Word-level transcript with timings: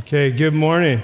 Okay, 0.00 0.30
good 0.30 0.54
morning. 0.54 1.02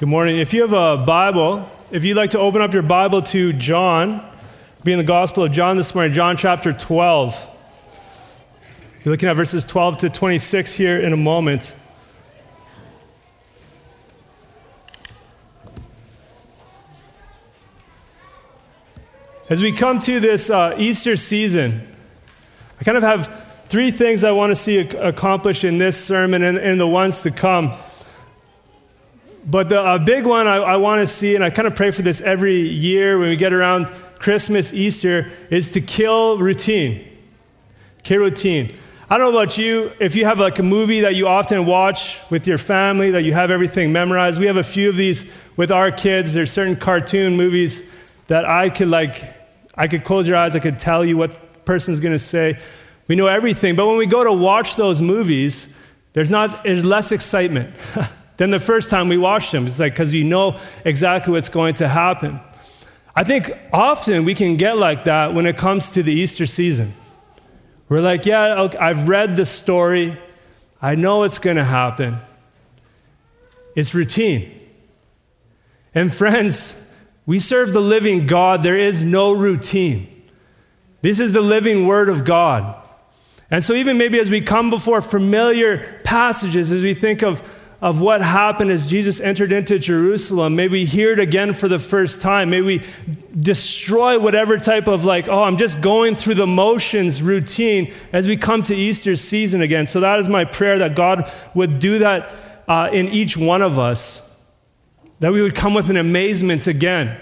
Good 0.00 0.08
morning. 0.08 0.38
If 0.38 0.52
you 0.52 0.62
have 0.62 0.72
a 0.72 1.04
Bible, 1.04 1.70
if 1.92 2.04
you'd 2.04 2.16
like 2.16 2.30
to 2.30 2.40
open 2.40 2.60
up 2.60 2.74
your 2.74 2.82
Bible 2.82 3.22
to 3.22 3.52
John, 3.52 4.28
be 4.82 4.90
in 4.90 4.98
the 4.98 5.04
Gospel 5.04 5.44
of 5.44 5.52
John 5.52 5.76
this 5.76 5.94
morning, 5.94 6.12
John 6.12 6.36
chapter 6.36 6.72
12. 6.72 7.48
You're 9.04 9.12
looking 9.12 9.28
at 9.28 9.36
verses 9.36 9.64
12 9.64 9.98
to 9.98 10.10
26 10.10 10.74
here 10.74 10.98
in 10.98 11.12
a 11.12 11.16
moment. 11.16 11.76
As 19.48 19.62
we 19.62 19.70
come 19.70 20.00
to 20.00 20.18
this 20.18 20.50
uh, 20.50 20.74
Easter 20.76 21.16
season, 21.16 21.86
I 22.80 22.84
kind 22.84 22.96
of 22.96 23.04
have 23.04 23.49
three 23.70 23.92
things 23.92 24.24
I 24.24 24.32
want 24.32 24.50
to 24.50 24.56
see 24.56 24.78
accomplished 24.78 25.62
in 25.62 25.78
this 25.78 26.02
sermon 26.04 26.42
and, 26.42 26.58
and 26.58 26.80
the 26.80 26.88
ones 26.88 27.22
to 27.22 27.30
come. 27.30 27.72
But 29.46 29.68
the 29.68 30.02
big 30.04 30.26
one 30.26 30.48
I, 30.48 30.56
I 30.56 30.76
want 30.76 31.00
to 31.00 31.06
see, 31.06 31.36
and 31.36 31.44
I 31.44 31.50
kind 31.50 31.68
of 31.68 31.76
pray 31.76 31.92
for 31.92 32.02
this 32.02 32.20
every 32.20 32.60
year 32.60 33.18
when 33.18 33.28
we 33.28 33.36
get 33.36 33.52
around 33.52 33.86
Christmas, 34.18 34.74
Easter, 34.74 35.30
is 35.50 35.70
to 35.70 35.80
kill 35.80 36.36
routine. 36.38 37.06
Kill 38.02 38.22
routine. 38.22 38.74
I 39.08 39.18
don't 39.18 39.32
know 39.32 39.38
about 39.40 39.56
you, 39.56 39.92
if 40.00 40.16
you 40.16 40.24
have 40.24 40.40
like 40.40 40.58
a 40.58 40.64
movie 40.64 41.00
that 41.02 41.14
you 41.14 41.28
often 41.28 41.64
watch 41.64 42.20
with 42.28 42.48
your 42.48 42.58
family, 42.58 43.12
that 43.12 43.22
you 43.22 43.32
have 43.34 43.52
everything 43.52 43.92
memorized. 43.92 44.40
We 44.40 44.46
have 44.46 44.56
a 44.56 44.64
few 44.64 44.88
of 44.88 44.96
these 44.96 45.32
with 45.56 45.70
our 45.70 45.92
kids. 45.92 46.34
There's 46.34 46.50
certain 46.50 46.74
cartoon 46.74 47.36
movies 47.36 47.94
that 48.26 48.44
I 48.44 48.68
could 48.68 48.88
like, 48.88 49.24
I 49.76 49.86
could 49.86 50.02
close 50.02 50.26
your 50.26 50.36
eyes, 50.36 50.56
I 50.56 50.58
could 50.58 50.80
tell 50.80 51.04
you 51.04 51.16
what 51.16 51.64
person's 51.64 52.00
going 52.00 52.14
to 52.14 52.18
say. 52.18 52.58
We 53.10 53.16
know 53.16 53.26
everything. 53.26 53.74
But 53.74 53.88
when 53.88 53.96
we 53.96 54.06
go 54.06 54.22
to 54.22 54.32
watch 54.32 54.76
those 54.76 55.02
movies, 55.02 55.76
there's, 56.12 56.30
not, 56.30 56.62
there's 56.62 56.84
less 56.84 57.10
excitement 57.10 57.74
than 58.36 58.50
the 58.50 58.60
first 58.60 58.88
time 58.88 59.08
we 59.08 59.18
watched 59.18 59.50
them. 59.50 59.66
It's 59.66 59.80
like 59.80 59.94
because 59.94 60.14
you 60.14 60.22
know 60.22 60.60
exactly 60.84 61.32
what's 61.32 61.48
going 61.48 61.74
to 61.74 61.88
happen. 61.88 62.38
I 63.16 63.24
think 63.24 63.50
often 63.72 64.24
we 64.24 64.36
can 64.36 64.56
get 64.56 64.78
like 64.78 65.06
that 65.06 65.34
when 65.34 65.44
it 65.46 65.56
comes 65.56 65.90
to 65.90 66.04
the 66.04 66.12
Easter 66.12 66.46
season. 66.46 66.92
We're 67.88 68.00
like, 68.00 68.26
yeah, 68.26 68.60
okay, 68.60 68.78
I've 68.78 69.08
read 69.08 69.34
the 69.34 69.44
story, 69.44 70.16
I 70.80 70.94
know 70.94 71.24
it's 71.24 71.40
going 71.40 71.56
to 71.56 71.64
happen. 71.64 72.18
It's 73.74 73.92
routine. 73.92 74.56
And 75.96 76.14
friends, 76.22 76.94
we 77.26 77.40
serve 77.40 77.72
the 77.72 77.80
living 77.80 78.28
God. 78.28 78.62
There 78.62 78.78
is 78.78 79.02
no 79.02 79.32
routine. 79.32 80.06
This 81.02 81.18
is 81.18 81.32
the 81.32 81.40
living 81.40 81.88
Word 81.88 82.08
of 82.08 82.24
God. 82.24 82.79
And 83.50 83.64
so, 83.64 83.74
even 83.74 83.98
maybe 83.98 84.20
as 84.20 84.30
we 84.30 84.40
come 84.40 84.70
before 84.70 85.02
familiar 85.02 86.00
passages, 86.04 86.70
as 86.70 86.84
we 86.84 86.94
think 86.94 87.22
of, 87.22 87.42
of 87.82 88.00
what 88.00 88.20
happened 88.22 88.70
as 88.70 88.86
Jesus 88.86 89.20
entered 89.20 89.50
into 89.50 89.78
Jerusalem, 89.78 90.54
may 90.54 90.68
we 90.68 90.84
hear 90.84 91.10
it 91.12 91.18
again 91.18 91.52
for 91.52 91.66
the 91.66 91.80
first 91.80 92.22
time. 92.22 92.50
May 92.50 92.60
we 92.60 92.82
destroy 93.38 94.20
whatever 94.20 94.56
type 94.56 94.86
of 94.86 95.04
like, 95.04 95.28
oh, 95.28 95.42
I'm 95.42 95.56
just 95.56 95.82
going 95.82 96.14
through 96.14 96.34
the 96.34 96.46
motions 96.46 97.20
routine 97.20 97.92
as 98.12 98.28
we 98.28 98.36
come 98.36 98.62
to 98.64 98.76
Easter 98.76 99.16
season 99.16 99.62
again. 99.62 99.88
So, 99.88 99.98
that 99.98 100.20
is 100.20 100.28
my 100.28 100.44
prayer 100.44 100.78
that 100.78 100.94
God 100.94 101.28
would 101.54 101.80
do 101.80 101.98
that 101.98 102.30
uh, 102.68 102.88
in 102.92 103.08
each 103.08 103.36
one 103.36 103.62
of 103.62 103.80
us, 103.80 104.40
that 105.18 105.32
we 105.32 105.42
would 105.42 105.56
come 105.56 105.74
with 105.74 105.90
an 105.90 105.96
amazement 105.96 106.68
again 106.68 107.18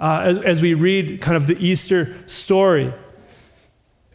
uh, 0.00 0.22
as, 0.24 0.38
as 0.38 0.60
we 0.60 0.74
read 0.74 1.20
kind 1.20 1.36
of 1.36 1.46
the 1.46 1.56
Easter 1.64 2.28
story. 2.28 2.92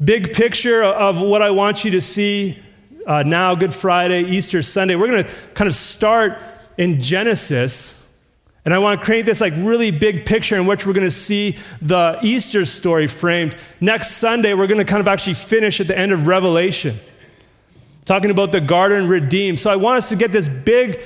Big 0.03 0.33
picture 0.33 0.83
of 0.83 1.21
what 1.21 1.41
I 1.41 1.49
want 1.49 1.83
you 1.83 1.91
to 1.91 2.01
see 2.01 2.59
uh, 3.07 3.23
now, 3.23 3.55
Good 3.55 3.73
Friday, 3.73 4.25
Easter 4.25 4.61
Sunday. 4.61 4.95
We're 4.95 5.07
going 5.07 5.23
to 5.23 5.33
kind 5.55 5.67
of 5.67 5.73
start 5.73 6.37
in 6.77 7.01
Genesis. 7.01 8.15
And 8.63 8.75
I 8.75 8.77
want 8.77 8.99
to 8.99 9.05
create 9.05 9.25
this 9.25 9.41
like 9.41 9.53
really 9.55 9.89
big 9.89 10.27
picture 10.27 10.55
in 10.55 10.67
which 10.67 10.85
we're 10.85 10.93
going 10.93 11.07
to 11.07 11.09
see 11.09 11.57
the 11.81 12.19
Easter 12.21 12.63
story 12.65 13.07
framed. 13.07 13.55
Next 13.81 14.17
Sunday, 14.17 14.53
we're 14.53 14.67
going 14.67 14.77
to 14.77 14.85
kind 14.85 14.99
of 14.99 15.07
actually 15.07 15.33
finish 15.33 15.81
at 15.81 15.87
the 15.87 15.97
end 15.97 16.11
of 16.11 16.27
Revelation, 16.27 16.97
talking 18.05 18.29
about 18.29 18.51
the 18.51 18.61
garden 18.61 19.07
redeemed. 19.07 19.57
So 19.57 19.71
I 19.71 19.77
want 19.77 19.97
us 19.97 20.09
to 20.09 20.15
get 20.15 20.31
this 20.31 20.47
big 20.47 21.01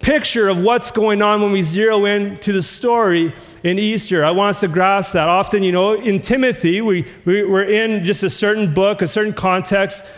picture 0.00 0.48
of 0.48 0.62
what's 0.62 0.90
going 0.90 1.22
on 1.22 1.42
when 1.42 1.52
we 1.52 1.62
zero 1.62 2.04
in 2.04 2.36
to 2.38 2.52
the 2.52 2.62
story 2.62 3.32
in 3.62 3.78
Easter. 3.78 4.24
I 4.24 4.30
want 4.30 4.50
us 4.50 4.60
to 4.60 4.68
grasp 4.68 5.14
that. 5.14 5.28
Often, 5.28 5.62
you 5.62 5.72
know, 5.72 5.94
in 5.94 6.20
Timothy, 6.20 6.80
we, 6.80 7.06
we, 7.24 7.44
we're 7.44 7.64
in 7.64 8.04
just 8.04 8.22
a 8.22 8.30
certain 8.30 8.72
book, 8.72 9.02
a 9.02 9.06
certain 9.06 9.32
context, 9.32 10.12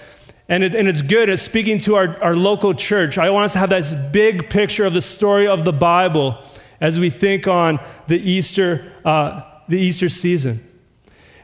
and, 0.49 0.63
it, 0.63 0.75
and 0.75 0.89
it's 0.89 1.03
good. 1.03 1.29
It's 1.29 1.43
speaking 1.43 1.79
to 1.81 1.95
our, 1.95 2.23
our 2.23 2.37
local 2.37 2.75
church. 2.75 3.19
I 3.19 3.31
want 3.31 3.45
us 3.47 3.53
to 3.53 3.59
have 3.59 3.71
this 3.71 3.93
big 3.93 4.51
picture 4.51 4.85
of 4.85 4.95
the 4.95 5.03
story 5.03 5.47
of 5.47 5.65
the 5.65 5.73
Bible 5.73 6.43
as 6.81 7.01
we 7.01 7.11
think 7.11 7.47
on 7.49 7.81
the 8.07 8.19
Easter, 8.19 8.93
uh, 9.05 9.43
the 9.69 9.79
Easter 9.79 10.09
season. 10.09 10.61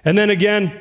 And 0.04 0.16
then 0.16 0.30
again, 0.30 0.78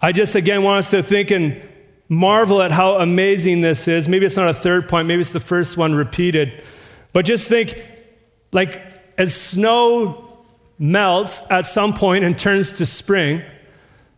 I 0.00 0.12
just 0.12 0.34
again 0.36 0.62
want 0.62 0.78
us 0.78 0.90
to 0.90 1.02
think 1.02 1.30
and 1.30 1.67
marvel 2.08 2.62
at 2.62 2.70
how 2.70 2.98
amazing 2.98 3.60
this 3.60 3.88
is. 3.88 4.08
Maybe 4.08 4.26
it's 4.26 4.36
not 4.36 4.48
a 4.48 4.54
third 4.54 4.88
point, 4.88 5.08
maybe 5.08 5.20
it's 5.20 5.30
the 5.30 5.40
first 5.40 5.76
one 5.76 5.94
repeated. 5.94 6.62
But 7.12 7.24
just 7.24 7.48
think 7.48 7.74
like 8.52 8.82
as 9.16 9.34
snow 9.34 10.24
melts 10.78 11.50
at 11.50 11.66
some 11.66 11.92
point 11.92 12.24
and 12.24 12.38
turns 12.38 12.78
to 12.78 12.86
spring, 12.86 13.42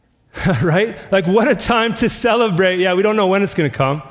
right? 0.62 0.96
Like, 1.10 1.26
what 1.26 1.48
a 1.48 1.56
time 1.56 1.94
to 1.94 2.08
celebrate. 2.08 2.78
Yeah, 2.78 2.94
we 2.94 3.02
don't 3.02 3.16
know 3.16 3.26
when 3.26 3.42
it's 3.42 3.54
going 3.54 3.70
to 3.70 3.76
come. 3.76 4.02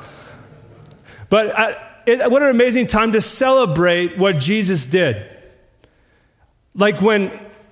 But 1.30 1.58
uh, 1.58 1.76
it, 2.06 2.30
what 2.30 2.42
an 2.42 2.50
amazing 2.50 2.88
time 2.88 3.12
to 3.14 3.22
celebrate 3.22 4.18
what 4.18 4.40
Jesus 4.40 4.86
did. 4.86 5.26
Like, 6.74 7.02
when 7.02 7.32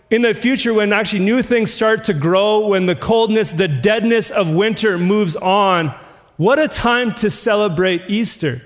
in 0.10 0.22
the 0.22 0.34
future, 0.34 0.74
when 0.74 0.94
actually 0.94 1.24
new 1.24 1.42
things 1.42 1.72
start 1.72 2.06
to 2.06 2.14
grow, 2.14 2.68
when 2.68 2.86
the 2.86 2.96
coldness, 2.96 3.52
the 3.52 3.68
deadness 3.68 4.32
of 4.32 4.54
winter 4.54 4.98
moves 4.98 5.36
on, 5.36 5.94
what 6.38 6.60
a 6.60 6.68
time 6.68 7.14
to 7.16 7.30
celebrate 7.30 8.04
Easter. 8.08 8.62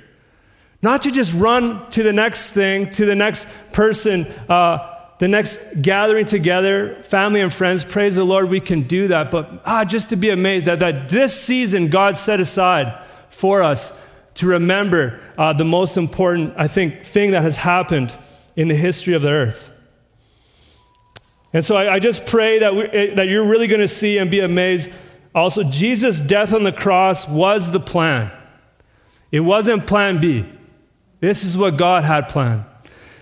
Not 0.84 1.02
to 1.04 1.12
just 1.12 1.34
run 1.34 1.90
to 1.92 2.04
the 2.04 2.14
next 2.14 2.52
thing, 2.52 2.90
to 2.92 3.06
the 3.06 3.16
next 3.16 3.48
person, 3.72 4.26
uh, 4.50 4.88
the 5.20 5.28
next 5.28 5.82
gathering 5.82 6.26
together, 6.26 6.96
family 7.04 7.42
and 7.42 7.54
friends. 7.54 7.86
Praise 7.86 8.16
the 8.16 8.24
Lord, 8.24 8.50
we 8.50 8.60
can 8.60 8.84
do 8.84 9.08
that. 9.08 9.32
But 9.32 9.62
ah, 9.66 9.86
just 9.86 10.10
to 10.10 10.16
be 10.16 10.30
amazed 10.30 10.68
that, 10.68 10.80
that 10.80 11.10
this 11.10 11.40
season 11.40 11.90
God 11.90 12.18
set 12.18 12.40
aside 12.40 13.00
for 13.30 13.64
us 13.64 14.08
to 14.36 14.48
remember 14.48 15.20
uh, 15.38 15.54
the 15.54 15.66
most 15.66 15.98
important, 15.98 16.54
I 16.58 16.68
think, 16.68 17.04
thing 17.04 17.32
that 17.32 17.44
has 17.44 17.58
happened 17.58 18.16
in 18.56 18.68
the 18.68 18.76
history 18.76 19.14
of 19.14 19.22
the 19.22 19.30
earth. 19.30 19.71
And 21.54 21.64
so 21.64 21.76
I, 21.76 21.96
I 21.96 22.00
just 22.00 22.26
pray 22.26 22.60
that, 22.60 22.76
we, 22.76 23.14
that 23.16 23.28
you're 23.28 23.46
really 23.46 23.68
going 23.68 23.82
to 23.82 23.88
see 23.88 24.18
and 24.18 24.32
be 24.32 24.40
amazed. 24.40 24.92
Also, 25.36 25.64
Jesus' 25.64 26.20
death 26.20 26.54
on 26.54 26.64
the 26.64 26.72
cross 26.72 27.28
was 27.28 27.72
the 27.72 27.80
plan. 27.80 28.32
It 29.32 29.42
wasn't 29.42 29.88
plan 29.88 30.20
B. 30.20 30.46
This 31.20 31.44
is 31.44 31.58
what 31.58 31.78
God 31.78 32.04
had 32.04 32.28
planned. 32.30 32.66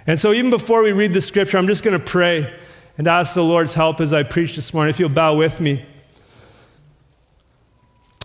And 0.08 0.20
so, 0.20 0.32
even 0.32 0.50
before 0.50 0.82
we 0.82 0.92
read 0.92 1.14
the 1.14 1.22
scripture, 1.22 1.58
I'm 1.58 1.68
just 1.68 1.84
going 1.84 2.00
to 2.00 2.04
pray 2.04 2.54
and 2.98 3.08
ask 3.08 3.36
the 3.36 3.44
Lord's 3.44 3.74
help 3.74 4.02
as 4.02 4.12
I 4.12 4.24
preach 4.24 4.56
this 4.56 4.74
morning. 4.74 4.90
If 4.90 5.00
you'll 5.00 5.10
bow 5.10 5.36
with 5.36 5.62
me. 5.62 5.86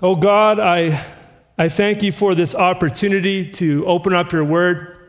Oh 0.02 0.16
God, 0.16 0.58
I, 0.58 1.04
I 1.56 1.68
thank 1.68 2.02
you 2.02 2.10
for 2.10 2.34
this 2.34 2.54
opportunity 2.54 3.50
to 3.52 3.86
open 3.86 4.12
up 4.12 4.32
your 4.32 4.44
word. 4.44 5.03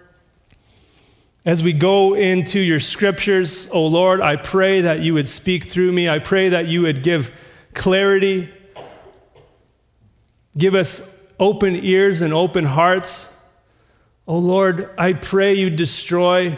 As 1.45 1.61
we 1.61 1.73
go 1.73 2.15
into 2.15 2.59
your 2.59 2.79
scriptures, 2.79 3.69
oh 3.71 3.85
Lord, 3.85 4.19
I 4.19 4.35
pray 4.35 4.81
that 4.81 5.01
you 5.01 5.13
would 5.13 5.27
speak 5.27 5.63
through 5.63 5.91
me. 5.91 6.09
I 6.09 6.19
pray 6.19 6.49
that 6.49 6.67
you 6.67 6.81
would 6.81 7.03
give 7.03 7.37
clarity, 7.73 8.51
give 10.57 10.73
us 10.73 11.23
open 11.39 11.75
ears 11.75 12.21
and 12.21 12.33
open 12.33 12.65
hearts 12.65 13.35
Oh 14.27 14.39
Lord, 14.39 14.89
I 14.97 15.13
pray 15.13 15.53
you 15.53 15.69
destroy 15.69 16.57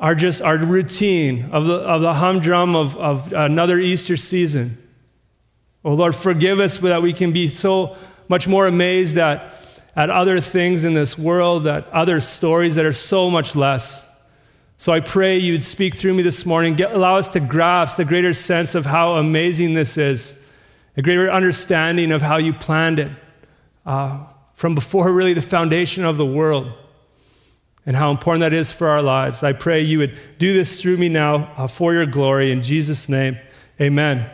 our 0.00 0.14
just 0.14 0.40
our 0.40 0.56
routine 0.56 1.50
of 1.52 1.66
the, 1.66 1.74
of 1.74 2.00
the 2.00 2.14
humdrum 2.14 2.74
of, 2.74 2.96
of 2.96 3.32
another 3.32 3.78
Easter 3.78 4.16
season. 4.16 4.78
Oh 5.84 5.92
Lord, 5.92 6.16
forgive 6.16 6.60
us 6.60 6.78
that 6.78 7.02
we 7.02 7.12
can 7.12 7.32
be 7.32 7.48
so 7.48 7.96
much 8.28 8.48
more 8.48 8.66
amazed 8.66 9.18
at, 9.18 9.54
at 9.96 10.10
other 10.10 10.40
things 10.40 10.84
in 10.84 10.94
this 10.94 11.18
world, 11.18 11.66
at 11.66 11.88
other 11.88 12.20
stories 12.20 12.74
that 12.74 12.84
are 12.84 12.92
so 12.92 13.30
much 13.30 13.54
less. 13.54 14.10
So 14.76 14.92
I 14.92 15.00
pray 15.00 15.38
you'd 15.38 15.62
speak 15.62 15.94
through 15.94 16.14
me 16.14 16.22
this 16.22 16.44
morning, 16.44 16.74
get, 16.74 16.92
allow 16.92 17.16
us 17.16 17.28
to 17.30 17.40
grasp 17.40 17.96
the 17.96 18.04
greater 18.04 18.32
sense 18.32 18.74
of 18.74 18.86
how 18.86 19.14
amazing 19.14 19.74
this 19.74 19.96
is, 19.96 20.44
a 20.96 21.02
greater 21.02 21.30
understanding 21.30 22.10
of 22.10 22.22
how 22.22 22.38
you 22.38 22.52
planned 22.52 22.98
it. 22.98 23.12
Uh, 23.86 24.24
from 24.54 24.74
before 24.74 25.12
really 25.12 25.34
the 25.34 25.42
foundation 25.42 26.04
of 26.04 26.16
the 26.16 26.24
world 26.24 26.72
and 27.84 27.96
how 27.96 28.10
important 28.10 28.40
that 28.40 28.52
is 28.52 28.72
for 28.72 28.88
our 28.88 29.02
lives. 29.02 29.42
I 29.42 29.52
pray 29.52 29.82
you 29.82 29.98
would 29.98 30.18
do 30.38 30.52
this 30.52 30.80
through 30.80 30.96
me 30.96 31.08
now 31.08 31.52
uh, 31.56 31.66
for 31.66 31.92
your 31.92 32.06
glory. 32.06 32.50
In 32.50 32.62
Jesus' 32.62 33.08
name, 33.08 33.38
amen. 33.80 34.30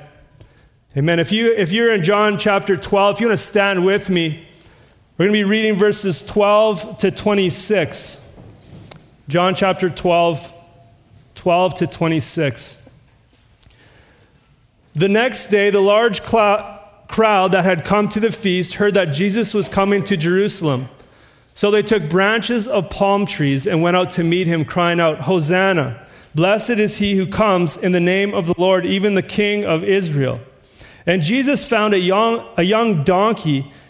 Amen. 0.97 1.19
If, 1.19 1.33
you, 1.33 1.53
if 1.53 1.73
you're 1.73 1.93
in 1.93 2.03
John 2.05 2.39
chapter 2.39 2.77
12, 2.77 3.17
if 3.17 3.21
you 3.21 3.27
want 3.29 3.39
to 3.39 3.45
stand 3.45 3.85
with 3.85 4.11
me, 4.11 4.47
We're 5.21 5.27
going 5.27 5.41
to 5.41 5.45
be 5.45 5.51
reading 5.51 5.77
verses 5.77 6.25
12 6.25 6.97
to 7.01 7.11
26. 7.11 8.39
John 9.29 9.55
chapter 9.55 9.91
12, 9.91 10.51
12 11.35 11.75
to 11.75 11.87
26. 11.87 12.91
The 14.95 15.09
next 15.11 15.49
day, 15.49 15.69
the 15.69 15.83
large 15.83 16.23
crowd 16.23 17.53
that 17.53 17.65
had 17.65 17.85
come 17.85 18.09
to 18.09 18.19
the 18.19 18.33
feast 18.33 18.77
heard 18.77 18.95
that 18.95 19.13
Jesus 19.13 19.53
was 19.53 19.69
coming 19.69 20.03
to 20.05 20.17
Jerusalem. 20.17 20.89
So 21.53 21.71
they 21.71 21.83
took 21.83 22.09
branches 22.09 22.67
of 22.67 22.89
palm 22.89 23.27
trees 23.27 23.67
and 23.67 23.83
went 23.83 23.99
out 23.99 24.09
to 24.13 24.25
meet 24.25 24.47
him, 24.47 24.65
crying 24.65 25.01
out, 25.01 25.21
Hosanna! 25.25 26.03
Blessed 26.35 26.71
is 26.71 26.97
he 26.97 27.17
who 27.17 27.27
comes 27.27 27.77
in 27.77 27.93
the 27.93 28.01
name 28.01 28.33
of 28.33 28.47
the 28.47 28.55
Lord, 28.57 28.87
even 28.87 29.17
the 29.17 29.23
King 29.23 29.67
of 29.67 29.85
Israel. 29.85 30.41
And 31.05 31.21
Jesus 31.21 31.63
found 31.63 31.93
a 31.93 32.01
young, 32.01 32.43
a 32.57 32.63
young 32.63 33.05
donkey 33.05 33.71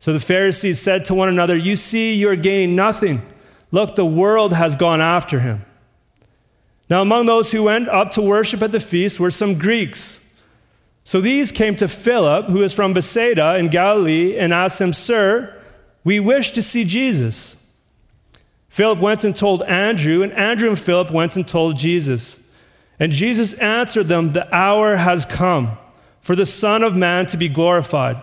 So 0.00 0.14
the 0.14 0.18
Pharisees 0.18 0.80
said 0.80 1.04
to 1.06 1.14
one 1.14 1.28
another, 1.28 1.56
You 1.56 1.76
see, 1.76 2.14
you 2.14 2.28
are 2.30 2.36
gaining 2.36 2.74
nothing. 2.74 3.22
Look, 3.70 3.94
the 3.94 4.06
world 4.06 4.54
has 4.54 4.74
gone 4.74 5.00
after 5.00 5.40
him. 5.40 5.64
Now, 6.88 7.02
among 7.02 7.26
those 7.26 7.52
who 7.52 7.64
went 7.64 7.88
up 7.88 8.10
to 8.12 8.22
worship 8.22 8.62
at 8.62 8.72
the 8.72 8.80
feast 8.80 9.20
were 9.20 9.30
some 9.30 9.58
Greeks. 9.58 10.34
So 11.04 11.20
these 11.20 11.52
came 11.52 11.76
to 11.76 11.86
Philip, 11.86 12.48
who 12.48 12.62
is 12.62 12.72
from 12.72 12.94
Bethsaida 12.94 13.56
in 13.56 13.68
Galilee, 13.68 14.36
and 14.36 14.52
asked 14.52 14.80
him, 14.80 14.92
Sir, 14.92 15.54
we 16.02 16.18
wish 16.18 16.50
to 16.52 16.62
see 16.62 16.84
Jesus. 16.84 17.56
Philip 18.70 18.98
went 19.00 19.22
and 19.22 19.36
told 19.36 19.62
Andrew, 19.64 20.22
and 20.22 20.32
Andrew 20.32 20.68
and 20.68 20.78
Philip 20.78 21.10
went 21.10 21.36
and 21.36 21.46
told 21.46 21.76
Jesus. 21.76 22.50
And 22.98 23.12
Jesus 23.12 23.52
answered 23.54 24.04
them, 24.04 24.30
The 24.30 24.52
hour 24.54 24.96
has 24.96 25.26
come 25.26 25.76
for 26.22 26.34
the 26.34 26.46
Son 26.46 26.82
of 26.82 26.96
Man 26.96 27.26
to 27.26 27.36
be 27.36 27.48
glorified. 27.48 28.22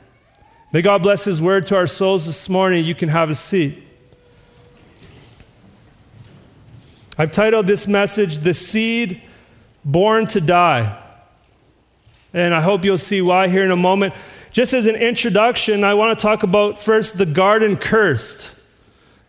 May 0.73 0.81
God 0.81 1.03
bless 1.03 1.25
His 1.25 1.41
word 1.41 1.65
to 1.65 1.75
our 1.75 1.87
souls 1.87 2.25
this 2.25 2.47
morning. 2.47 2.85
You 2.85 2.95
can 2.95 3.09
have 3.09 3.29
a 3.29 3.35
seat. 3.35 3.77
I've 7.17 7.31
titled 7.31 7.67
this 7.67 7.87
message, 7.87 8.39
The 8.39 8.53
Seed 8.53 9.21
Born 9.83 10.27
to 10.27 10.39
Die. 10.39 10.97
And 12.33 12.53
I 12.53 12.61
hope 12.61 12.85
you'll 12.85 12.97
see 12.97 13.21
why 13.21 13.49
here 13.49 13.65
in 13.65 13.71
a 13.71 13.75
moment. 13.75 14.13
Just 14.51 14.73
as 14.73 14.85
an 14.85 14.95
introduction, 14.95 15.83
I 15.83 15.93
want 15.93 16.17
to 16.17 16.21
talk 16.21 16.43
about 16.43 16.79
first 16.79 17.17
the 17.17 17.25
garden 17.25 17.75
cursed. 17.75 18.57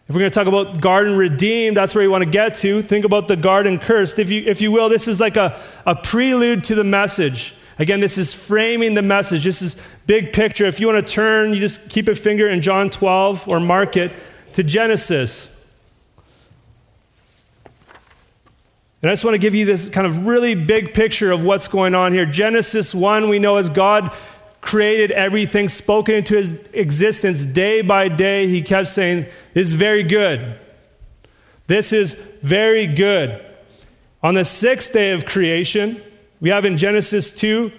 If 0.08 0.14
we're 0.14 0.20
going 0.20 0.30
to 0.30 0.34
talk 0.34 0.46
about 0.46 0.80
garden 0.80 1.16
redeemed, 1.16 1.76
that's 1.76 1.92
where 1.94 2.04
you 2.04 2.10
want 2.10 2.22
to 2.22 2.30
get 2.30 2.54
to. 2.56 2.82
Think 2.82 3.04
about 3.04 3.26
the 3.26 3.36
garden 3.36 3.80
cursed. 3.80 4.20
If 4.20 4.30
you, 4.30 4.42
if 4.46 4.60
you 4.60 4.70
will, 4.70 4.88
this 4.88 5.08
is 5.08 5.20
like 5.20 5.36
a, 5.36 5.60
a 5.86 5.96
prelude 5.96 6.62
to 6.64 6.76
the 6.76 6.84
message. 6.84 7.54
Again, 7.78 8.00
this 8.00 8.18
is 8.18 8.34
framing 8.34 8.94
the 8.94 9.02
message. 9.02 9.44
This 9.44 9.62
is 9.62 9.82
big 10.06 10.32
picture. 10.32 10.66
If 10.66 10.80
you 10.80 10.86
want 10.86 11.06
to 11.06 11.12
turn, 11.12 11.52
you 11.52 11.60
just 11.60 11.90
keep 11.90 12.08
a 12.08 12.14
finger 12.14 12.48
in 12.48 12.60
John 12.60 12.90
12 12.90 13.48
or 13.48 13.60
mark 13.60 13.96
it 13.96 14.12
to 14.54 14.62
Genesis. 14.62 15.52
And 19.00 19.10
I 19.10 19.12
just 19.12 19.24
want 19.24 19.34
to 19.34 19.38
give 19.38 19.54
you 19.54 19.64
this 19.64 19.88
kind 19.88 20.06
of 20.06 20.26
really 20.26 20.54
big 20.54 20.94
picture 20.94 21.32
of 21.32 21.44
what's 21.44 21.66
going 21.66 21.94
on 21.94 22.12
here. 22.12 22.24
Genesis 22.24 22.94
1, 22.94 23.28
we 23.28 23.40
know 23.40 23.56
as 23.56 23.68
God 23.68 24.14
created 24.60 25.10
everything, 25.10 25.68
spoken 25.68 26.14
into 26.14 26.36
his 26.36 26.68
existence 26.72 27.44
day 27.44 27.82
by 27.82 28.08
day, 28.08 28.46
he 28.46 28.62
kept 28.62 28.86
saying, 28.86 29.26
This 29.54 29.68
is 29.68 29.74
very 29.74 30.04
good. 30.04 30.56
This 31.66 31.92
is 31.92 32.14
very 32.42 32.86
good. 32.86 33.50
On 34.22 34.34
the 34.34 34.44
sixth 34.44 34.92
day 34.92 35.10
of 35.10 35.26
creation, 35.26 36.00
we 36.42 36.50
have 36.50 36.64
in 36.64 36.76
Genesis 36.76 37.30
2 37.30 37.70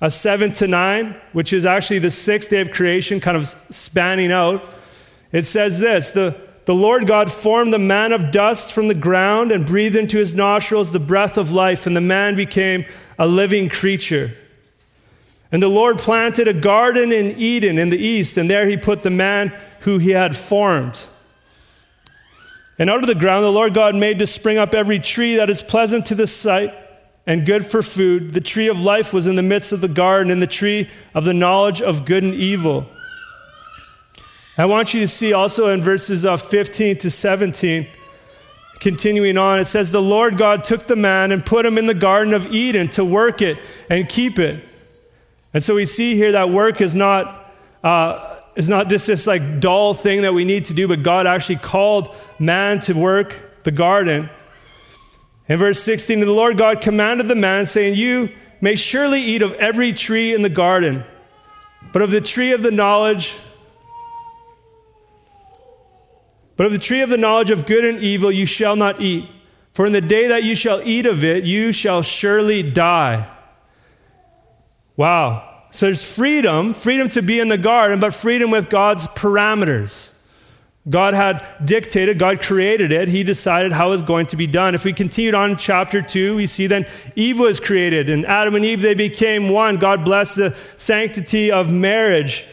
a 0.00 0.10
7 0.10 0.52
to 0.54 0.66
9, 0.66 1.16
which 1.32 1.52
is 1.52 1.64
actually 1.64 2.00
the 2.00 2.10
sixth 2.10 2.50
day 2.50 2.60
of 2.60 2.72
creation, 2.72 3.20
kind 3.20 3.36
of 3.36 3.46
spanning 3.46 4.32
out. 4.32 4.64
It 5.30 5.44
says 5.44 5.78
this 5.78 6.10
the, 6.10 6.36
the 6.64 6.74
Lord 6.74 7.06
God 7.06 7.30
formed 7.30 7.72
the 7.72 7.78
man 7.78 8.12
of 8.12 8.32
dust 8.32 8.72
from 8.72 8.88
the 8.88 8.94
ground 8.94 9.52
and 9.52 9.64
breathed 9.64 9.94
into 9.94 10.18
his 10.18 10.34
nostrils 10.34 10.90
the 10.90 10.98
breath 10.98 11.38
of 11.38 11.52
life, 11.52 11.86
and 11.86 11.96
the 11.96 12.00
man 12.00 12.34
became 12.34 12.84
a 13.20 13.26
living 13.26 13.68
creature. 13.68 14.32
And 15.52 15.62
the 15.62 15.68
Lord 15.68 15.98
planted 15.98 16.48
a 16.48 16.52
garden 16.52 17.12
in 17.12 17.38
Eden 17.38 17.78
in 17.78 17.88
the 17.88 17.98
east, 17.98 18.36
and 18.36 18.50
there 18.50 18.68
he 18.68 18.76
put 18.76 19.04
the 19.04 19.10
man 19.10 19.52
who 19.80 19.98
he 19.98 20.10
had 20.10 20.36
formed. 20.36 21.06
And 22.80 22.90
out 22.90 23.00
of 23.00 23.06
the 23.06 23.14
ground 23.14 23.44
the 23.44 23.52
Lord 23.52 23.74
God 23.74 23.94
made 23.94 24.18
to 24.18 24.26
spring 24.26 24.58
up 24.58 24.74
every 24.74 24.98
tree 24.98 25.36
that 25.36 25.48
is 25.48 25.62
pleasant 25.62 26.06
to 26.06 26.16
the 26.16 26.26
sight 26.26 26.74
and 27.28 27.44
good 27.44 27.66
for 27.66 27.82
food. 27.82 28.32
The 28.32 28.40
tree 28.40 28.68
of 28.68 28.80
life 28.80 29.12
was 29.12 29.26
in 29.26 29.36
the 29.36 29.42
midst 29.42 29.70
of 29.70 29.82
the 29.82 29.88
garden, 29.88 30.32
and 30.32 30.40
the 30.40 30.46
tree 30.46 30.88
of 31.14 31.26
the 31.26 31.34
knowledge 31.34 31.82
of 31.82 32.06
good 32.06 32.24
and 32.24 32.32
evil. 32.32 32.86
I 34.56 34.64
want 34.64 34.94
you 34.94 35.00
to 35.00 35.06
see 35.06 35.34
also 35.34 35.70
in 35.70 35.82
verses 35.82 36.24
uh, 36.24 36.38
15 36.38 36.96
to 36.96 37.10
17, 37.10 37.86
continuing 38.80 39.36
on, 39.36 39.60
it 39.60 39.66
says, 39.66 39.92
The 39.92 40.00
Lord 40.00 40.38
God 40.38 40.64
took 40.64 40.86
the 40.86 40.96
man 40.96 41.30
and 41.30 41.44
put 41.44 41.66
him 41.66 41.76
in 41.76 41.86
the 41.86 41.94
Garden 41.94 42.32
of 42.32 42.46
Eden 42.46 42.88
to 42.90 43.04
work 43.04 43.42
it 43.42 43.58
and 43.90 44.08
keep 44.08 44.38
it. 44.38 44.64
And 45.52 45.62
so 45.62 45.74
we 45.74 45.84
see 45.84 46.16
here 46.16 46.32
that 46.32 46.48
work 46.50 46.80
is 46.80 46.96
not. 46.96 47.52
Uh, 47.84 48.36
is 48.56 48.68
not 48.68 48.88
this, 48.88 49.06
this 49.06 49.24
like 49.24 49.60
dull 49.60 49.94
thing 49.94 50.22
that 50.22 50.34
we 50.34 50.44
need 50.44 50.64
to 50.64 50.74
do, 50.74 50.88
but 50.88 51.04
God 51.04 51.28
actually 51.28 51.56
called 51.56 52.12
man 52.40 52.80
to 52.80 52.92
work 52.92 53.62
the 53.62 53.70
garden. 53.70 54.28
In 55.48 55.58
verse 55.58 55.82
16, 55.82 56.20
the 56.20 56.26
Lord 56.26 56.58
God 56.58 56.80
commanded 56.80 57.28
the 57.28 57.34
man, 57.34 57.64
saying, 57.64 57.94
You 57.94 58.30
may 58.60 58.74
surely 58.74 59.22
eat 59.22 59.42
of 59.42 59.54
every 59.54 59.92
tree 59.92 60.34
in 60.34 60.42
the 60.42 60.48
garden, 60.48 61.04
but 61.92 62.02
of 62.02 62.10
the 62.10 62.20
tree 62.20 62.52
of 62.52 62.62
the 62.62 62.70
knowledge, 62.70 63.36
but 66.56 66.66
of 66.66 66.72
the 66.72 66.78
tree 66.78 67.00
of 67.00 67.08
the 67.08 67.16
knowledge 67.16 67.50
of 67.50 67.66
good 67.66 67.84
and 67.84 68.00
evil 68.00 68.30
you 68.30 68.44
shall 68.44 68.76
not 68.76 69.00
eat. 69.00 69.30
For 69.72 69.86
in 69.86 69.92
the 69.92 70.00
day 70.00 70.26
that 70.26 70.42
you 70.42 70.56
shall 70.56 70.82
eat 70.82 71.06
of 71.06 71.22
it, 71.22 71.44
you 71.44 71.70
shall 71.70 72.02
surely 72.02 72.64
die. 72.64 73.28
Wow. 74.96 75.66
So 75.70 75.86
there's 75.86 76.02
freedom, 76.02 76.74
freedom 76.74 77.08
to 77.10 77.22
be 77.22 77.38
in 77.38 77.46
the 77.46 77.58
garden, 77.58 78.00
but 78.00 78.12
freedom 78.12 78.50
with 78.50 78.68
God's 78.68 79.06
parameters. 79.06 80.17
God 80.88 81.12
had 81.12 81.46
dictated, 81.64 82.18
God 82.18 82.40
created 82.40 82.92
it. 82.92 83.08
He 83.08 83.22
decided 83.22 83.72
how 83.72 83.88
it 83.88 83.90
was 83.90 84.02
going 84.02 84.26
to 84.26 84.36
be 84.36 84.46
done. 84.46 84.74
If 84.74 84.84
we 84.84 84.92
continued 84.92 85.34
on 85.34 85.56
chapter 85.56 86.00
2, 86.00 86.36
we 86.36 86.46
see 86.46 86.66
then 86.66 86.86
Eve 87.14 87.38
was 87.38 87.60
created, 87.60 88.08
and 88.08 88.24
Adam 88.24 88.54
and 88.54 88.64
Eve, 88.64 88.80
they 88.80 88.94
became 88.94 89.48
one. 89.48 89.76
God 89.76 90.04
blessed 90.04 90.36
the 90.36 90.56
sanctity 90.76 91.52
of 91.52 91.70
marriage. 91.70 92.46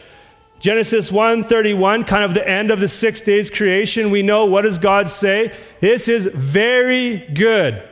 Genesis 0.58 1.10
1:31, 1.10 2.06
kind 2.06 2.24
of 2.24 2.34
the 2.34 2.46
end 2.46 2.70
of 2.70 2.80
the 2.80 2.88
6 2.88 3.20
days 3.20 3.50
creation, 3.50 4.10
we 4.10 4.22
know 4.22 4.46
what 4.46 4.62
does 4.62 4.78
God 4.78 5.08
say? 5.08 5.52
This 5.80 6.08
is 6.08 6.26
very 6.26 7.18
good. 7.34 7.82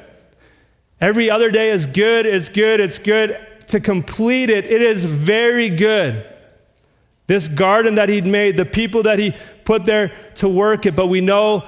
Every 1.00 1.30
other 1.30 1.50
day 1.50 1.70
is 1.70 1.86
good, 1.86 2.26
it's 2.26 2.48
good, 2.48 2.80
it's 2.80 2.98
good. 2.98 3.38
To 3.68 3.80
complete 3.80 4.50
it, 4.50 4.64
it 4.64 4.82
is 4.82 5.04
very 5.04 5.70
good. 5.70 6.24
This 7.26 7.48
garden 7.48 7.94
that 7.94 8.08
he'd 8.08 8.26
made, 8.26 8.56
the 8.56 8.66
people 8.66 9.02
that 9.04 9.18
he 9.18 9.34
put 9.64 9.84
there 9.84 10.08
to 10.36 10.48
work 10.48 10.86
it, 10.86 10.94
but 10.94 11.06
we 11.06 11.20
know 11.20 11.64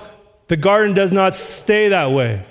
the 0.48 0.56
garden 0.56 0.94
does 0.94 1.12
not 1.12 1.34
stay 1.34 1.88
that 1.88 2.10
way. 2.10 2.44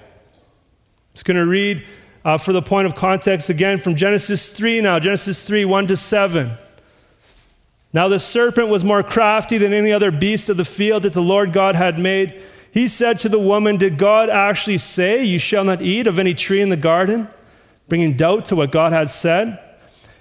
Just 1.13 1.25
going 1.25 1.37
to 1.37 1.45
read 1.45 1.83
uh, 2.25 2.37
for 2.37 2.51
the 2.51 2.61
point 2.61 2.87
of 2.87 2.95
context 2.95 3.49
again 3.49 3.77
from 3.77 3.95
Genesis 3.95 4.49
3 4.49 4.81
now, 4.81 4.99
Genesis 4.99 5.43
3 5.43 5.63
1 5.63 5.87
to 5.87 5.97
7. 5.97 6.51
Now 7.93 8.09
the 8.09 8.19
serpent 8.19 8.67
was 8.67 8.83
more 8.83 9.03
crafty 9.03 9.57
than 9.57 9.71
any 9.71 9.93
other 9.93 10.11
beast 10.11 10.49
of 10.49 10.57
the 10.57 10.65
field 10.65 11.03
that 11.03 11.13
the 11.13 11.21
Lord 11.21 11.53
God 11.53 11.75
had 11.75 11.97
made. 11.97 12.41
he 12.71 12.89
said 12.89 13.19
to 13.19 13.29
the 13.29 13.39
woman, 13.39 13.77
Did 13.77 13.97
God 13.97 14.29
actually 14.29 14.79
say, 14.79 15.23
You 15.23 15.39
shall 15.39 15.63
not 15.63 15.81
eat 15.81 16.07
of 16.07 16.19
any 16.19 16.33
tree 16.33 16.61
in 16.61 16.67
the 16.69 16.75
garden? 16.75 17.29
Bringing 17.87 18.17
doubt 18.17 18.45
to 18.45 18.55
what 18.55 18.71
God 18.71 18.91
had 18.91 19.09
said. 19.09 19.61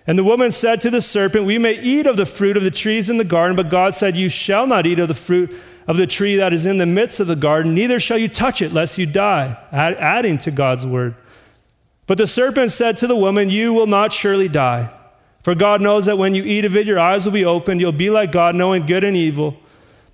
And 0.06 0.18
the 0.18 0.24
woman 0.24 0.50
said 0.50 0.80
to 0.82 0.90
the 0.90 1.00
serpent, 1.00 1.46
We 1.46 1.58
may 1.58 1.80
eat 1.80 2.06
of 2.06 2.16
the 2.16 2.26
fruit 2.26 2.56
of 2.56 2.62
the 2.62 2.70
trees 2.70 3.08
in 3.08 3.16
the 3.16 3.24
garden, 3.24 3.56
but 3.56 3.70
God 3.70 3.94
said, 3.94 4.16
You 4.16 4.28
shall 4.28 4.66
not 4.66 4.86
eat 4.86 4.98
of 4.98 5.08
the 5.08 5.14
fruit 5.14 5.54
of 5.86 5.96
the 5.96 6.06
tree 6.06 6.36
that 6.36 6.52
is 6.52 6.66
in 6.66 6.78
the 6.78 6.86
midst 6.86 7.20
of 7.20 7.26
the 7.26 7.36
garden, 7.36 7.74
neither 7.74 8.00
shall 8.00 8.18
you 8.18 8.28
touch 8.28 8.62
it, 8.62 8.72
lest 8.72 8.98
you 8.98 9.06
die. 9.06 9.58
Add, 9.70 9.94
adding 9.94 10.38
to 10.38 10.50
God's 10.50 10.86
word. 10.86 11.14
But 12.06 12.18
the 12.18 12.26
serpent 12.26 12.70
said 12.70 12.96
to 12.98 13.06
the 13.06 13.16
woman, 13.16 13.50
You 13.50 13.72
will 13.72 13.86
not 13.86 14.12
surely 14.12 14.48
die. 14.48 14.90
For 15.42 15.54
God 15.54 15.82
knows 15.82 16.06
that 16.06 16.16
when 16.16 16.34
you 16.34 16.42
eat 16.42 16.64
of 16.64 16.76
it, 16.76 16.86
your 16.86 16.98
eyes 16.98 17.26
will 17.26 17.32
be 17.32 17.44
opened. 17.44 17.80
You'll 17.80 17.92
be 17.92 18.08
like 18.08 18.32
God, 18.32 18.54
knowing 18.54 18.86
good 18.86 19.04
and 19.04 19.16
evil. 19.16 19.56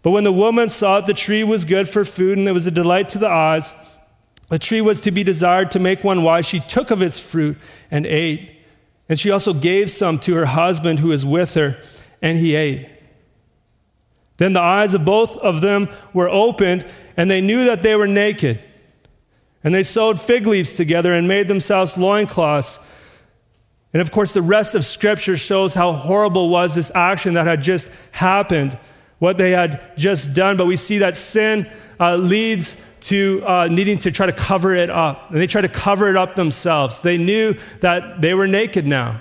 But 0.03 0.11
when 0.11 0.25
the 0.25 0.33
woman 0.33 0.69
saw 0.69 1.01
that 1.01 1.07
the 1.07 1.15
tree 1.15 1.45
was 1.45 1.65
good 1.65 1.89
for 1.89 2.05
food 2.05 2.37
and 2.39 2.49
it 2.49 2.53
was 2.53 2.67
a 2.67 2.71
delight 2.71 3.09
to 3.11 3.19
the 3.19 3.29
eyes, 3.29 3.73
the 4.49 4.59
tree 4.59 4.81
was 4.81 5.01
to 5.03 5.13
be 5.13 5.23
desired 5.23 5.71
to 5.73 5.79
make 5.79 6.03
one 6.03 6.25
wise, 6.25 6.47
she 6.47 6.59
took 6.59 6.91
of 6.91 7.01
its 7.01 7.21
fruit 7.21 7.57
and 7.91 8.07
ate. 8.07 8.60
And 9.11 9.19
she 9.19 9.31
also 9.31 9.53
gave 9.53 9.91
some 9.91 10.19
to 10.21 10.35
her 10.37 10.47
husband 10.47 11.01
who 11.01 11.09
was 11.09 11.27
with 11.27 11.55
her, 11.55 11.83
and 12.23 12.39
he 12.39 12.55
ate. 12.55 12.89
Then 14.37 14.53
the 14.53 14.61
eyes 14.61 14.95
of 14.95 15.05
both 15.05 15.37
of 15.39 15.61
them 15.61 15.89
were 16.15 16.31
opened, 16.31 16.87
and 17.17 17.29
they 17.29 17.41
knew 17.41 17.65
that 17.65 17.83
they 17.83 17.97
were 17.97 18.07
naked. 18.07 18.63
And 19.65 19.75
they 19.75 19.83
sewed 19.83 20.21
fig 20.21 20.47
leaves 20.47 20.75
together 20.75 21.13
and 21.13 21.27
made 21.27 21.49
themselves 21.49 21.99
loincloths. 21.99 22.89
And 23.93 24.01
of 24.01 24.13
course, 24.13 24.33
the 24.33 24.43
rest 24.43 24.77
of 24.77 24.85
Scripture 24.85 25.37
shows 25.37 25.75
how 25.75 25.93
horrible 25.93 26.49
was 26.49 26.77
this 26.77 26.91
action 26.95 27.35
that 27.35 27.47
had 27.47 27.61
just 27.61 27.95
happened 28.13 28.79
what 29.19 29.37
they 29.37 29.51
had 29.51 29.97
just 29.97 30.35
done, 30.35 30.57
but 30.57 30.67
we 30.67 30.77
see 30.77 30.99
that 30.99 31.17
sin 31.17 31.69
uh, 31.99 32.17
leads 32.17 32.83
to 33.03 33.43
uh, 33.47 33.67
needing 33.67 33.99
to 33.99 34.11
try 34.11 34.27
to 34.27 34.33
cover 34.33 34.75
it 34.75 34.91
up. 34.91 35.31
And 35.31 35.41
they 35.41 35.47
tried 35.47 35.63
to 35.63 35.69
cover 35.69 36.09
it 36.09 36.17
up 36.17 36.37
themselves. 36.37 37.01
They 37.01 37.19
knew 37.19 37.55
that 37.81 38.21
they 38.21 38.35
were 38.35 38.47
naked 38.47 38.87
now. 38.87 39.21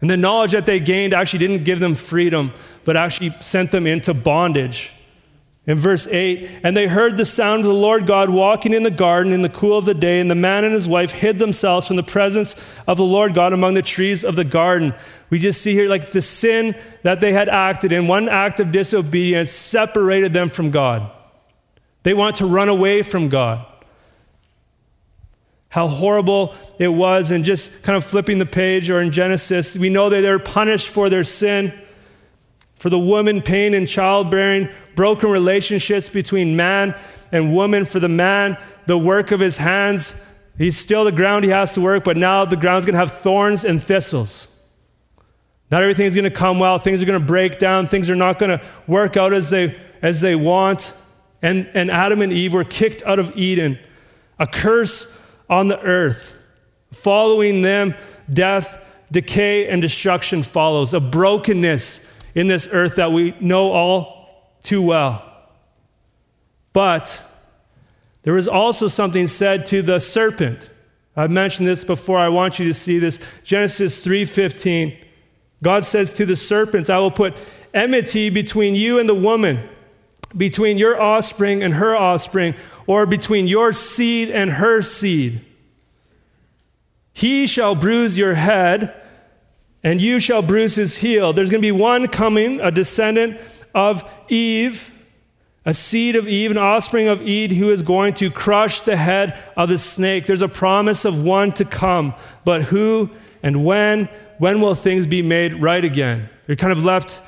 And 0.00 0.10
the 0.10 0.16
knowledge 0.16 0.52
that 0.52 0.66
they 0.66 0.80
gained 0.80 1.14
actually 1.14 1.38
didn't 1.38 1.64
give 1.64 1.78
them 1.78 1.94
freedom, 1.94 2.52
but 2.84 2.96
actually 2.96 3.34
sent 3.40 3.70
them 3.70 3.86
into 3.86 4.12
bondage. 4.12 4.92
In 5.64 5.78
verse 5.78 6.08
8, 6.08 6.50
and 6.64 6.76
they 6.76 6.88
heard 6.88 7.16
the 7.16 7.24
sound 7.24 7.60
of 7.60 7.66
the 7.66 7.72
Lord 7.72 8.04
God 8.04 8.28
walking 8.28 8.74
in 8.74 8.82
the 8.82 8.90
garden 8.90 9.32
in 9.32 9.42
the 9.42 9.48
cool 9.48 9.78
of 9.78 9.84
the 9.84 9.94
day, 9.94 10.18
and 10.18 10.28
the 10.28 10.34
man 10.34 10.64
and 10.64 10.74
his 10.74 10.88
wife 10.88 11.12
hid 11.12 11.38
themselves 11.38 11.86
from 11.86 11.94
the 11.94 12.02
presence 12.02 12.56
of 12.88 12.96
the 12.96 13.04
Lord 13.04 13.32
God 13.32 13.52
among 13.52 13.74
the 13.74 13.82
trees 13.82 14.24
of 14.24 14.34
the 14.34 14.42
garden. 14.42 14.92
We 15.30 15.38
just 15.38 15.62
see 15.62 15.72
here 15.72 15.88
like 15.88 16.10
the 16.10 16.20
sin 16.20 16.74
that 17.04 17.20
they 17.20 17.32
had 17.32 17.48
acted 17.48 17.92
in, 17.92 18.08
one 18.08 18.28
act 18.28 18.58
of 18.58 18.72
disobedience 18.72 19.52
separated 19.52 20.32
them 20.32 20.48
from 20.48 20.72
God. 20.72 21.08
They 22.02 22.14
want 22.14 22.36
to 22.36 22.46
run 22.46 22.68
away 22.68 23.02
from 23.02 23.28
God. 23.28 23.66
How 25.68 25.88
horrible 25.88 26.54
it 26.78 26.88
was, 26.88 27.30
and 27.30 27.44
just 27.44 27.82
kind 27.84 27.96
of 27.96 28.04
flipping 28.04 28.38
the 28.38 28.46
page 28.46 28.90
or 28.90 29.00
in 29.00 29.10
Genesis, 29.10 29.76
we 29.76 29.88
know 29.88 30.08
that 30.10 30.20
they're 30.20 30.38
punished 30.38 30.88
for 30.88 31.08
their 31.08 31.24
sin 31.24 31.72
for 32.82 32.90
the 32.90 32.98
woman, 32.98 33.40
pain 33.40 33.74
in 33.74 33.86
childbearing, 33.86 34.68
broken 34.96 35.30
relationships 35.30 36.08
between 36.08 36.56
man 36.56 36.96
and 37.30 37.54
woman. 37.54 37.84
For 37.84 38.00
the 38.00 38.08
man, 38.08 38.58
the 38.86 38.98
work 38.98 39.30
of 39.30 39.38
his 39.38 39.58
hands. 39.58 40.28
He's 40.58 40.76
still 40.76 41.04
the 41.04 41.12
ground 41.12 41.44
he 41.44 41.52
has 41.52 41.74
to 41.74 41.80
work, 41.80 42.02
but 42.02 42.16
now 42.16 42.44
the 42.44 42.56
ground's 42.56 42.84
going 42.84 42.94
to 42.94 42.98
have 42.98 43.12
thorns 43.12 43.62
and 43.62 43.80
thistles. 43.80 44.48
Not 45.70 45.82
everything's 45.82 46.16
going 46.16 46.24
to 46.24 46.36
come 46.36 46.58
well. 46.58 46.76
Things 46.76 47.00
are 47.00 47.06
going 47.06 47.20
to 47.20 47.24
break 47.24 47.60
down. 47.60 47.86
Things 47.86 48.10
are 48.10 48.16
not 48.16 48.40
going 48.40 48.58
to 48.58 48.60
work 48.88 49.16
out 49.16 49.32
as 49.32 49.50
they, 49.50 49.76
as 50.02 50.20
they 50.20 50.34
want. 50.34 50.92
And, 51.42 51.68
and 51.74 51.90
Adam 51.90 52.22
and 52.22 52.32
Eve 52.32 52.54
were 52.54 52.64
kicked 52.64 53.02
out 53.02 53.18
of 53.18 53.36
Eden. 53.36 53.78
A 54.38 54.46
curse 54.46 55.20
on 55.50 55.68
the 55.68 55.80
earth. 55.80 56.36
Following 56.92 57.62
them, 57.62 57.94
death, 58.32 58.84
decay, 59.10 59.68
and 59.68 59.82
destruction 59.82 60.42
follows. 60.42 60.94
A 60.94 61.00
brokenness 61.00 62.12
in 62.34 62.46
this 62.46 62.68
earth 62.72 62.96
that 62.96 63.12
we 63.12 63.34
know 63.40 63.72
all 63.72 64.56
too 64.62 64.80
well. 64.80 65.28
But 66.72 67.22
there 68.22 68.34
was 68.34 68.48
also 68.48 68.88
something 68.88 69.26
said 69.26 69.66
to 69.66 69.82
the 69.82 69.98
serpent. 69.98 70.70
I've 71.16 71.30
mentioned 71.30 71.68
this 71.68 71.84
before. 71.84 72.18
I 72.18 72.28
want 72.28 72.58
you 72.58 72.66
to 72.66 72.74
see 72.74 72.98
this. 72.98 73.18
Genesis 73.44 74.00
3:15. 74.00 74.96
God 75.62 75.84
says 75.84 76.12
to 76.14 76.26
the 76.26 76.36
serpent, 76.36 76.90
I 76.90 76.98
will 76.98 77.10
put 77.10 77.38
enmity 77.72 78.30
between 78.30 78.74
you 78.74 78.98
and 78.98 79.08
the 79.08 79.14
woman, 79.14 79.68
between 80.36 80.78
your 80.78 81.00
offspring 81.00 81.62
and 81.62 81.74
her 81.74 81.96
offspring, 81.96 82.54
or 82.86 83.06
between 83.06 83.46
your 83.46 83.72
seed 83.72 84.30
and 84.30 84.52
her 84.52 84.82
seed. 84.82 85.44
He 87.12 87.46
shall 87.46 87.74
bruise 87.74 88.16
your 88.16 88.34
head, 88.34 88.94
and 89.84 90.00
you 90.00 90.18
shall 90.18 90.42
bruise 90.42 90.76
his 90.76 90.98
heel. 90.98 91.32
There's 91.32 91.50
going 91.50 91.60
to 91.60 91.66
be 91.66 91.72
one 91.72 92.08
coming, 92.08 92.60
a 92.60 92.70
descendant 92.70 93.38
of 93.74 94.08
Eve, 94.28 94.88
a 95.64 95.74
seed 95.74 96.16
of 96.16 96.26
Eve, 96.26 96.50
an 96.50 96.58
offspring 96.58 97.08
of 97.08 97.22
Eve, 97.22 97.52
who 97.52 97.70
is 97.70 97.82
going 97.82 98.14
to 98.14 98.30
crush 98.30 98.80
the 98.80 98.96
head 98.96 99.38
of 99.56 99.68
the 99.68 99.78
snake. 99.78 100.26
There's 100.26 100.42
a 100.42 100.48
promise 100.48 101.04
of 101.04 101.22
one 101.22 101.52
to 101.52 101.64
come, 101.64 102.14
but 102.44 102.62
who 102.62 103.10
and 103.42 103.64
when? 103.64 104.08
When 104.38 104.60
will 104.60 104.74
things 104.74 105.06
be 105.06 105.22
made 105.22 105.54
right 105.54 105.84
again? 105.84 106.28
You're 106.48 106.56
kind 106.56 106.72
of 106.72 106.84
left 106.84 107.22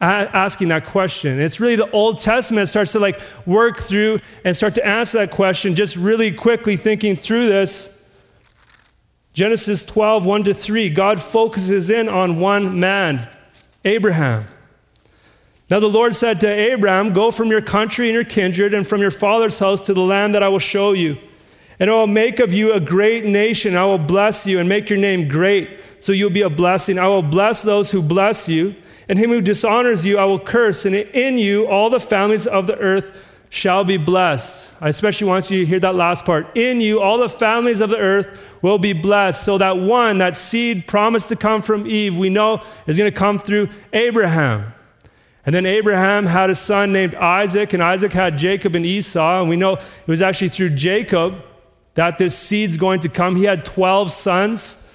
asking 0.00 0.68
that 0.68 0.84
question. 0.84 1.40
It's 1.40 1.60
really 1.60 1.76
the 1.76 1.90
Old 1.90 2.20
Testament 2.20 2.68
starts 2.68 2.92
to 2.92 2.98
like 2.98 3.20
work 3.46 3.78
through 3.78 4.18
and 4.44 4.56
start 4.56 4.74
to 4.74 4.86
answer 4.86 5.18
that 5.18 5.30
question 5.30 5.74
just 5.74 5.96
really 5.96 6.32
quickly 6.32 6.76
thinking 6.76 7.16
through 7.16 7.48
this. 7.48 7.96
Genesis 9.32 9.84
12, 9.84 10.24
1 10.24 10.44
to 10.44 10.54
3, 10.54 10.88
God 10.90 11.20
focuses 11.20 11.90
in 11.90 12.08
on 12.08 12.40
one 12.40 12.80
man, 12.80 13.28
Abraham. 13.84 14.46
Now 15.68 15.80
the 15.80 15.88
Lord 15.88 16.14
said 16.14 16.40
to 16.40 16.48
Abraham, 16.48 17.12
Go 17.12 17.30
from 17.30 17.48
your 17.48 17.60
country 17.60 18.06
and 18.08 18.14
your 18.14 18.24
kindred 18.24 18.72
and 18.72 18.86
from 18.86 19.00
your 19.00 19.10
father's 19.10 19.58
house 19.58 19.82
to 19.82 19.94
the 19.94 20.00
land 20.00 20.34
that 20.34 20.42
I 20.42 20.48
will 20.48 20.58
show 20.58 20.92
you. 20.92 21.18
And 21.78 21.90
I 21.90 21.94
will 21.94 22.06
make 22.06 22.38
of 22.38 22.54
you 22.54 22.72
a 22.72 22.80
great 22.80 23.26
nation. 23.26 23.76
I 23.76 23.84
will 23.84 23.98
bless 23.98 24.46
you 24.46 24.58
and 24.58 24.68
make 24.68 24.88
your 24.88 24.98
name 24.98 25.28
great, 25.28 25.68
so 25.98 26.12
you'll 26.12 26.30
be 26.30 26.42
a 26.42 26.48
blessing. 26.50 26.98
I 26.98 27.08
will 27.08 27.22
bless 27.22 27.62
those 27.62 27.90
who 27.90 28.00
bless 28.00 28.48
you, 28.48 28.74
and 29.08 29.18
him 29.18 29.30
who 29.30 29.40
dishonors 29.40 30.04
you 30.04 30.18
I 30.18 30.24
will 30.24 30.40
curse. 30.40 30.84
And 30.84 30.94
in 30.94 31.38
you 31.38 31.66
all 31.66 31.90
the 31.90 32.00
families 32.00 32.46
of 32.46 32.66
the 32.66 32.78
earth 32.78 33.24
shall 33.48 33.84
be 33.84 33.96
blessed. 33.96 34.74
I 34.80 34.88
especially 34.88 35.28
want 35.28 35.50
you 35.50 35.60
to 35.60 35.66
hear 35.66 35.80
that 35.80 35.94
last 35.94 36.24
part. 36.24 36.56
In 36.56 36.80
you 36.80 37.00
all 37.00 37.18
the 37.18 37.28
families 37.28 37.80
of 37.80 37.90
the 37.90 37.98
earth 37.98 38.42
will 38.62 38.78
be 38.78 38.92
blessed. 38.92 39.44
So 39.44 39.58
that 39.58 39.76
one, 39.76 40.18
that 40.18 40.34
seed 40.34 40.86
promised 40.86 41.28
to 41.28 41.36
come 41.36 41.62
from 41.62 41.86
Eve, 41.86 42.18
we 42.18 42.30
know 42.30 42.62
is 42.86 42.98
going 42.98 43.10
to 43.10 43.16
come 43.16 43.38
through 43.38 43.68
Abraham. 43.92 44.72
And 45.44 45.54
then 45.54 45.64
Abraham 45.64 46.26
had 46.26 46.50
a 46.50 46.56
son 46.56 46.92
named 46.92 47.14
Isaac, 47.14 47.72
and 47.72 47.80
Isaac 47.80 48.12
had 48.12 48.36
Jacob 48.36 48.74
and 48.74 48.84
Esau. 48.84 49.40
And 49.40 49.48
we 49.48 49.54
know 49.54 49.74
it 49.74 50.08
was 50.08 50.20
actually 50.20 50.48
through 50.48 50.70
Jacob 50.70 51.44
that 51.94 52.18
this 52.18 52.36
seed's 52.36 52.76
going 52.76 53.00
to 53.00 53.08
come. 53.08 53.36
He 53.36 53.44
had 53.44 53.64
12 53.64 54.10
sons, 54.10 54.92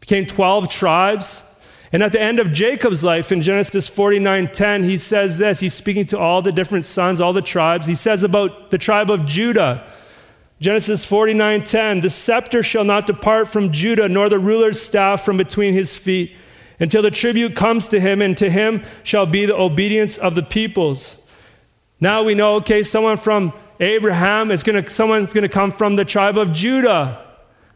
became 0.00 0.26
12 0.26 0.68
tribes. 0.68 1.53
And 1.94 2.02
at 2.02 2.10
the 2.10 2.20
end 2.20 2.40
of 2.40 2.52
Jacob's 2.52 3.04
life 3.04 3.30
in 3.30 3.40
Genesis 3.40 3.88
49:10, 3.88 4.82
he 4.82 4.96
says 4.96 5.38
this. 5.38 5.60
He's 5.60 5.74
speaking 5.74 6.06
to 6.06 6.18
all 6.18 6.42
the 6.42 6.50
different 6.50 6.84
sons, 6.84 7.20
all 7.20 7.32
the 7.32 7.40
tribes. 7.40 7.86
He 7.86 7.94
says 7.94 8.24
about 8.24 8.72
the 8.72 8.78
tribe 8.78 9.12
of 9.12 9.24
Judah, 9.24 9.84
Genesis 10.60 11.06
49:10, 11.06 12.00
the 12.00 12.10
scepter 12.10 12.64
shall 12.64 12.82
not 12.82 13.06
depart 13.06 13.46
from 13.46 13.70
Judah, 13.70 14.08
nor 14.08 14.28
the 14.28 14.40
ruler's 14.40 14.82
staff 14.82 15.24
from 15.24 15.36
between 15.36 15.72
his 15.72 15.96
feet, 15.96 16.32
until 16.80 17.00
the 17.00 17.12
tribute 17.12 17.54
comes 17.54 17.86
to 17.86 18.00
him, 18.00 18.20
and 18.20 18.36
to 18.38 18.50
him 18.50 18.82
shall 19.04 19.24
be 19.24 19.46
the 19.46 19.56
obedience 19.56 20.18
of 20.18 20.34
the 20.34 20.42
peoples. 20.42 21.30
Now 22.00 22.24
we 22.24 22.34
know, 22.34 22.56
okay, 22.56 22.82
someone 22.82 23.18
from 23.18 23.52
Abraham, 23.78 24.50
is 24.50 24.64
gonna, 24.64 24.90
someone's 24.90 25.32
gonna 25.32 25.48
come 25.48 25.70
from 25.70 25.94
the 25.94 26.04
tribe 26.04 26.38
of 26.38 26.52
Judah, 26.52 27.23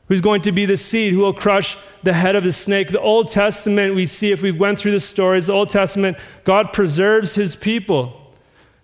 who's 0.08 0.20
going 0.20 0.42
to 0.42 0.52
be 0.52 0.64
the 0.64 0.76
seed 0.76 1.12
who 1.12 1.20
will 1.20 1.34
crush 1.34 1.76
the 2.02 2.12
head 2.12 2.34
of 2.34 2.44
the 2.44 2.52
snake. 2.52 2.88
The 2.88 3.00
Old 3.00 3.30
Testament, 3.30 3.94
we 3.94 4.06
see 4.06 4.32
if 4.32 4.42
we 4.42 4.50
went 4.50 4.78
through 4.78 4.92
the 4.92 5.00
stories, 5.00 5.46
the 5.46 5.52
Old 5.52 5.70
Testament, 5.70 6.16
God 6.44 6.72
preserves 6.72 7.34
his 7.34 7.54
people 7.54 8.14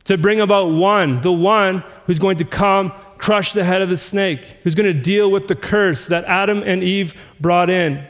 to 0.04 0.18
bring 0.18 0.40
about 0.40 0.70
one, 0.70 1.22
the 1.22 1.32
one 1.32 1.82
who's 2.06 2.18
going 2.18 2.36
to 2.36 2.44
come 2.44 2.92
crush 3.18 3.54
the 3.54 3.64
head 3.64 3.80
of 3.80 3.88
the 3.88 3.96
snake, 3.96 4.40
who's 4.62 4.74
going 4.74 4.92
to 4.92 5.00
deal 5.00 5.30
with 5.30 5.48
the 5.48 5.56
curse 5.56 6.08
that 6.08 6.24
Adam 6.24 6.62
and 6.62 6.82
Eve 6.82 7.14
brought 7.40 7.70
in. 7.70 8.06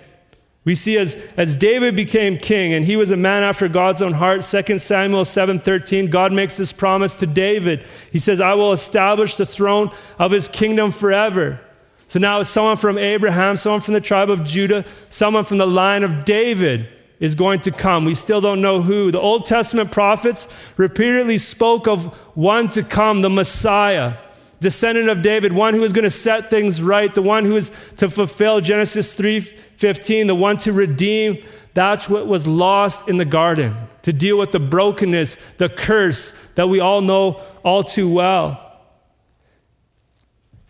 We 0.64 0.74
see 0.74 0.96
as, 0.96 1.32
as 1.36 1.54
David 1.54 1.94
became 1.94 2.38
king 2.38 2.72
and 2.72 2.86
he 2.86 2.96
was 2.96 3.10
a 3.10 3.16
man 3.16 3.42
after 3.42 3.68
God's 3.68 4.00
own 4.00 4.14
heart, 4.14 4.42
2 4.42 4.78
Samuel 4.78 5.24
7:13, 5.24 6.10
God 6.10 6.32
makes 6.32 6.56
this 6.56 6.72
promise 6.72 7.16
to 7.18 7.26
David. 7.26 7.86
He 8.10 8.18
says, 8.18 8.40
I 8.40 8.54
will 8.54 8.72
establish 8.72 9.36
the 9.36 9.46
throne 9.46 9.90
of 10.18 10.32
his 10.32 10.48
kingdom 10.48 10.90
forever. 10.90 11.60
So 12.08 12.18
now 12.18 12.40
it's 12.40 12.50
someone 12.50 12.76
from 12.76 12.98
Abraham, 12.98 13.56
someone 13.56 13.80
from 13.80 13.94
the 13.94 14.00
tribe 14.00 14.30
of 14.30 14.44
Judah, 14.44 14.84
someone 15.08 15.44
from 15.44 15.58
the 15.58 15.66
line 15.66 16.04
of 16.04 16.24
David 16.24 16.88
is 17.20 17.34
going 17.34 17.60
to 17.60 17.70
come. 17.70 18.04
We 18.04 18.14
still 18.14 18.40
don't 18.40 18.60
know 18.60 18.82
who. 18.82 19.10
The 19.10 19.20
Old 19.20 19.46
Testament 19.46 19.90
prophets 19.90 20.52
repeatedly 20.76 21.38
spoke 21.38 21.88
of 21.88 22.06
one 22.36 22.68
to 22.70 22.82
come, 22.82 23.22
the 23.22 23.30
Messiah, 23.30 24.14
descendant 24.60 25.08
of 25.08 25.22
David, 25.22 25.52
one 25.52 25.74
who 25.74 25.84
is 25.84 25.92
going 25.92 26.04
to 26.04 26.10
set 26.10 26.50
things 26.50 26.82
right, 26.82 27.14
the 27.14 27.22
one 27.22 27.44
who 27.44 27.56
is 27.56 27.70
to 27.96 28.08
fulfill 28.08 28.60
Genesis 28.60 29.14
3:15, 29.14 30.26
the 30.26 30.34
one 30.34 30.56
to 30.58 30.72
redeem 30.72 31.38
that's 31.74 32.08
what 32.08 32.28
was 32.28 32.46
lost 32.46 33.08
in 33.08 33.16
the 33.16 33.24
garden, 33.24 33.76
to 34.02 34.12
deal 34.12 34.38
with 34.38 34.52
the 34.52 34.60
brokenness, 34.60 35.36
the 35.54 35.68
curse 35.68 36.50
that 36.52 36.68
we 36.68 36.78
all 36.78 37.00
know 37.00 37.40
all 37.64 37.82
too 37.82 38.08
well. 38.10 38.63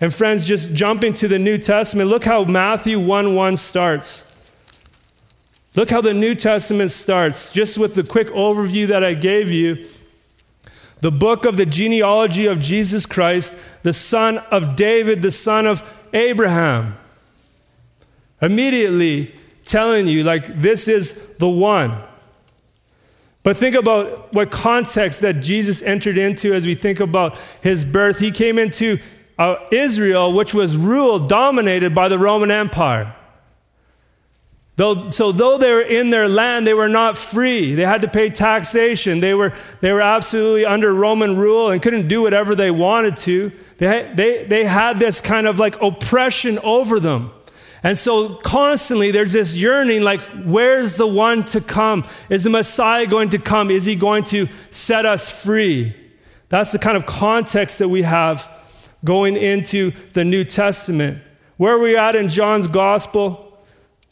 And 0.04 0.12
friends, 0.12 0.46
just 0.46 0.74
jumping 0.74 1.14
to 1.14 1.28
the 1.28 1.38
New 1.38 1.56
Testament, 1.56 2.10
look 2.10 2.24
how 2.24 2.44
Matthew 2.44 3.00
1 3.00 3.34
1 3.34 3.56
starts. 3.56 4.36
Look 5.76 5.88
how 5.88 6.02
the 6.02 6.12
New 6.12 6.34
Testament 6.34 6.90
starts, 6.90 7.50
just 7.50 7.78
with 7.78 7.94
the 7.94 8.02
quick 8.02 8.26
overview 8.28 8.86
that 8.88 9.02
I 9.02 9.14
gave 9.14 9.50
you. 9.50 9.86
The 11.00 11.10
book 11.10 11.46
of 11.46 11.56
the 11.56 11.64
genealogy 11.64 12.44
of 12.44 12.60
Jesus 12.60 13.06
Christ, 13.06 13.58
the 13.82 13.94
son 13.94 14.36
of 14.50 14.76
David, 14.76 15.22
the 15.22 15.30
son 15.30 15.66
of 15.66 15.82
Abraham. 16.12 16.98
Immediately 18.42 19.34
telling 19.64 20.06
you, 20.06 20.22
like, 20.22 20.60
this 20.60 20.86
is 20.86 21.38
the 21.38 21.48
one. 21.48 21.96
But 23.42 23.56
think 23.56 23.74
about 23.74 24.34
what 24.34 24.50
context 24.50 25.22
that 25.22 25.40
Jesus 25.40 25.82
entered 25.82 26.18
into 26.18 26.52
as 26.52 26.66
we 26.66 26.74
think 26.74 27.00
about 27.00 27.38
his 27.62 27.86
birth. 27.86 28.18
He 28.18 28.30
came 28.30 28.58
into 28.58 28.98
uh, 29.38 29.56
Israel, 29.70 30.32
which 30.32 30.54
was 30.54 30.76
ruled, 30.76 31.28
dominated 31.28 31.94
by 31.94 32.08
the 32.08 32.18
Roman 32.18 32.50
Empire. 32.50 33.14
Though, 34.76 35.10
so 35.10 35.30
though 35.30 35.56
they 35.56 35.70
were 35.70 35.82
in 35.82 36.10
their 36.10 36.28
land, 36.28 36.66
they 36.66 36.74
were 36.74 36.88
not 36.88 37.16
free. 37.16 37.74
They 37.74 37.84
had 37.84 38.00
to 38.00 38.08
pay 38.08 38.28
taxation. 38.28 39.20
They 39.20 39.32
were, 39.32 39.52
they 39.80 39.92
were 39.92 40.00
absolutely 40.00 40.66
under 40.66 40.92
Roman 40.92 41.36
rule 41.36 41.70
and 41.70 41.80
couldn't 41.80 42.08
do 42.08 42.22
whatever 42.22 42.56
they 42.56 42.72
wanted 42.72 43.16
to. 43.18 43.52
They, 43.78 44.12
they, 44.14 44.44
they 44.44 44.64
had 44.64 44.98
this 44.98 45.20
kind 45.20 45.46
of 45.46 45.60
like 45.60 45.80
oppression 45.80 46.58
over 46.64 46.98
them. 46.98 47.30
And 47.84 47.96
so 47.96 48.36
constantly 48.36 49.10
there's 49.12 49.34
this 49.34 49.56
yearning 49.56 50.02
like, 50.02 50.22
where's 50.44 50.96
the 50.96 51.06
one 51.06 51.44
to 51.46 51.60
come? 51.60 52.04
Is 52.28 52.42
the 52.42 52.50
Messiah 52.50 53.06
going 53.06 53.28
to 53.30 53.38
come? 53.38 53.70
Is 53.70 53.84
he 53.84 53.94
going 53.94 54.24
to 54.24 54.48
set 54.70 55.06
us 55.06 55.30
free? 55.30 55.94
That's 56.48 56.72
the 56.72 56.78
kind 56.78 56.96
of 56.96 57.06
context 57.06 57.78
that 57.78 57.88
we 57.88 58.02
have 58.02 58.50
going 59.04 59.36
into 59.36 59.90
the 60.12 60.24
New 60.24 60.44
Testament. 60.44 61.22
Where 61.56 61.74
are 61.74 61.78
we 61.78 61.96
at 61.96 62.16
in 62.16 62.28
John's 62.28 62.66
gospel? 62.66 63.62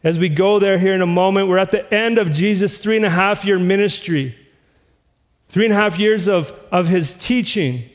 As 0.04 0.18
we 0.18 0.28
go 0.28 0.58
there 0.58 0.78
here 0.78 0.94
in 0.94 1.00
a 1.00 1.06
moment, 1.06 1.48
we're 1.48 1.58
at 1.58 1.70
the 1.70 1.92
end 1.92 2.18
of 2.18 2.30
Jesus' 2.30 2.78
three 2.78 2.96
and 2.96 3.04
a 3.04 3.10
half 3.10 3.44
year 3.44 3.58
ministry. 3.58 4.34
Three 5.48 5.64
and 5.64 5.74
a 5.74 5.76
half 5.76 5.98
years 5.98 6.28
of, 6.28 6.50
of 6.72 6.88
his 6.88 7.18
teaching, 7.18 7.88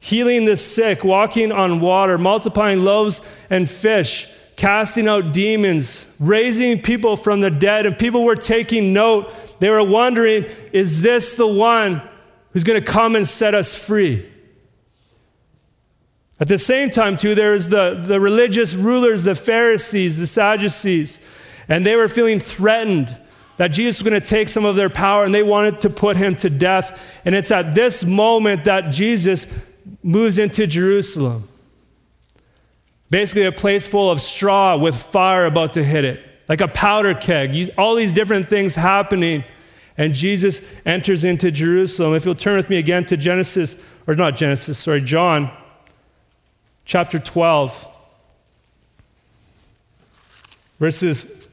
healing 0.00 0.44
the 0.44 0.56
sick, 0.56 1.02
walking 1.02 1.50
on 1.50 1.80
water, 1.80 2.18
multiplying 2.18 2.84
loaves 2.84 3.26
and 3.48 3.68
fish, 3.68 4.28
casting 4.56 5.08
out 5.08 5.32
demons, 5.32 6.14
raising 6.20 6.80
people 6.82 7.16
from 7.16 7.40
the 7.40 7.50
dead. 7.50 7.86
And 7.86 7.98
people 7.98 8.24
were 8.24 8.36
taking 8.36 8.92
note. 8.92 9.32
They 9.60 9.70
were 9.70 9.82
wondering, 9.82 10.44
is 10.72 11.02
this 11.02 11.34
the 11.34 11.46
one 11.46 12.02
who's 12.52 12.64
going 12.64 12.80
to 12.80 12.86
come 12.86 13.16
and 13.16 13.26
set 13.26 13.54
us 13.54 13.74
free? 13.74 14.30
At 16.40 16.48
the 16.48 16.58
same 16.58 16.88
time, 16.88 17.18
too, 17.18 17.34
there 17.34 17.52
was 17.52 17.68
the, 17.68 18.02
the 18.02 18.18
religious 18.18 18.74
rulers, 18.74 19.24
the 19.24 19.34
Pharisees, 19.34 20.16
the 20.16 20.26
Sadducees. 20.26 21.26
And 21.68 21.84
they 21.84 21.94
were 21.96 22.08
feeling 22.08 22.40
threatened 22.40 23.16
that 23.58 23.68
Jesus 23.68 24.02
was 24.02 24.08
going 24.08 24.20
to 24.20 24.26
take 24.26 24.48
some 24.48 24.64
of 24.64 24.74
their 24.74 24.88
power 24.88 25.24
and 25.24 25.34
they 25.34 25.42
wanted 25.42 25.80
to 25.80 25.90
put 25.90 26.16
him 26.16 26.34
to 26.36 26.48
death. 26.48 27.20
And 27.26 27.34
it's 27.34 27.50
at 27.50 27.74
this 27.74 28.06
moment 28.06 28.64
that 28.64 28.90
Jesus 28.90 29.66
moves 30.02 30.38
into 30.38 30.66
Jerusalem. 30.66 31.46
Basically, 33.10 33.44
a 33.44 33.52
place 33.52 33.86
full 33.86 34.10
of 34.10 34.18
straw 34.20 34.78
with 34.78 34.94
fire 34.96 35.44
about 35.44 35.74
to 35.74 35.84
hit 35.84 36.06
it, 36.06 36.24
like 36.48 36.62
a 36.62 36.68
powder 36.68 37.12
keg. 37.12 37.70
All 37.76 37.96
these 37.96 38.14
different 38.14 38.48
things 38.48 38.76
happening. 38.76 39.44
And 39.98 40.14
Jesus 40.14 40.80
enters 40.86 41.24
into 41.24 41.50
Jerusalem. 41.50 42.14
If 42.14 42.24
you'll 42.24 42.34
turn 42.34 42.56
with 42.56 42.70
me 42.70 42.78
again 42.78 43.04
to 43.06 43.16
Genesis, 43.18 43.84
or 44.06 44.14
not 44.14 44.36
Genesis, 44.36 44.78
sorry, 44.78 45.02
John 45.02 45.50
chapter 46.90 47.20
12, 47.20 47.86
verses 50.80 51.48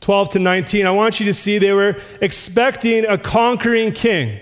12 0.00 0.28
to 0.28 0.38
19, 0.38 0.86
I 0.86 0.92
want 0.92 1.18
you 1.18 1.26
to 1.26 1.34
see 1.34 1.58
they 1.58 1.72
were 1.72 2.00
expecting 2.20 3.04
a 3.06 3.18
conquering 3.18 3.90
king. 3.90 4.38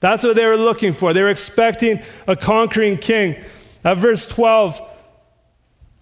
That's 0.00 0.24
what 0.24 0.34
they 0.34 0.44
were 0.44 0.56
looking 0.56 0.92
for. 0.92 1.12
They 1.12 1.22
were 1.22 1.30
expecting 1.30 2.00
a 2.26 2.34
conquering 2.34 2.98
king. 2.98 3.36
At 3.84 3.98
verse 3.98 4.26
12, 4.26 4.80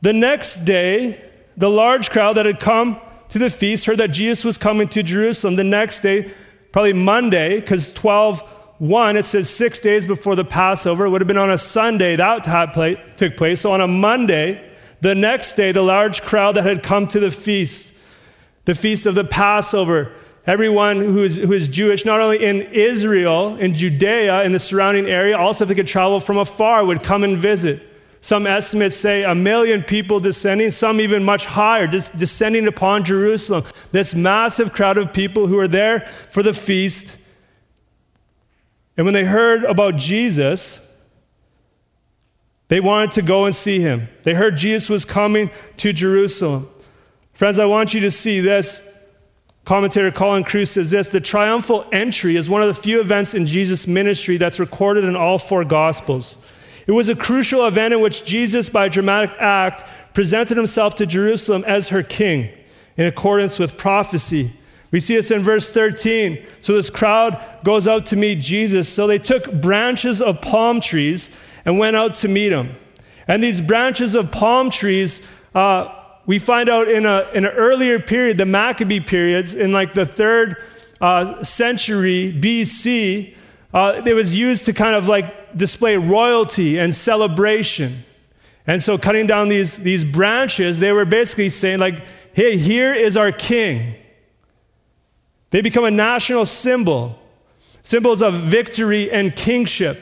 the 0.00 0.14
next 0.14 0.64
day, 0.64 1.22
the 1.58 1.68
large 1.68 2.08
crowd 2.08 2.38
that 2.38 2.46
had 2.46 2.58
come 2.58 2.98
to 3.28 3.38
the 3.38 3.50
feast 3.50 3.84
heard 3.84 3.98
that 3.98 4.12
Jesus 4.12 4.46
was 4.46 4.56
coming 4.56 4.88
to 4.88 5.02
Jerusalem. 5.02 5.56
The 5.56 5.64
next 5.64 6.00
day, 6.00 6.32
probably 6.72 6.94
Monday, 6.94 7.60
because 7.60 7.92
12 7.92 8.59
1, 8.80 9.16
it 9.16 9.24
says 9.24 9.48
six 9.48 9.78
days 9.78 10.06
before 10.06 10.34
the 10.34 10.44
Passover. 10.44 11.04
It 11.04 11.10
would 11.10 11.20
have 11.20 11.28
been 11.28 11.36
on 11.36 11.50
a 11.50 11.58
Sunday 11.58 12.16
that 12.16 12.44
took 13.16 13.36
place. 13.36 13.60
So 13.60 13.72
on 13.72 13.80
a 13.80 13.86
Monday, 13.86 14.74
the 15.02 15.14
next 15.14 15.54
day, 15.54 15.70
the 15.70 15.82
large 15.82 16.22
crowd 16.22 16.56
that 16.56 16.64
had 16.64 16.82
come 16.82 17.06
to 17.08 17.20
the 17.20 17.30
feast 17.30 17.98
the 18.66 18.74
feast 18.74 19.06
of 19.06 19.14
the 19.14 19.24
Passover. 19.24 20.12
Everyone 20.46 21.00
who 21.00 21.24
is, 21.24 21.38
who 21.38 21.52
is 21.52 21.66
Jewish, 21.66 22.04
not 22.04 22.20
only 22.20 22.44
in 22.44 22.62
Israel, 22.72 23.56
in 23.56 23.74
Judea, 23.74 24.44
in 24.44 24.52
the 24.52 24.58
surrounding 24.58 25.06
area, 25.06 25.36
also 25.36 25.64
if 25.64 25.68
they 25.68 25.74
could 25.74 25.86
travel 25.86 26.20
from 26.20 26.36
afar, 26.36 26.84
would 26.84 27.02
come 27.02 27.24
and 27.24 27.36
visit. 27.36 27.82
Some 28.20 28.46
estimates 28.46 28.96
say 28.96 29.24
a 29.24 29.34
million 29.34 29.82
people 29.82 30.20
descending, 30.20 30.70
some 30.70 31.00
even 31.00 31.24
much 31.24 31.46
higher, 31.46 31.86
just 31.86 32.16
descending 32.16 32.68
upon 32.68 33.02
Jerusalem. 33.02 33.64
This 33.92 34.14
massive 34.14 34.72
crowd 34.72 34.98
of 34.98 35.12
people 35.12 35.46
who 35.46 35.58
are 35.58 35.68
there 35.68 36.00
for 36.28 36.42
the 36.42 36.52
feast. 36.52 37.16
And 38.96 39.04
when 39.06 39.14
they 39.14 39.24
heard 39.24 39.64
about 39.64 39.96
Jesus, 39.96 40.86
they 42.68 42.80
wanted 42.80 43.10
to 43.12 43.22
go 43.22 43.46
and 43.46 43.54
see 43.54 43.80
him. 43.80 44.08
They 44.22 44.34
heard 44.34 44.56
Jesus 44.56 44.88
was 44.88 45.04
coming 45.04 45.50
to 45.78 45.92
Jerusalem. 45.92 46.68
Friends, 47.32 47.58
I 47.58 47.66
want 47.66 47.94
you 47.94 48.00
to 48.00 48.10
see 48.10 48.40
this. 48.40 48.86
Commentator 49.64 50.10
Colin 50.10 50.44
Kruse 50.44 50.70
says 50.70 50.90
this 50.90 51.08
The 51.08 51.20
triumphal 51.20 51.86
entry 51.92 52.36
is 52.36 52.50
one 52.50 52.62
of 52.62 52.68
the 52.68 52.80
few 52.80 53.00
events 53.00 53.34
in 53.34 53.46
Jesus' 53.46 53.86
ministry 53.86 54.36
that's 54.36 54.60
recorded 54.60 55.04
in 55.04 55.16
all 55.16 55.38
four 55.38 55.64
Gospels. 55.64 56.46
It 56.86 56.92
was 56.92 57.08
a 57.08 57.16
crucial 57.16 57.66
event 57.66 57.94
in 57.94 58.00
which 58.00 58.24
Jesus, 58.24 58.68
by 58.68 58.86
a 58.86 58.90
dramatic 58.90 59.30
act, 59.38 59.84
presented 60.14 60.56
himself 60.56 60.94
to 60.96 61.06
Jerusalem 61.06 61.64
as 61.66 61.88
her 61.88 62.02
king 62.02 62.50
in 62.96 63.06
accordance 63.06 63.58
with 63.58 63.76
prophecy. 63.76 64.52
We 64.90 65.00
see 65.00 65.14
this 65.14 65.30
in 65.30 65.42
verse 65.42 65.72
13. 65.72 66.44
So 66.60 66.74
this 66.74 66.90
crowd 66.90 67.40
goes 67.62 67.86
out 67.86 68.06
to 68.06 68.16
meet 68.16 68.40
Jesus. 68.40 68.88
So 68.88 69.06
they 69.06 69.18
took 69.18 69.52
branches 69.52 70.20
of 70.20 70.40
palm 70.40 70.80
trees 70.80 71.38
and 71.64 71.78
went 71.78 71.96
out 71.96 72.14
to 72.16 72.28
meet 72.28 72.52
him. 72.52 72.74
And 73.28 73.42
these 73.42 73.60
branches 73.60 74.14
of 74.14 74.32
palm 74.32 74.70
trees 74.70 75.30
uh, 75.54 75.96
we 76.26 76.38
find 76.38 76.68
out 76.68 76.88
in, 76.88 77.06
a, 77.06 77.28
in 77.34 77.44
an 77.44 77.52
earlier 77.52 77.98
period, 77.98 78.38
the 78.38 78.46
Maccabee 78.46 79.00
periods, 79.00 79.54
in 79.54 79.72
like 79.72 79.94
the 79.94 80.06
third 80.06 80.56
uh, 81.00 81.42
century 81.42 82.32
BC, 82.32 83.34
uh, 83.72 84.02
it 84.04 84.14
was 84.14 84.36
used 84.36 84.66
to 84.66 84.72
kind 84.72 84.94
of 84.94 85.08
like 85.08 85.56
display 85.56 85.96
royalty 85.96 86.78
and 86.78 86.94
celebration. 86.94 88.04
And 88.66 88.82
so, 88.82 88.98
cutting 88.98 89.26
down 89.26 89.48
these, 89.48 89.78
these 89.78 90.04
branches, 90.04 90.78
they 90.78 90.92
were 90.92 91.04
basically 91.04 91.48
saying, 91.50 91.80
like, 91.80 92.04
hey, 92.32 92.56
here 92.56 92.94
is 92.94 93.16
our 93.16 93.32
king. 93.32 93.94
They 95.50 95.62
become 95.62 95.84
a 95.84 95.90
national 95.90 96.46
symbol, 96.46 97.18
symbols 97.82 98.22
of 98.22 98.34
victory 98.34 99.10
and 99.10 99.34
kingship. 99.34 100.00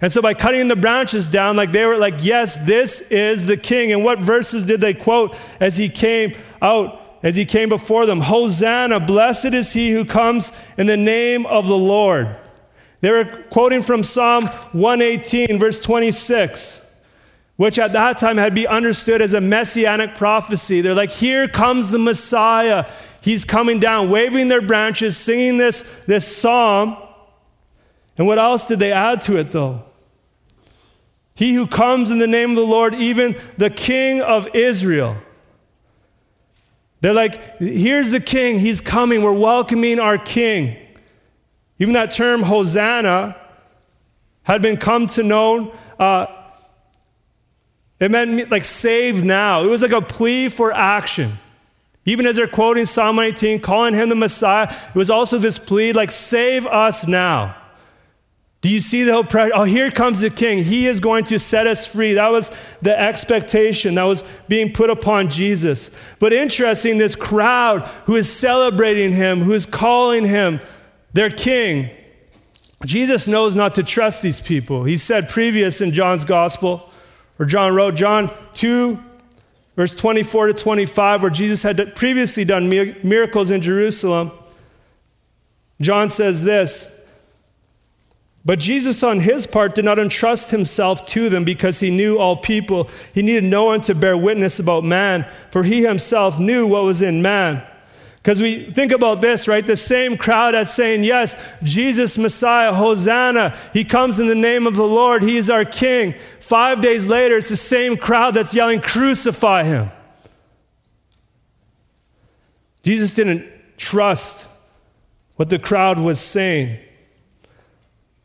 And 0.00 0.12
so 0.12 0.20
by 0.20 0.34
cutting 0.34 0.68
the 0.68 0.76
branches 0.76 1.28
down, 1.28 1.56
like 1.56 1.72
they 1.72 1.84
were 1.84 1.96
like, 1.96 2.16
yes, 2.20 2.56
this 2.66 3.10
is 3.10 3.46
the 3.46 3.56
king. 3.56 3.92
And 3.92 4.04
what 4.04 4.18
verses 4.20 4.66
did 4.66 4.80
they 4.80 4.94
quote 4.94 5.34
as 5.60 5.76
he 5.76 5.88
came 5.88 6.34
out, 6.60 7.18
as 7.22 7.36
he 7.36 7.44
came 7.44 7.68
before 7.68 8.06
them? 8.06 8.20
Hosanna, 8.20 9.00
blessed 9.00 9.54
is 9.54 9.72
he 9.72 9.90
who 9.90 10.04
comes 10.04 10.52
in 10.76 10.86
the 10.86 10.96
name 10.96 11.46
of 11.46 11.66
the 11.66 11.78
Lord. 11.78 12.36
They 13.00 13.10
were 13.10 13.44
quoting 13.50 13.82
from 13.82 14.02
Psalm 14.02 14.46
118, 14.46 15.58
verse 15.58 15.80
26 15.80 16.85
which 17.56 17.78
at 17.78 17.92
that 17.92 18.18
time 18.18 18.36
had 18.36 18.54
been 18.54 18.66
understood 18.66 19.22
as 19.22 19.32
a 19.32 19.40
messianic 19.40 20.14
prophecy. 20.14 20.82
They're 20.82 20.94
like, 20.94 21.10
here 21.10 21.48
comes 21.48 21.90
the 21.90 21.98
Messiah. 21.98 22.84
He's 23.22 23.44
coming 23.44 23.80
down, 23.80 24.10
waving 24.10 24.48
their 24.48 24.60
branches, 24.60 25.16
singing 25.16 25.56
this, 25.56 26.04
this 26.04 26.36
psalm. 26.36 26.96
And 28.18 28.26
what 28.26 28.38
else 28.38 28.66
did 28.66 28.78
they 28.78 28.92
add 28.92 29.22
to 29.22 29.36
it, 29.36 29.52
though? 29.52 29.82
He 31.34 31.54
who 31.54 31.66
comes 31.66 32.10
in 32.10 32.18
the 32.18 32.26
name 32.26 32.50
of 32.50 32.56
the 32.56 32.66
Lord, 32.66 32.94
even 32.94 33.36
the 33.56 33.70
King 33.70 34.20
of 34.20 34.54
Israel. 34.54 35.16
They're 37.00 37.14
like, 37.14 37.58
here's 37.58 38.10
the 38.10 38.20
king, 38.20 38.58
he's 38.58 38.80
coming, 38.80 39.22
we're 39.22 39.32
welcoming 39.32 40.00
our 40.00 40.18
king. 40.18 40.76
Even 41.78 41.94
that 41.94 42.10
term, 42.10 42.42
Hosanna, 42.42 43.36
had 44.42 44.62
been 44.62 44.76
come 44.76 45.06
to 45.08 45.22
known 45.22 45.72
Uh, 45.98 46.26
it 47.98 48.10
meant 48.10 48.50
like 48.50 48.64
save 48.64 49.24
now. 49.24 49.62
It 49.62 49.68
was 49.68 49.82
like 49.82 49.92
a 49.92 50.02
plea 50.02 50.48
for 50.48 50.72
action. 50.72 51.38
Even 52.04 52.26
as 52.26 52.36
they're 52.36 52.46
quoting 52.46 52.84
Psalm 52.84 53.16
19, 53.16 53.60
calling 53.60 53.94
him 53.94 54.08
the 54.08 54.14
Messiah, 54.14 54.68
it 54.70 54.94
was 54.94 55.10
also 55.10 55.38
this 55.38 55.58
plea 55.58 55.92
like, 55.92 56.10
save 56.10 56.66
us 56.66 57.06
now. 57.06 57.56
Do 58.60 58.72
you 58.72 58.80
see 58.80 59.04
the 59.04 59.18
oppression? 59.18 59.52
Oh, 59.54 59.64
here 59.64 59.90
comes 59.90 60.20
the 60.20 60.30
king. 60.30 60.64
He 60.64 60.86
is 60.86 60.98
going 60.98 61.24
to 61.26 61.38
set 61.38 61.66
us 61.66 61.86
free. 61.86 62.14
That 62.14 62.30
was 62.32 62.50
the 62.82 62.98
expectation 62.98 63.94
that 63.94 64.04
was 64.04 64.24
being 64.48 64.72
put 64.72 64.90
upon 64.90 65.28
Jesus. 65.28 65.94
But 66.18 66.32
interesting, 66.32 66.98
this 66.98 67.14
crowd 67.14 67.82
who 68.06 68.16
is 68.16 68.32
celebrating 68.32 69.12
him, 69.12 69.42
who 69.42 69.52
is 69.52 69.66
calling 69.66 70.24
him 70.24 70.60
their 71.12 71.30
king, 71.30 71.90
Jesus 72.84 73.28
knows 73.28 73.54
not 73.54 73.74
to 73.76 73.82
trust 73.82 74.22
these 74.22 74.40
people. 74.40 74.84
He 74.84 74.96
said 74.96 75.28
previous 75.28 75.80
in 75.80 75.92
John's 75.92 76.24
gospel, 76.24 76.90
or 77.38 77.46
John 77.46 77.74
wrote, 77.74 77.94
John 77.94 78.30
2, 78.54 78.98
verse 79.76 79.94
24 79.94 80.48
to 80.48 80.54
25, 80.54 81.22
where 81.22 81.30
Jesus 81.30 81.62
had 81.62 81.94
previously 81.94 82.44
done 82.44 82.68
miracles 82.68 83.50
in 83.50 83.60
Jerusalem. 83.60 84.30
John 85.80 86.08
says 86.08 86.44
this. 86.44 86.94
But 88.44 88.60
Jesus, 88.60 89.02
on 89.02 89.20
his 89.20 89.44
part, 89.46 89.74
did 89.74 89.84
not 89.84 89.98
entrust 89.98 90.52
himself 90.52 91.04
to 91.08 91.28
them 91.28 91.44
because 91.44 91.80
he 91.80 91.90
knew 91.90 92.16
all 92.16 92.36
people. 92.36 92.88
He 93.12 93.20
needed 93.20 93.42
no 93.42 93.64
one 93.64 93.80
to 93.82 93.94
bear 93.94 94.16
witness 94.16 94.60
about 94.60 94.84
man, 94.84 95.28
for 95.50 95.64
he 95.64 95.82
himself 95.82 96.38
knew 96.38 96.66
what 96.66 96.84
was 96.84 97.02
in 97.02 97.20
man. 97.20 97.66
Because 98.26 98.42
we 98.42 98.64
think 98.64 98.90
about 98.90 99.20
this, 99.20 99.46
right? 99.46 99.64
The 99.64 99.76
same 99.76 100.16
crowd 100.16 100.54
that's 100.54 100.74
saying, 100.74 101.04
Yes, 101.04 101.40
Jesus, 101.62 102.18
Messiah, 102.18 102.74
Hosanna, 102.74 103.56
he 103.72 103.84
comes 103.84 104.18
in 104.18 104.26
the 104.26 104.34
name 104.34 104.66
of 104.66 104.74
the 104.74 104.82
Lord, 104.82 105.22
he 105.22 105.36
is 105.36 105.48
our 105.48 105.64
king. 105.64 106.12
Five 106.40 106.80
days 106.80 107.06
later, 107.08 107.36
it's 107.36 107.50
the 107.50 107.54
same 107.54 107.96
crowd 107.96 108.34
that's 108.34 108.52
yelling, 108.52 108.80
Crucify 108.80 109.62
him. 109.62 109.92
Jesus 112.82 113.14
didn't 113.14 113.46
trust 113.76 114.48
what 115.36 115.48
the 115.48 115.60
crowd 115.60 116.00
was 116.00 116.18
saying. 116.18 116.80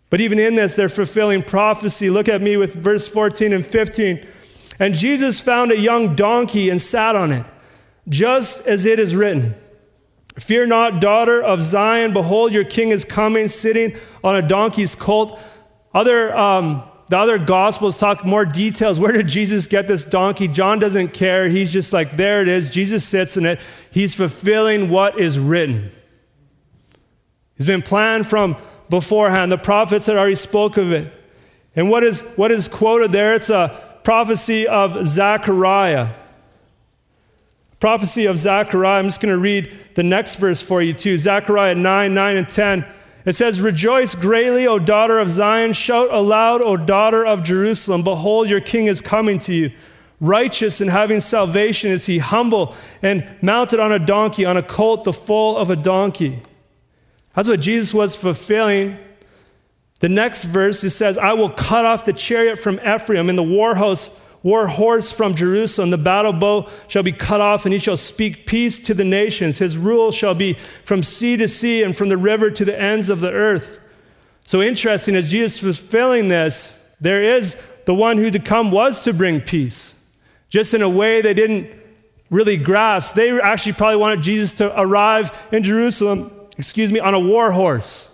But 0.10 0.20
even 0.20 0.40
in 0.40 0.56
this, 0.56 0.76
they're 0.76 0.90
fulfilling 0.90 1.44
prophecy. 1.44 2.10
Look 2.10 2.28
at 2.28 2.42
me 2.42 2.58
with 2.58 2.74
verse 2.74 3.08
14 3.08 3.54
and 3.54 3.64
15. 3.64 4.26
And 4.80 4.96
Jesus 4.96 5.40
found 5.40 5.72
a 5.72 5.78
young 5.78 6.16
donkey 6.16 6.72
and 6.72 6.82
sat 6.82 7.16
on 7.16 7.32
it, 7.32 7.46
just 8.10 8.66
as 8.66 8.88
it 8.88 8.98
is 8.98 9.16
written 9.16 9.54
Fear 10.40 10.68
not, 10.68 11.02
daughter 11.02 11.42
of 11.42 11.62
Zion, 11.62 12.14
behold, 12.14 12.54
your 12.54 12.64
king 12.64 12.90
is 12.90 13.04
coming, 13.04 13.48
sitting 13.48 13.96
on 14.24 14.36
a 14.36 14.42
donkey's 14.42 14.96
colt. 14.96 15.38
Other, 15.94 16.36
um, 16.36 16.84
the 17.10 17.18
other 17.18 17.38
gospels 17.38 17.98
talk 17.98 18.26
more 18.26 18.46
details. 18.46 18.98
Where 18.98 19.12
did 19.12 19.28
Jesus 19.28 19.68
get 19.68 19.88
this 19.88 20.06
donkey? 20.06 20.48
John 20.48 20.80
doesn't 20.80 21.10
care. 21.10 21.50
He's 21.50 21.74
just 21.74 21.92
like, 21.92 22.16
there 22.16 22.42
it 22.42 22.48
is. 22.48 22.70
Jesus 22.70 23.04
sits 23.04 23.36
in 23.36 23.46
it. 23.46 23.60
He's 23.92 24.16
fulfilling 24.16 24.90
what 24.90 25.20
is 25.20 25.38
written. 25.38 25.92
He's 27.58 27.68
been 27.68 27.82
planned 27.82 28.28
from 28.28 28.56
beforehand. 28.90 29.52
The 29.52 29.58
prophets 29.58 30.06
had 30.06 30.16
already 30.16 30.36
spoke 30.36 30.78
of 30.78 30.94
it. 30.94 31.12
And 31.76 31.90
what 31.90 32.04
is, 32.04 32.36
what 32.36 32.52
is 32.52 32.70
quoted 32.70 33.12
there? 33.12 33.34
It's 33.34 33.50
a 33.50 34.00
prophecy 34.04 34.66
of 34.66 35.06
Zechariah. 35.06 36.10
Prophecy 37.82 38.28
of 38.28 38.38
Zechariah. 38.38 39.00
I'm 39.00 39.06
just 39.06 39.20
going 39.20 39.34
to 39.34 39.42
read 39.42 39.70
the 39.96 40.04
next 40.04 40.36
verse 40.36 40.62
for 40.62 40.84
you, 40.84 40.94
too. 40.94 41.18
Zechariah 41.18 41.74
9, 41.74 42.14
9, 42.14 42.38
and 42.38 42.48
10. 42.48 42.90
It 43.26 43.34
says, 43.34 43.60
Rejoice 43.60 44.14
greatly, 44.14 44.68
O 44.68 44.78
daughter 44.78 45.18
of 45.18 45.30
Zion. 45.30 45.74
Shout 45.74 46.10
aloud, 46.12 46.62
O 46.62 46.78
daughter 46.78 47.26
of 47.26 47.42
Jerusalem. 47.42 48.04
Behold, 48.04 48.50
your 48.50 48.62
king 48.62 48.86
is 48.86 49.02
coming 49.02 49.40
to 49.40 49.54
you. 49.54 49.72
Righteous 50.20 50.80
and 50.80 50.92
having 50.92 51.20
salvation 51.20 51.90
is 51.90 52.06
he, 52.06 52.20
humble 52.20 52.76
and 53.02 53.28
mounted 53.42 53.80
on 53.80 53.92
a 53.92 53.98
donkey, 53.98 54.46
on 54.46 54.58
a 54.58 54.64
colt, 54.64 55.04
the 55.04 55.12
foal 55.12 55.58
of 55.58 55.72
a 55.72 55.76
donkey. 55.76 56.40
That's 57.34 57.50
what 57.50 57.62
Jesus 57.62 57.96
was 57.96 58.16
fulfilling. 58.16 59.00
The 60.02 60.10
next 60.10 60.46
verse 60.46 60.84
it 60.84 60.92
says, 60.92 61.18
I 61.18 61.34
will 61.34 61.50
cut 61.50 61.86
off 61.86 62.06
the 62.06 62.14
chariot 62.14 62.60
from 62.60 62.80
Ephraim 62.86 63.30
and 63.30 63.38
the 63.38 63.44
war 63.44 63.74
house, 63.74 64.24
war 64.44 64.68
horse 64.68 65.12
from 65.12 65.36
Jerusalem. 65.36 65.90
The 65.90 65.98
battle 65.98 66.34
bow 66.34 66.70
shall 66.88 67.04
be 67.04 67.12
cut 67.12 67.42
off, 67.42 67.66
and 67.66 67.74
he 67.74 67.80
shall 67.80 67.98
speak 67.98 68.46
peace 68.46 68.80
to 68.82 68.94
the 68.94 69.04
nations. 69.04 69.60
His 69.60 69.78
rule 69.78 70.12
shall 70.12 70.36
be 70.36 70.54
from 70.86 71.04
sea 71.04 71.38
to 71.38 71.48
sea 71.48 71.84
and 71.84 71.96
from 71.96 72.10
the 72.10 72.18
river 72.18 72.50
to 72.52 72.66
the 72.66 72.80
ends 72.80 73.10
of 73.10 73.20
the 73.20 73.32
earth. 73.32 73.80
So 74.44 74.62
interesting, 74.62 75.16
as 75.16 75.32
Jesus 75.32 75.62
was 75.62 75.80
fulfilling 75.80 76.28
this, 76.28 76.96
there 77.00 77.24
is 77.24 77.66
the 77.86 77.94
one 77.94 78.18
who 78.18 78.32
to 78.32 78.40
come 78.40 78.72
was 78.72 79.04
to 79.04 79.14
bring 79.14 79.42
peace. 79.42 79.98
Just 80.50 80.74
in 80.74 80.82
a 80.82 80.90
way 80.90 81.22
they 81.22 81.34
didn't 81.34 81.70
really 82.30 82.58
grasp. 82.58 83.16
They 83.16 83.40
actually 83.40 83.74
probably 83.74 83.98
wanted 83.98 84.22
Jesus 84.22 84.54
to 84.54 84.80
arrive 84.80 85.38
in 85.52 85.64
Jerusalem 85.64 86.32
excuse 86.58 86.92
me, 86.92 87.00
on 87.00 87.14
a 87.14 87.20
war 87.20 87.52
horse. 87.52 88.08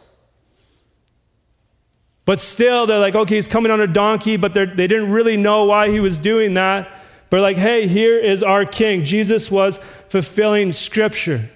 But 2.28 2.42
still, 2.42 2.86
they're 2.86 3.00
like, 3.00 3.16
okay, 3.16 3.36
he's 3.36 3.48
coming 3.48 3.72
on 3.72 3.80
a 3.80 3.88
donkey, 3.88 4.36
but 4.36 4.54
they 4.54 4.66
didn't 4.66 5.10
really 5.10 5.38
know 5.38 5.63
why 5.63 5.90
he 5.90 6.02
was 6.02 6.18
doing 6.18 6.56
that. 6.56 7.00
But 7.30 7.40
like, 7.40 7.56
hey, 7.56 7.88
here 7.88 8.20
is 8.20 8.44
our 8.44 8.66
king. 8.66 9.06
Jesus 9.06 9.50
was 9.50 9.78
fulfilling 9.78 10.74
scripture. 10.74 11.50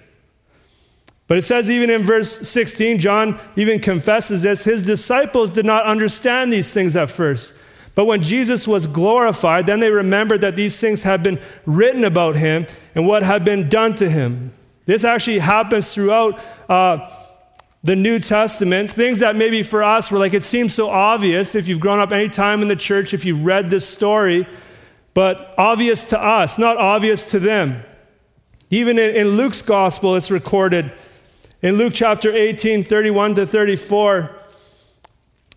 But 1.28 1.36
it 1.36 1.42
says, 1.42 1.70
even 1.70 1.90
in 1.90 2.04
verse 2.04 2.48
16, 2.48 3.00
John 3.00 3.38
even 3.54 3.80
confesses 3.80 4.44
this 4.44 4.64
his 4.64 4.82
disciples 4.86 5.52
did 5.52 5.66
not 5.66 5.84
understand 5.84 6.50
these 6.50 6.72
things 6.72 6.96
at 6.96 7.10
first. 7.10 7.52
But 7.94 8.06
when 8.06 8.22
Jesus 8.22 8.66
was 8.66 8.86
glorified, 8.86 9.66
then 9.66 9.80
they 9.80 9.90
remembered 9.90 10.40
that 10.40 10.56
these 10.56 10.80
things 10.80 11.02
had 11.02 11.22
been 11.22 11.38
written 11.66 12.02
about 12.02 12.36
him 12.36 12.66
and 12.94 13.06
what 13.06 13.22
had 13.22 13.44
been 13.44 13.68
done 13.68 13.94
to 13.96 14.08
him. 14.08 14.52
This 14.86 15.04
actually 15.04 15.40
happens 15.40 15.94
throughout 15.94 16.40
uh, 16.66 17.10
the 17.82 17.96
New 17.96 18.18
Testament. 18.18 18.90
Things 18.90 19.20
that 19.20 19.36
maybe 19.36 19.62
for 19.62 19.82
us 19.82 20.10
were 20.10 20.18
like, 20.18 20.34
it 20.34 20.42
seems 20.42 20.74
so 20.74 20.88
obvious 20.88 21.54
if 21.54 21.68
you've 21.68 21.80
grown 21.80 21.98
up 21.98 22.12
any 22.12 22.28
time 22.28 22.62
in 22.62 22.68
the 22.68 22.76
church, 22.76 23.12
if 23.12 23.24
you've 23.24 23.44
read 23.44 23.68
this 23.68 23.88
story, 23.88 24.46
but 25.14 25.54
obvious 25.58 26.06
to 26.06 26.18
us, 26.18 26.58
not 26.58 26.76
obvious 26.76 27.30
to 27.30 27.38
them. 27.38 27.82
Even 28.70 28.98
in, 28.98 29.14
in 29.14 29.28
Luke's 29.36 29.62
gospel, 29.62 30.14
it's 30.14 30.30
recorded 30.30 30.92
in 31.60 31.76
Luke 31.76 31.92
chapter 31.94 32.30
18, 32.30 32.84
31 32.84 33.34
to 33.34 33.46
34. 33.46 34.38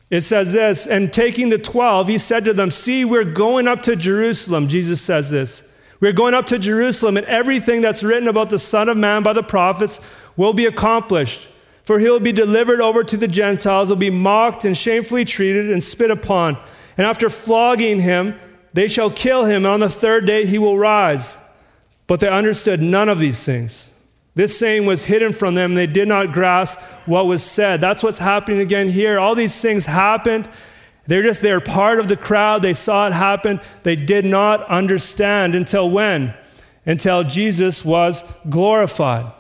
It 0.10 0.22
says 0.22 0.54
this, 0.54 0.86
and 0.86 1.12
taking 1.12 1.50
the 1.50 1.58
12, 1.58 2.08
he 2.08 2.18
said 2.18 2.46
to 2.46 2.54
them, 2.54 2.70
See, 2.70 3.06
we're 3.06 3.24
going 3.24 3.68
up 3.68 3.82
to 3.84 3.96
Jerusalem. 3.96 4.68
Jesus 4.68 5.02
says 5.02 5.30
this. 5.30 5.72
We're 6.00 6.14
going 6.14 6.34
up 6.34 6.46
to 6.48 6.60
Jerusalem, 6.60 7.18
and 7.18 7.26
everything 7.26 7.82
that's 7.82 8.04
written 8.04 8.28
about 8.28 8.50
the 8.50 8.60
Son 8.60 8.90
of 8.90 8.98
Man 8.98 9.24
by 9.24 9.34
the 9.34 9.42
prophets 9.42 10.06
will 10.36 10.54
be 10.54 10.66
accomplished. 10.66 11.48
For 11.86 12.00
he'll 12.00 12.20
be 12.20 12.32
delivered 12.32 12.82
over 12.82 13.04
to 13.04 13.18
the 13.18 13.28
Gentiles, 13.28 13.90
will 13.90 13.96
be 13.96 14.10
mocked 14.10 14.66
and 14.66 14.78
shamefully 14.78 15.24
treated 15.24 15.70
and 15.70 15.84
spit 15.84 16.12
upon. 16.12 16.58
And 16.98 17.06
after 17.06 17.30
flogging 17.30 18.00
him, 18.00 18.40
they 18.74 18.88
shall 18.88 19.12
kill 19.12 19.46
him, 19.46 19.58
and 19.58 19.68
on 19.68 19.80
the 19.80 19.90
third 19.90 20.26
day 20.26 20.46
he 20.46 20.58
will 20.58 20.78
rise. 20.78 21.38
But 22.08 22.20
they 22.20 22.28
understood 22.28 22.82
none 22.82 23.10
of 23.10 23.20
these 23.20 23.44
things. 23.44 23.92
This 24.34 24.58
saying 24.58 24.86
was 24.86 25.06
hidden 25.06 25.32
from 25.32 25.56
them, 25.56 25.76
they 25.76 25.88
did 25.88 26.08
not 26.08 26.34
grasp 26.34 26.80
what 27.06 27.26
was 27.26 27.42
said. 27.42 27.80
That's 27.80 28.04
what's 28.04 28.20
happening 28.20 28.60
again 28.60 28.90
here. 28.90 29.18
All 29.18 29.34
these 29.34 29.62
things 29.62 29.86
happened 29.86 30.50
they're 31.08 31.24
just, 31.24 31.42
they're 31.42 31.62
part 31.62 32.00
of 32.00 32.08
the 32.08 32.18
crowd. 32.18 32.62
They 32.62 32.74
saw 32.74 33.08
it 33.08 33.14
happen. 33.14 33.60
They 33.84 33.96
did 33.96 34.26
not 34.26 34.66
understand 34.68 35.54
until 35.54 35.90
when? 35.90 36.34
Until 36.86 37.24
Jesus 37.24 37.86
was 37.86 38.24
glorified. 38.50 39.32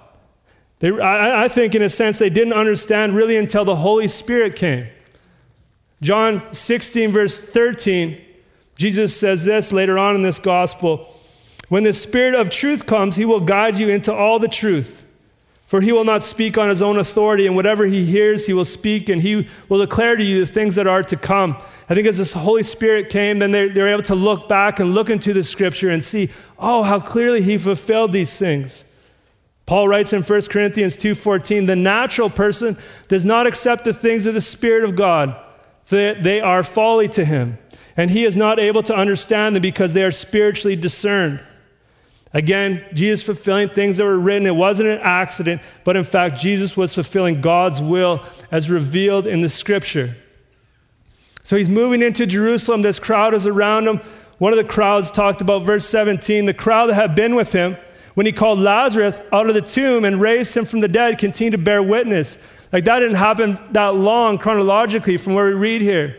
They, 0.85 0.91
I, 0.91 1.45
I 1.45 1.47
think, 1.47 1.73
in 1.73 1.81
a 1.81 1.89
sense, 1.89 2.19
they 2.19 2.29
didn't 2.29 2.53
understand 2.53 3.15
really 3.15 3.37
until 3.37 3.65
the 3.65 3.77
Holy 3.77 4.07
Spirit 4.07 4.55
came. 4.55 4.85
John 5.99 6.43
16, 6.53 7.11
verse 7.11 7.39
13, 7.39 8.21
Jesus 8.75 9.19
says 9.19 9.45
this 9.45 9.73
later 9.73 9.97
on 9.97 10.13
in 10.13 10.21
this 10.21 10.37
gospel 10.37 11.11
When 11.69 11.81
the 11.81 11.91
Spirit 11.91 12.35
of 12.35 12.51
truth 12.51 12.85
comes, 12.85 13.15
he 13.15 13.25
will 13.25 13.39
guide 13.39 13.79
you 13.79 13.89
into 13.89 14.13
all 14.13 14.37
the 14.37 14.47
truth. 14.47 15.03
For 15.65 15.81
he 15.81 15.91
will 15.91 16.03
not 16.03 16.21
speak 16.21 16.55
on 16.55 16.69
his 16.69 16.83
own 16.83 16.99
authority, 16.99 17.47
and 17.47 17.55
whatever 17.55 17.87
he 17.87 18.05
hears, 18.05 18.45
he 18.45 18.53
will 18.53 18.63
speak, 18.63 19.09
and 19.09 19.23
he 19.23 19.47
will 19.67 19.79
declare 19.79 20.15
to 20.15 20.23
you 20.23 20.39
the 20.39 20.45
things 20.45 20.75
that 20.75 20.85
are 20.85 21.01
to 21.01 21.17
come. 21.17 21.57
I 21.89 21.95
think 21.95 22.05
as 22.05 22.19
this 22.19 22.33
Holy 22.33 22.61
Spirit 22.61 23.09
came, 23.09 23.39
then 23.39 23.49
they're, 23.49 23.69
they're 23.69 23.87
able 23.87 24.03
to 24.03 24.13
look 24.13 24.47
back 24.47 24.79
and 24.79 24.93
look 24.93 25.09
into 25.09 25.33
the 25.33 25.43
scripture 25.43 25.89
and 25.89 26.03
see, 26.03 26.29
oh, 26.59 26.83
how 26.83 26.99
clearly 26.99 27.41
he 27.41 27.57
fulfilled 27.57 28.13
these 28.13 28.37
things. 28.37 28.91
Paul 29.65 29.88
writes 29.88 30.13
in 30.13 30.21
1 30.21 30.49
Corinthians 30.49 30.95
2:14, 30.95 31.65
the 31.65 31.75
natural 31.75 32.30
person 32.30 32.78
does 33.08 33.25
not 33.25 33.47
accept 33.47 33.84
the 33.84 33.93
things 33.93 34.25
of 34.25 34.34
the 34.34 34.41
Spirit 34.41 34.84
of 34.84 34.95
God, 34.95 35.36
for 35.84 35.95
they 35.95 36.39
are 36.39 36.63
folly 36.63 37.08
to 37.10 37.25
him, 37.25 37.58
and 37.97 38.12
he 38.12 38.25
is 38.25 38.38
not 38.38 38.60
able 38.60 38.84
to 38.84 38.95
understand 38.95 39.56
them 39.56 39.62
because 39.62 39.93
they 39.93 40.04
are 40.04 40.12
spiritually 40.12 40.75
discerned. 40.75 41.39
Again, 42.32 42.84
Jesus 42.93 43.23
fulfilling 43.23 43.69
things 43.69 43.97
that 43.97 44.04
were 44.04 44.19
written. 44.19 44.45
It 44.45 44.56
wasn't 44.56 44.89
an 44.89 44.99
accident, 45.01 45.62
but 45.86 45.95
in 45.95 46.04
fact, 46.04 46.38
Jesus 46.38 46.75
was 46.75 46.93
fulfilling 46.93 47.39
God's 47.39 47.82
will 47.82 48.21
as 48.51 48.69
revealed 48.69 49.25
in 49.25 49.39
the 49.39 49.47
scripture. 49.47 50.15
So 51.41 51.56
he's 51.56 51.69
moving 51.69 52.01
into 52.01 52.25
Jerusalem. 52.25 52.82
This 52.82 52.99
crowd 52.99 53.34
is 53.34 53.47
around 53.47 53.88
him. 53.88 54.01
One 54.38 54.51
of 54.51 54.58
the 54.58 54.65
crowds 54.65 55.12
talked 55.12 55.39
about 55.39 55.63
verse 55.63 55.88
17 55.88 56.45
the 56.45 56.54
crowd 56.54 56.88
that 56.88 56.95
had 56.95 57.15
been 57.15 57.36
with 57.36 57.54
him 57.54 57.78
when 58.15 58.25
he 58.25 58.32
called 58.32 58.60
Lazarus 58.60 59.17
out 59.32 59.47
of 59.47 59.54
the 59.56 59.62
tomb 59.62 60.04
and 60.04 60.19
raised 60.19 60.58
him 60.58 60.65
from 60.65 60.80
the 60.80 60.88
dead 60.88 61.19
continued 61.19 61.51
to 61.51 61.63
bear 61.63 61.84
witness. 61.84 62.43
Like 62.73 62.86
that 62.86 62.99
didn't 62.99 63.15
happen 63.15 63.60
that 63.71 63.95
long 63.95 64.38
chronologically 64.38 65.17
from 65.17 65.36
where 65.36 65.45
we 65.45 65.54
read 65.54 65.82
here 65.82 66.17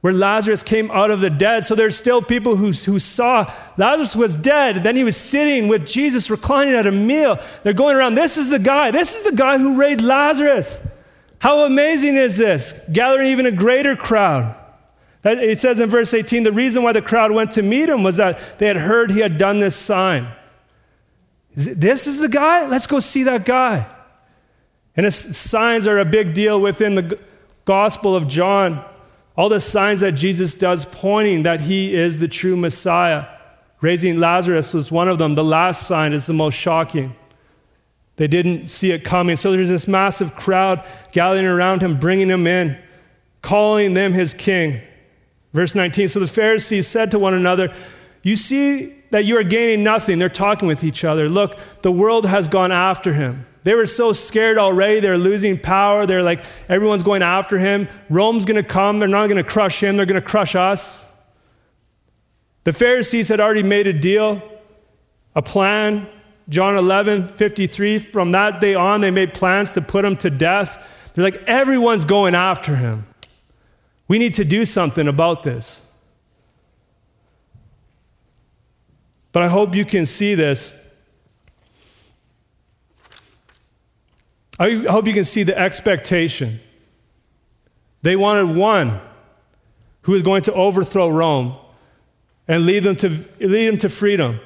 where 0.00 0.12
Lazarus 0.12 0.62
came 0.62 0.90
out 0.90 1.10
of 1.10 1.20
the 1.20 1.30
dead. 1.30 1.64
So 1.64 1.74
there's 1.74 1.96
still 1.96 2.22
people 2.22 2.56
who, 2.56 2.70
who 2.70 2.98
saw 2.98 3.52
Lazarus 3.76 4.14
was 4.14 4.36
dead. 4.36 4.76
Then 4.76 4.94
he 4.94 5.02
was 5.02 5.16
sitting 5.16 5.66
with 5.66 5.86
Jesus 5.86 6.30
reclining 6.30 6.74
at 6.74 6.86
a 6.86 6.92
meal. 6.92 7.38
They're 7.62 7.72
going 7.72 7.96
around, 7.96 8.14
this 8.14 8.36
is 8.36 8.48
the 8.48 8.60
guy. 8.60 8.90
This 8.90 9.16
is 9.16 9.30
the 9.30 9.36
guy 9.36 9.58
who 9.58 9.76
raised 9.76 10.00
Lazarus. 10.00 10.94
How 11.40 11.64
amazing 11.64 12.16
is 12.16 12.36
this? 12.36 12.88
Gathering 12.92 13.26
even 13.28 13.46
a 13.46 13.50
greater 13.50 13.96
crowd. 13.96 14.54
It 15.24 15.58
says 15.58 15.80
in 15.80 15.88
verse 15.88 16.14
18 16.14 16.44
the 16.44 16.52
reason 16.52 16.84
why 16.84 16.92
the 16.92 17.02
crowd 17.02 17.32
went 17.32 17.50
to 17.52 17.62
meet 17.62 17.88
him 17.88 18.04
was 18.04 18.16
that 18.18 18.58
they 18.58 18.68
had 18.68 18.76
heard 18.76 19.10
he 19.10 19.20
had 19.20 19.36
done 19.36 19.58
this 19.58 19.74
sign. 19.74 20.28
Is 21.54 21.78
this 21.78 22.06
is 22.06 22.20
the 22.20 22.28
guy? 22.28 22.66
Let's 22.66 22.86
go 22.86 23.00
see 23.00 23.24
that 23.24 23.44
guy. 23.44 23.86
And 24.96 25.12
signs 25.14 25.86
are 25.86 25.98
a 25.98 26.04
big 26.04 26.34
deal 26.34 26.60
within 26.60 26.96
the 26.96 27.20
Gospel 27.64 28.16
of 28.16 28.26
John. 28.26 28.84
All 29.36 29.48
the 29.48 29.60
signs 29.60 30.00
that 30.00 30.12
Jesus 30.12 30.56
does 30.56 30.84
pointing 30.84 31.44
that 31.44 31.60
he 31.60 31.94
is 31.94 32.18
the 32.18 32.26
true 32.26 32.56
Messiah. 32.56 33.26
Raising 33.80 34.18
Lazarus 34.18 34.72
was 34.72 34.90
one 34.90 35.08
of 35.08 35.18
them. 35.18 35.34
The 35.36 35.44
last 35.44 35.86
sign 35.86 36.12
is 36.12 36.26
the 36.26 36.32
most 36.32 36.54
shocking. 36.54 37.14
They 38.16 38.26
didn't 38.26 38.66
see 38.66 38.90
it 38.90 39.04
coming. 39.04 39.36
So 39.36 39.52
there's 39.52 39.68
this 39.68 39.86
massive 39.86 40.34
crowd 40.34 40.84
gathering 41.12 41.46
around 41.46 41.82
him, 41.82 41.98
bringing 41.98 42.28
him 42.28 42.48
in, 42.48 42.76
calling 43.40 43.94
them 43.94 44.12
his 44.12 44.34
king. 44.34 44.80
Verse 45.52 45.76
19 45.76 46.08
So 46.08 46.18
the 46.18 46.26
Pharisees 46.26 46.88
said 46.88 47.12
to 47.12 47.18
one 47.20 47.34
another, 47.34 47.72
You 48.24 48.34
see 48.34 48.97
that 49.10 49.24
you 49.24 49.36
are 49.38 49.42
gaining 49.42 49.82
nothing. 49.82 50.18
They're 50.18 50.28
talking 50.28 50.68
with 50.68 50.84
each 50.84 51.04
other. 51.04 51.28
Look, 51.28 51.58
the 51.82 51.92
world 51.92 52.26
has 52.26 52.48
gone 52.48 52.72
after 52.72 53.14
him. 53.14 53.46
They 53.64 53.74
were 53.74 53.86
so 53.86 54.12
scared 54.12 54.58
already. 54.58 55.00
They're 55.00 55.18
losing 55.18 55.58
power. 55.58 56.06
They're 56.06 56.22
like, 56.22 56.44
everyone's 56.68 57.02
going 57.02 57.22
after 57.22 57.58
him. 57.58 57.88
Rome's 58.08 58.44
going 58.44 58.62
to 58.62 58.68
come. 58.68 58.98
They're 58.98 59.08
not 59.08 59.26
going 59.26 59.36
to 59.36 59.48
crush 59.48 59.82
him. 59.82 59.96
They're 59.96 60.06
going 60.06 60.20
to 60.20 60.26
crush 60.26 60.54
us. 60.54 61.04
The 62.64 62.72
Pharisees 62.72 63.28
had 63.28 63.40
already 63.40 63.62
made 63.62 63.86
a 63.86 63.92
deal, 63.92 64.42
a 65.34 65.42
plan. 65.42 66.08
John 66.48 66.76
11, 66.76 67.28
53. 67.28 67.98
From 67.98 68.32
that 68.32 68.60
day 68.60 68.74
on, 68.74 69.00
they 69.00 69.10
made 69.10 69.34
plans 69.34 69.72
to 69.72 69.82
put 69.82 70.04
him 70.04 70.16
to 70.18 70.30
death. 70.30 70.86
They're 71.14 71.24
like, 71.24 71.42
everyone's 71.46 72.04
going 72.04 72.34
after 72.34 72.76
him. 72.76 73.04
We 74.06 74.18
need 74.18 74.34
to 74.34 74.44
do 74.44 74.64
something 74.64 75.06
about 75.08 75.42
this. 75.42 75.87
But 79.32 79.42
I 79.42 79.48
hope 79.48 79.74
you 79.74 79.84
can 79.84 80.06
see 80.06 80.34
this 80.34 80.88
I 84.58 84.82
hope 84.88 85.06
you 85.06 85.12
can 85.12 85.24
see 85.24 85.44
the 85.44 85.56
expectation. 85.56 86.60
They 88.02 88.16
wanted 88.16 88.56
one 88.56 89.00
who 90.02 90.12
was 90.12 90.22
going 90.22 90.42
to 90.42 90.52
overthrow 90.52 91.08
Rome 91.08 91.54
and 92.48 92.66
lead 92.66 92.82
them 92.82 92.96
to, 92.96 93.08
lead 93.38 93.68
them 93.68 93.78
to 93.78 93.88
freedom. 93.88 94.40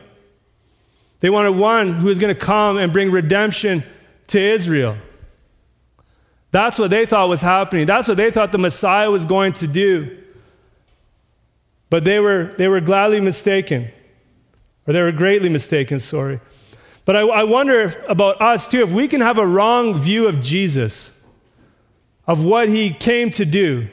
They 1.20 1.30
wanted 1.30 1.52
one 1.52 1.94
who 1.94 2.06
was 2.06 2.18
going 2.18 2.34
to 2.34 2.40
come 2.40 2.76
and 2.76 2.92
bring 2.92 3.10
redemption 3.10 3.84
to 4.28 4.40
Israel. 4.40 4.96
That's 6.50 6.78
what 6.78 6.90
they 6.90 7.06
thought 7.06 7.28
was 7.28 7.40
happening. 7.40 7.86
That's 7.86 8.08
what 8.08 8.16
they 8.16 8.30
thought 8.30 8.52
the 8.52 8.58
Messiah 8.58 9.10
was 9.10 9.24
going 9.24 9.54
to 9.54 9.66
do. 9.66 10.18
But 11.88 12.04
they 12.04 12.18
were, 12.18 12.54
they 12.58 12.68
were 12.68 12.80
gladly 12.80 13.20
mistaken, 13.20 13.88
or 14.86 14.92
they 14.92 15.02
were 15.02 15.12
greatly 15.12 15.48
mistaken, 15.48 16.00
sorry. 16.00 16.40
But 17.04 17.16
I, 17.16 17.20
I 17.20 17.44
wonder 17.44 17.80
if, 17.80 17.96
about 18.08 18.40
us 18.40 18.68
too, 18.68 18.82
if 18.82 18.90
we 18.90 19.08
can 19.08 19.20
have 19.20 19.38
a 19.38 19.46
wrong 19.46 19.98
view 19.98 20.28
of 20.28 20.40
Jesus, 20.40 21.26
of 22.26 22.44
what 22.44 22.68
he 22.68 22.90
came 22.90 23.30
to 23.32 23.44
do, 23.44 23.88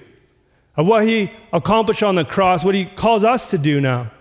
of 0.75 0.88
what 0.88 1.04
he 1.04 1.32
accomplished 1.52 2.04
on 2.04 2.15
the 2.15 2.23
cross, 2.23 2.63
what 2.63 2.75
he 2.75 2.86
calls 2.86 3.23
us 3.23 3.49
to 3.49 3.58
do 3.58 3.82
now. 3.82 4.12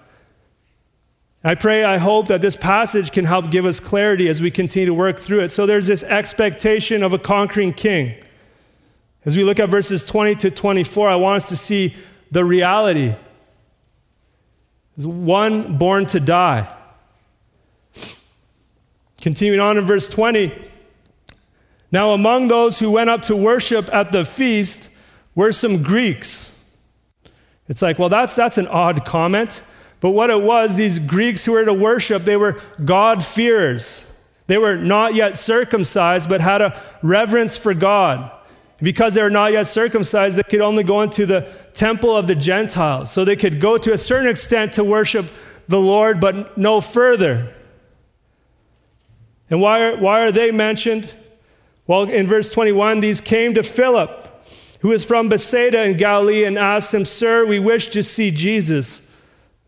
I 1.45 1.55
pray, 1.55 1.85
I 1.85 1.99
hope 1.99 2.27
that 2.29 2.41
this 2.41 2.57
passage 2.57 3.13
can 3.13 3.25
help 3.25 3.51
give 3.51 3.65
us 3.65 3.79
clarity 3.79 4.29
as 4.29 4.43
we 4.43 4.51
continue 4.51 4.87
to 4.87 4.95
work 4.95 5.19
through 5.19 5.41
it. 5.41 5.51
So 5.51 5.67
there's 5.67 5.87
this 5.87 6.03
expectation 6.03 7.03
of 7.03 7.13
a 7.13 7.19
conquering 7.19 7.73
king. 7.73 8.17
As 9.25 9.37
we 9.37 9.45
look 9.45 9.61
at 9.61 9.69
verses 9.69 10.05
20 10.05 10.35
to 10.37 10.51
24, 10.51 11.09
I 11.09 11.15
want 11.15 11.37
us 11.37 11.49
to 11.51 11.57
see 11.57 11.95
the 12.31 12.45
reality. 12.45 13.15
There's 14.99 15.07
one 15.07 15.79
born 15.79 16.07
to 16.07 16.19
die. 16.19 16.75
Continuing 19.21 19.61
on 19.61 19.79
in 19.79 19.85
verse 19.85 20.09
20. 20.09 20.53
Now, 21.93 22.11
among 22.11 22.49
those 22.49 22.81
who 22.81 22.91
went 22.91 23.09
up 23.09 23.23
to 23.23 23.37
worship 23.37 23.89
at 23.95 24.11
the 24.11 24.25
feast 24.25 24.93
were 25.37 25.53
some 25.53 25.85
Greeks. 25.85 26.77
It's 27.69 27.81
like, 27.81 28.01
well, 28.01 28.09
that's, 28.09 28.35
that's 28.35 28.59
an 28.59 28.67
odd 28.67 29.05
comment. 29.05 29.63
But 30.01 30.11
what 30.11 30.31
it 30.31 30.43
was, 30.43 30.75
these 30.75 30.99
Greeks 30.99 31.45
who 31.45 31.53
were 31.53 31.65
to 31.65 31.73
worship, 31.73 32.25
they 32.25 32.37
were 32.37 32.61
God-fearers. 32.85 34.21
They 34.49 34.59
were 34.59 34.77
not 34.77 35.15
yet 35.15 35.37
circumcised, 35.37 36.29
but 36.29 36.41
had 36.41 36.61
a 36.61 36.83
reverence 37.03 37.57
for 37.57 37.73
God. 37.73 38.33
Because 38.81 39.15
they 39.15 39.23
were 39.23 39.31
not 39.31 39.53
yet 39.53 39.65
circumcised, 39.65 40.39
they 40.39 40.45
could 40.45 40.61
only 40.61 40.85
go 40.85 41.03
into 41.03 41.27
the 41.27 41.49
temple 41.75 42.17
of 42.17 42.29
the 42.29 42.37
Gentiles. 42.37 43.11
So 43.11 43.25
they 43.25 43.37
could 43.37 43.61
go 43.61 43.77
to 43.77 43.93
a 43.93 43.99
certain 43.99 44.29
extent 44.29 44.75
to 44.75 44.85
worship 44.85 45.27
the 45.67 45.81
Lord, 45.81 46.21
but 46.21 46.57
no 46.57 46.81
further. 46.81 47.55
And 49.51 49.61
why 49.61 49.83
are, 49.83 49.97
why 49.97 50.21
are 50.23 50.33
they 50.33 50.53
mentioned? 50.53 51.13
Well, 51.87 52.05
in 52.05 52.27
verse 52.27 52.53
21, 52.53 53.01
these 53.01 53.21
came 53.21 53.55
to 53.55 53.63
Philip, 53.63 54.47
who 54.81 54.93
is 54.93 55.05
from 55.05 55.29
Bethsaida 55.29 55.83
in 55.83 55.97
Galilee, 55.97 56.45
and 56.45 56.59
asked 56.59 56.95
him, 56.95 57.05
Sir, 57.05 57.47
we 57.47 57.59
wish 57.59 57.89
to 57.89 58.03
see 58.03 58.31
Jesus. 58.31 59.05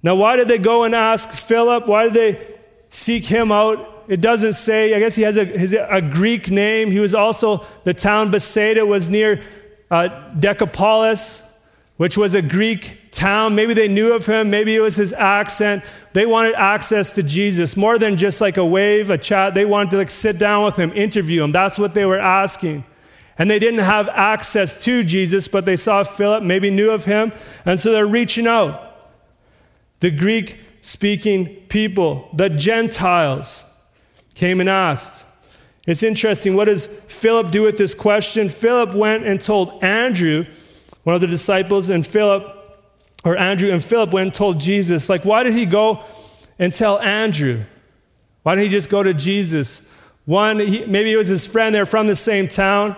Now, 0.03 0.15
why 0.15 0.37
did 0.37 0.49
they 0.49 0.59
go 0.59 0.85
and 0.85 0.95
ask 0.95 1.31
Philip? 1.31 1.87
Why 1.87 2.09
did 2.09 2.15
they 2.15 2.57
seek 2.91 3.25
him 3.25 3.51
out? 3.51 4.00
It 4.09 4.21
doesn't 4.21 4.55
say. 4.55 4.95
I 4.95 4.99
guess 4.99 5.17
he 5.17 5.23
has 5.23 5.37
a, 5.37 5.87
a 5.91 6.03
Greek 6.03 6.51
name. 6.51 6.91
He 6.91 6.99
was 6.99 7.15
also, 7.15 7.67
the 7.85 7.95
town 7.95 8.31
Bethsaida 8.31 8.85
was 8.85 9.09
near 9.09 9.43
uh, 9.91 10.09
Decapolis, 10.39 11.59
which 11.97 12.17
was 12.17 12.35
a 12.35 12.43
Greek 12.43 13.11
town. 13.11 13.55
Maybe 13.55 13.75
they 13.75 13.89
knew 13.89 14.13
of 14.13 14.27
him. 14.27 14.51
Maybe 14.51 14.75
it 14.75 14.81
was 14.81 14.97
his 14.97 15.13
accent. 15.13 15.85
They 16.13 16.27
wanted 16.27 16.55
access 16.55 17.13
to 17.15 17.23
Jesus 17.23 17.77
more 17.77 17.99
than 17.99 18.17
just 18.17 18.41
like 18.41 18.57
a 18.57 18.65
wave, 18.65 19.11
a 19.11 19.19
chat. 19.19 19.55
They 19.55 19.65
wanted 19.65 19.91
to 19.91 19.97
like 19.99 20.11
sit 20.11 20.39
down 20.39 20.65
with 20.65 20.77
him, 20.77 20.93
interview 20.95 21.45
him. 21.45 21.53
That's 21.53 21.79
what 21.79 21.95
they 21.95 22.05
were 22.05 22.19
asking. 22.19 22.85
And 23.39 23.51
they 23.51 23.59
didn't 23.59 23.81
have 23.81 24.09
access 24.09 24.85
to 24.85 25.03
Jesus, 25.03 25.49
but 25.49 25.65
they 25.65 25.77
saw 25.77 26.03
Philip, 26.03 26.43
maybe 26.43 26.69
knew 26.69 26.91
of 26.91 27.07
him, 27.07 27.33
and 27.65 27.81
so 27.81 27.91
they're 27.91 28.07
reaching 28.07 28.47
out. 28.47 28.87
The 30.01 30.11
Greek 30.11 30.59
speaking 30.83 31.47
people, 31.69 32.29
the 32.35 32.51
Gentiles, 32.51 33.70
came 34.41 34.59
and 34.59 34.71
asked. 34.71 35.27
It's 35.87 36.03
interesting. 36.03 36.57
What 36.57 36.65
does 36.65 36.87
Philip 36.87 37.51
do 37.51 37.61
with 37.61 37.77
this 37.77 37.95
question? 37.95 38.49
Philip 38.49 38.95
went 38.95 39.27
and 39.27 39.39
told 39.39 39.85
Andrew 39.85 40.47
one 41.05 41.15
of 41.15 41.21
the 41.21 41.27
disciples 41.27 41.91
and 41.91 42.07
Philip, 42.07 42.57
or 43.23 43.37
Andrew 43.37 43.71
and 43.71 43.85
Philip 43.85 44.15
went 44.15 44.25
and 44.29 44.35
told 44.35 44.59
Jesus, 44.59 45.11
like, 45.11 45.27
why 45.27 45.43
did 45.43 45.53
he 45.53 45.67
go 45.67 46.03
and 46.59 46.73
tell 46.73 46.99
Andrew? 47.01 47.65
Why 48.43 48.55
didn't 48.55 48.69
he 48.69 48.71
just 48.71 48.89
go 48.89 49.03
to 49.03 49.13
Jesus? 49.13 49.93
One, 50.25 50.59
he, 50.59 50.87
maybe 50.87 51.13
it 51.13 51.19
was 51.19 51.29
his 51.29 51.47
friend, 51.47 51.75
they're 51.75 51.85
from 51.85 52.07
the 52.07 52.17
same 52.17 52.49
town. 52.49 52.97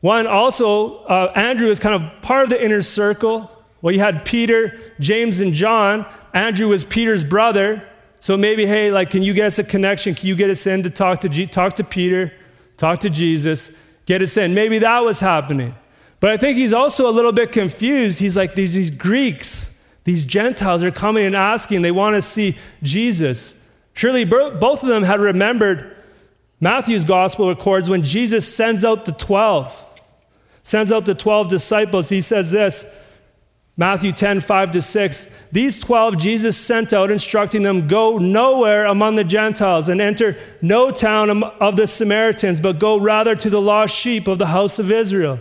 One, 0.00 0.28
also, 0.28 0.98
uh, 1.06 1.32
Andrew 1.34 1.70
is 1.70 1.80
kind 1.80 1.96
of 2.00 2.22
part 2.22 2.44
of 2.44 2.50
the 2.50 2.64
inner 2.64 2.82
circle. 2.82 3.50
Well, 3.80 3.92
you 3.92 3.98
had 4.00 4.24
Peter, 4.24 4.78
James, 5.00 5.40
and 5.40 5.54
John. 5.54 6.06
Andrew 6.32 6.68
was 6.68 6.84
Peter's 6.84 7.24
brother. 7.24 7.88
So 8.22 8.36
maybe, 8.36 8.66
hey, 8.66 8.92
like, 8.92 9.10
can 9.10 9.24
you 9.24 9.34
get 9.34 9.46
us 9.46 9.58
a 9.58 9.64
connection? 9.64 10.14
Can 10.14 10.28
you 10.28 10.36
get 10.36 10.48
us 10.48 10.64
in 10.64 10.84
to 10.84 10.90
talk 10.90 11.22
to, 11.22 11.28
G- 11.28 11.48
talk 11.48 11.74
to 11.74 11.82
Peter, 11.82 12.32
talk 12.76 13.00
to 13.00 13.10
Jesus, 13.10 13.84
get 14.06 14.22
us 14.22 14.36
in? 14.36 14.54
Maybe 14.54 14.78
that 14.78 15.00
was 15.00 15.18
happening. 15.18 15.74
But 16.20 16.30
I 16.30 16.36
think 16.36 16.56
he's 16.56 16.72
also 16.72 17.10
a 17.10 17.10
little 17.10 17.32
bit 17.32 17.50
confused. 17.50 18.20
He's 18.20 18.36
like, 18.36 18.54
these, 18.54 18.74
these 18.74 18.90
Greeks, 18.90 19.84
these 20.04 20.22
Gentiles 20.22 20.84
are 20.84 20.92
coming 20.92 21.26
and 21.26 21.34
asking, 21.34 21.82
they 21.82 21.90
want 21.90 22.14
to 22.14 22.22
see 22.22 22.56
Jesus. 22.80 23.68
Surely 23.92 24.24
both 24.24 24.84
of 24.84 24.88
them 24.88 25.02
had 25.02 25.18
remembered 25.18 25.96
Matthew's 26.60 27.02
gospel 27.02 27.48
records 27.48 27.90
when 27.90 28.04
Jesus 28.04 28.46
sends 28.46 28.84
out 28.84 29.04
the 29.04 29.10
12, 29.10 30.00
sends 30.62 30.92
out 30.92 31.06
the 31.06 31.16
12 31.16 31.48
disciples. 31.48 32.08
He 32.10 32.20
says 32.20 32.52
this 32.52 33.04
Matthew 33.76 34.12
10, 34.12 34.40
5 34.40 34.70
to 34.72 34.82
6. 34.82 35.38
These 35.50 35.80
12 35.80 36.18
Jesus 36.18 36.58
sent 36.58 36.92
out, 36.92 37.10
instructing 37.10 37.62
them, 37.62 37.86
Go 37.86 38.18
nowhere 38.18 38.84
among 38.84 39.14
the 39.14 39.24
Gentiles 39.24 39.88
and 39.88 40.00
enter 40.00 40.36
no 40.60 40.90
town 40.90 41.42
of 41.42 41.76
the 41.76 41.86
Samaritans, 41.86 42.60
but 42.60 42.78
go 42.78 42.98
rather 42.98 43.34
to 43.34 43.48
the 43.48 43.60
lost 43.60 43.96
sheep 43.96 44.28
of 44.28 44.38
the 44.38 44.48
house 44.48 44.78
of 44.78 44.90
Israel. 44.90 45.40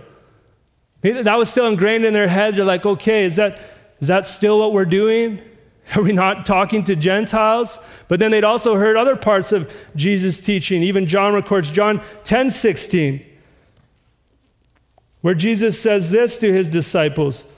That 1.02 1.38
was 1.38 1.50
still 1.50 1.68
ingrained 1.68 2.06
in 2.06 2.14
their 2.14 2.28
head. 2.28 2.56
They're 2.56 2.64
like, 2.64 2.86
Okay, 2.86 3.26
is 3.26 3.36
that, 3.36 3.60
is 4.00 4.08
that 4.08 4.26
still 4.26 4.60
what 4.60 4.72
we're 4.72 4.86
doing? 4.86 5.42
Are 5.96 6.02
we 6.02 6.14
not 6.14 6.46
talking 6.46 6.84
to 6.86 6.96
Gentiles? 6.96 7.80
But 8.08 8.20
then 8.20 8.32
they'd 8.32 8.46
also 8.46 8.76
heard 8.76 8.96
other 8.96 9.18
parts 9.18 9.52
of 9.52 9.74
Jesus' 9.96 10.40
teaching. 10.40 10.84
Even 10.84 11.06
John 11.06 11.34
records 11.34 11.70
John 11.70 12.02
10, 12.24 12.52
16, 12.52 13.26
where 15.20 15.34
Jesus 15.34 15.82
says 15.82 16.12
this 16.12 16.38
to 16.38 16.54
his 16.54 16.70
disciples. 16.70 17.52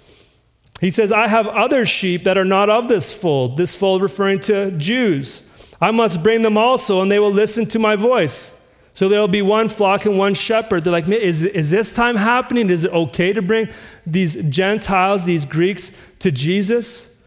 He 0.84 0.92
says, 0.92 1.14
I 1.14 1.30
have 1.30 1.48
other 1.48 1.86
sheep 1.86 2.26
that 2.26 2.38
are 2.38 2.44
not 2.44 2.70
of 2.70 2.90
this 2.90 3.18
fold, 3.18 3.56
this 3.56 3.74
fold 3.74 4.02
referring 4.02 4.40
to 4.40 4.70
Jews. 4.72 5.74
I 5.80 5.92
must 5.92 6.22
bring 6.22 6.42
them 6.42 6.58
also, 6.58 7.02
and 7.02 7.10
they 7.10 7.20
will 7.20 7.32
listen 7.32 7.66
to 7.68 7.80
my 7.80 7.96
voice. 7.96 8.70
So 8.92 9.08
there 9.08 9.22
will 9.22 9.30
be 9.30 9.42
one 9.42 9.70
flock 9.70 10.06
and 10.06 10.18
one 10.18 10.34
shepherd. 10.34 10.84
They're 10.84 10.92
like, 10.92 11.08
is, 11.08 11.42
is 11.42 11.70
this 11.70 11.96
time 11.96 12.18
happening? 12.18 12.70
Is 12.70 12.84
it 12.84 12.92
okay 12.92 13.32
to 13.32 13.42
bring 13.42 13.70
these 14.06 14.44
Gentiles, 14.50 15.24
these 15.24 15.46
Greeks, 15.46 15.98
to 16.20 16.32
Jesus? 16.32 17.26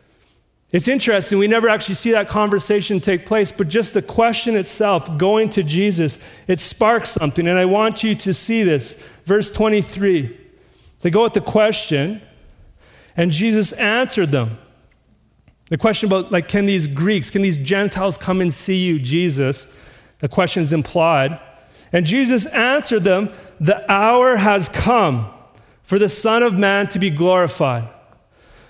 It's 0.71 0.87
interesting. 0.87 1.39
We 1.39 1.49
never 1.49 1.71
actually 1.71 1.95
see 1.95 2.11
that 2.11 2.29
conversation 2.29 3.01
take 3.01 3.25
place, 3.25 3.53
but 3.53 3.71
just 3.71 3.95
the 3.95 4.03
question 4.03 4.55
itself, 4.55 5.17
going 5.17 5.49
to 5.51 5.63
Jesus, 5.63 6.23
it 6.47 6.61
sparks 6.61 7.09
something. 7.09 7.49
And 7.49 7.59
I 7.59 7.65
want 7.65 8.05
you 8.05 8.15
to 8.17 8.35
see 8.35 8.65
this. 8.65 9.03
Verse 9.25 9.51
23. 9.51 10.41
They 11.01 11.11
go 11.11 11.23
with 11.23 11.33
the 11.33 11.41
question, 11.41 12.21
and 13.17 13.31
Jesus 13.31 13.73
answered 13.73 14.31
them. 14.31 14.59
The 15.69 15.79
question 15.79 16.09
about, 16.09 16.31
like, 16.31 16.49
can 16.49 16.67
these 16.67 16.87
Greeks, 16.87 17.31
can 17.31 17.43
these 17.43 17.59
Gentiles 17.59 18.17
come 18.17 18.41
and 18.41 18.53
see 18.53 18.85
you, 18.85 18.99
Jesus? 18.99 19.79
The 20.21 20.29
question 20.29 20.63
is 20.63 20.73
implied. 20.73 21.41
And 21.93 22.07
Jesus 22.07 22.47
answered 22.47 23.03
them, 23.03 23.31
The 23.59 23.91
hour 23.91 24.37
has 24.37 24.69
come 24.69 25.31
for 25.83 25.99
the 25.99 26.09
Son 26.09 26.43
of 26.43 26.57
Man 26.57 26.87
to 26.89 26.99
be 26.99 27.11
glorified. 27.11 27.89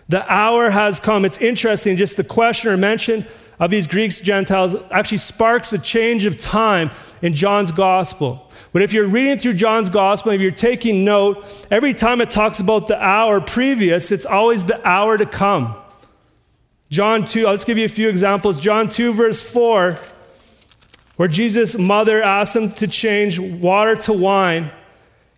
The 0.08 0.30
hour 0.32 0.70
has 0.70 1.00
come. 1.00 1.24
It's 1.24 1.38
interesting, 1.38 1.96
just 1.96 2.16
the 2.16 2.24
question 2.24 2.70
or 2.70 2.76
mention 2.76 3.26
of 3.58 3.70
these 3.70 3.86
Greeks, 3.86 4.20
Gentiles 4.20 4.76
actually 4.90 5.18
sparks 5.18 5.72
a 5.72 5.78
change 5.78 6.26
of 6.26 6.38
time 6.38 6.90
in 7.22 7.32
John's 7.32 7.72
gospel. 7.72 8.50
But 8.72 8.82
if 8.82 8.92
you're 8.92 9.06
reading 9.06 9.38
through 9.38 9.54
John's 9.54 9.88
gospel, 9.88 10.32
if 10.32 10.40
you're 10.40 10.50
taking 10.50 11.04
note, 11.04 11.66
every 11.70 11.94
time 11.94 12.20
it 12.20 12.30
talks 12.30 12.60
about 12.60 12.88
the 12.88 13.02
hour 13.02 13.40
previous, 13.40 14.12
it's 14.12 14.26
always 14.26 14.66
the 14.66 14.86
hour 14.86 15.16
to 15.16 15.24
come. 15.24 15.74
John 16.90 17.24
2, 17.24 17.46
I'll 17.46 17.54
just 17.54 17.66
give 17.66 17.78
you 17.78 17.86
a 17.86 17.88
few 17.88 18.08
examples. 18.08 18.60
John 18.60 18.88
2, 18.88 19.12
verse 19.14 19.42
4, 19.42 19.96
where 21.16 21.28
Jesus' 21.28 21.78
mother 21.78 22.22
asks 22.22 22.54
him 22.54 22.70
to 22.72 22.86
change 22.86 23.38
water 23.38 23.96
to 23.96 24.12
wine, 24.12 24.70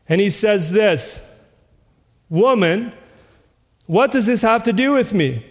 and 0.08 0.20
he 0.20 0.30
says 0.30 0.72
this 0.72 1.24
Woman, 2.28 2.92
what 3.86 4.10
does 4.10 4.26
this 4.26 4.42
have 4.42 4.64
to 4.64 4.72
do 4.72 4.92
with 4.92 5.14
me? 5.14 5.47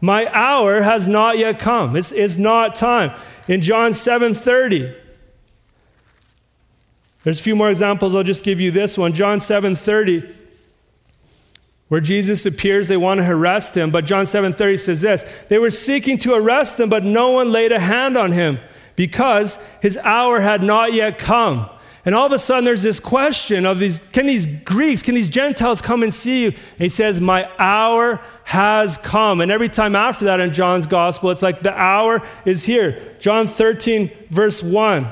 My 0.00 0.30
hour 0.32 0.82
has 0.82 1.06
not 1.06 1.38
yet 1.38 1.58
come. 1.58 1.96
It's, 1.96 2.12
it's 2.12 2.36
not 2.36 2.74
time. 2.74 3.12
In 3.48 3.60
John 3.60 3.92
7 3.92 4.34
30, 4.34 4.94
there's 7.22 7.40
a 7.40 7.42
few 7.42 7.56
more 7.56 7.68
examples. 7.68 8.14
I'll 8.14 8.22
just 8.22 8.44
give 8.44 8.60
you 8.60 8.70
this 8.70 8.96
one. 8.96 9.12
John 9.12 9.40
7 9.40 9.76
30, 9.76 10.28
where 11.88 12.00
Jesus 12.00 12.46
appears, 12.46 12.88
they 12.88 12.96
want 12.96 13.20
to 13.20 13.30
arrest 13.30 13.76
him. 13.76 13.90
But 13.90 14.06
John 14.06 14.24
7 14.24 14.52
30 14.52 14.76
says 14.78 15.00
this 15.02 15.22
They 15.48 15.58
were 15.58 15.70
seeking 15.70 16.16
to 16.18 16.34
arrest 16.34 16.80
him, 16.80 16.88
but 16.88 17.04
no 17.04 17.30
one 17.30 17.52
laid 17.52 17.72
a 17.72 17.80
hand 17.80 18.16
on 18.16 18.32
him 18.32 18.58
because 18.96 19.62
his 19.80 19.98
hour 19.98 20.40
had 20.40 20.62
not 20.62 20.94
yet 20.94 21.18
come. 21.18 21.68
And 22.04 22.14
all 22.14 22.24
of 22.24 22.32
a 22.32 22.38
sudden, 22.38 22.64
there's 22.64 22.82
this 22.82 22.98
question 22.98 23.66
of 23.66 23.78
these 23.78 23.98
can 23.98 24.26
these 24.26 24.46
Greeks, 24.62 25.02
can 25.02 25.14
these 25.14 25.28
Gentiles 25.28 25.82
come 25.82 26.02
and 26.02 26.12
see 26.12 26.44
you? 26.44 26.48
And 26.48 26.78
he 26.78 26.88
says, 26.88 27.20
My 27.20 27.50
hour 27.58 28.22
has 28.50 28.98
come. 28.98 29.40
And 29.40 29.48
every 29.48 29.68
time 29.68 29.94
after 29.94 30.24
that 30.24 30.40
in 30.40 30.52
John's 30.52 30.88
gospel, 30.88 31.30
it's 31.30 31.40
like 31.40 31.62
the 31.62 31.72
hour 31.72 32.20
is 32.44 32.64
here. 32.64 33.14
John 33.20 33.46
13, 33.46 34.10
verse 34.28 34.60
1. 34.60 35.06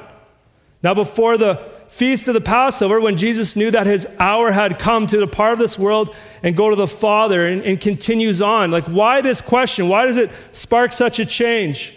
Now, 0.83 0.93
before 0.93 1.37
the 1.37 1.65
feast 1.87 2.27
of 2.27 2.35
the 2.35 2.41
Passover, 2.41 3.01
when 3.01 3.17
Jesus 3.17 3.55
knew 3.55 3.71
that 3.71 3.87
his 3.87 4.09
hour 4.19 4.51
had 4.51 4.81
come 4.81 5.07
to 5.07 5.21
depart 5.21 5.53
of 5.53 5.61
this 5.61 5.79
world 5.79 6.17
and 6.43 6.57
go 6.57 6.69
to 6.69 6.75
the 6.75 6.89
Father, 6.89 7.47
and, 7.47 7.63
and 7.63 7.81
continues 7.81 8.43
on. 8.43 8.73
Like, 8.73 8.87
why 8.87 9.21
this 9.21 9.41
question? 9.41 9.89
Why 9.89 10.07
does 10.07 10.17
it 10.17 10.33
spark 10.51 10.91
such 10.91 11.21
a 11.21 11.25
change? 11.25 11.97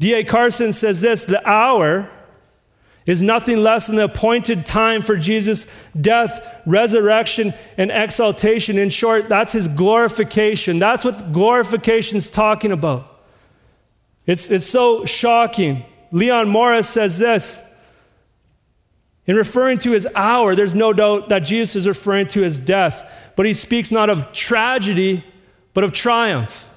D.A. 0.00 0.24
Carson 0.24 0.72
says 0.72 1.00
this 1.00 1.24
the 1.24 1.48
hour 1.48 2.10
is 3.10 3.22
nothing 3.22 3.58
less 3.58 3.88
than 3.88 3.96
the 3.96 4.04
appointed 4.04 4.64
time 4.64 5.02
for 5.02 5.16
Jesus' 5.16 5.66
death, 6.00 6.60
resurrection, 6.64 7.52
and 7.76 7.90
exaltation. 7.90 8.78
In 8.78 8.88
short, 8.88 9.28
that's 9.28 9.52
his 9.52 9.66
glorification. 9.66 10.78
That's 10.78 11.04
what 11.04 11.32
glorification 11.32 12.18
is 12.18 12.30
talking 12.30 12.70
about. 12.70 13.06
It's, 14.26 14.48
it's 14.48 14.68
so 14.68 15.04
shocking. 15.04 15.84
Leon 16.12 16.48
Morris 16.48 16.88
says 16.88 17.18
this 17.18 17.74
in 19.26 19.34
referring 19.34 19.78
to 19.78 19.90
his 19.90 20.06
hour, 20.14 20.54
there's 20.54 20.76
no 20.76 20.92
doubt 20.92 21.30
that 21.30 21.40
Jesus 21.40 21.74
is 21.74 21.88
referring 21.88 22.28
to 22.28 22.42
his 22.42 22.60
death, 22.60 23.32
but 23.34 23.44
he 23.44 23.54
speaks 23.54 23.90
not 23.90 24.08
of 24.08 24.30
tragedy, 24.30 25.24
but 25.74 25.82
of 25.82 25.92
triumph. 25.92 26.68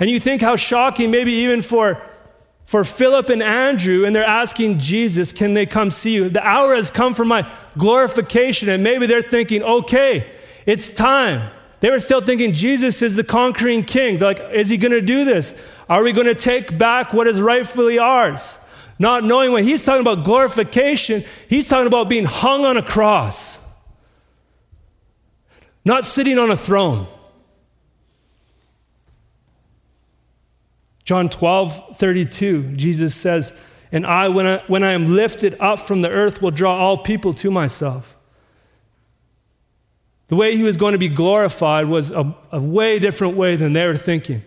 And 0.00 0.10
you 0.10 0.18
think 0.18 0.42
how 0.42 0.56
shocking, 0.56 1.12
maybe 1.12 1.32
even 1.32 1.62
for, 1.62 2.02
for 2.70 2.84
Philip 2.84 3.30
and 3.30 3.42
Andrew, 3.42 4.04
and 4.04 4.14
they're 4.14 4.22
asking 4.22 4.78
Jesus, 4.78 5.32
Can 5.32 5.54
they 5.54 5.66
come 5.66 5.90
see 5.90 6.14
you? 6.14 6.28
The 6.28 6.46
hour 6.46 6.76
has 6.76 6.88
come 6.88 7.14
for 7.14 7.24
my 7.24 7.44
glorification. 7.76 8.68
And 8.68 8.84
maybe 8.84 9.06
they're 9.06 9.22
thinking, 9.22 9.60
Okay, 9.64 10.30
it's 10.66 10.92
time. 10.92 11.50
They 11.80 11.90
were 11.90 11.98
still 11.98 12.20
thinking 12.20 12.52
Jesus 12.52 13.02
is 13.02 13.16
the 13.16 13.24
conquering 13.24 13.82
king. 13.82 14.18
They're 14.18 14.28
like, 14.28 14.52
Is 14.52 14.68
he 14.68 14.76
going 14.76 14.92
to 14.92 15.00
do 15.00 15.24
this? 15.24 15.68
Are 15.88 16.04
we 16.04 16.12
going 16.12 16.28
to 16.28 16.34
take 16.36 16.78
back 16.78 17.12
what 17.12 17.26
is 17.26 17.42
rightfully 17.42 17.98
ours? 17.98 18.64
not 19.00 19.24
knowing 19.24 19.50
when 19.50 19.64
he's 19.64 19.82
talking 19.82 20.02
about 20.02 20.24
glorification, 20.24 21.24
he's 21.48 21.66
talking 21.66 21.86
about 21.86 22.08
being 22.10 22.26
hung 22.26 22.66
on 22.66 22.76
a 22.76 22.82
cross, 22.82 23.74
not 25.86 26.04
sitting 26.04 26.38
on 26.38 26.50
a 26.50 26.56
throne. 26.56 27.06
John 31.10 31.28
12, 31.28 31.96
32, 31.96 32.76
Jesus 32.76 33.16
says, 33.16 33.60
And 33.90 34.06
I 34.06 34.28
when, 34.28 34.46
I, 34.46 34.58
when 34.68 34.84
I 34.84 34.92
am 34.92 35.06
lifted 35.06 35.56
up 35.58 35.80
from 35.80 36.02
the 36.02 36.08
earth, 36.08 36.40
will 36.40 36.52
draw 36.52 36.76
all 36.76 36.98
people 36.98 37.34
to 37.34 37.50
myself. 37.50 38.14
The 40.28 40.36
way 40.36 40.56
he 40.56 40.62
was 40.62 40.76
going 40.76 40.92
to 40.92 41.00
be 41.00 41.08
glorified 41.08 41.88
was 41.88 42.12
a, 42.12 42.32
a 42.52 42.60
way 42.60 43.00
different 43.00 43.36
way 43.36 43.56
than 43.56 43.72
they 43.72 43.88
were 43.88 43.96
thinking 43.96 44.44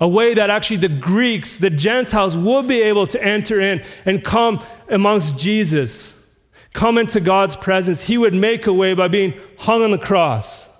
a 0.00 0.08
way 0.08 0.34
that 0.34 0.50
actually 0.50 0.78
the 0.78 0.88
Greeks, 0.88 1.58
the 1.58 1.70
Gentiles, 1.70 2.36
would 2.36 2.66
be 2.66 2.82
able 2.82 3.06
to 3.06 3.22
enter 3.22 3.60
in 3.60 3.84
and 4.04 4.24
come 4.24 4.64
amongst 4.88 5.38
Jesus, 5.38 6.36
come 6.72 6.98
into 6.98 7.20
God's 7.20 7.54
presence. 7.54 8.04
He 8.04 8.18
would 8.18 8.34
make 8.34 8.66
a 8.66 8.72
way 8.72 8.94
by 8.94 9.06
being 9.06 9.34
hung 9.58 9.84
on 9.84 9.92
the 9.92 9.98
cross. 9.98 10.76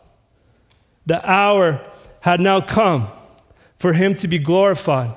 The 1.06 1.24
hour 1.30 1.80
had 2.22 2.40
now 2.40 2.60
come 2.60 3.08
for 3.80 3.94
him 3.94 4.14
to 4.14 4.28
be 4.28 4.38
glorified. 4.38 5.16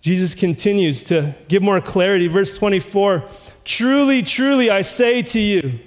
Jesus 0.00 0.34
continues 0.34 1.02
to 1.04 1.34
give 1.46 1.62
more 1.62 1.80
clarity. 1.80 2.26
Verse 2.26 2.58
24 2.58 3.24
Truly, 3.64 4.22
truly, 4.22 4.70
I 4.70 4.80
say 4.80 5.20
to 5.22 5.38
you, 5.38 5.78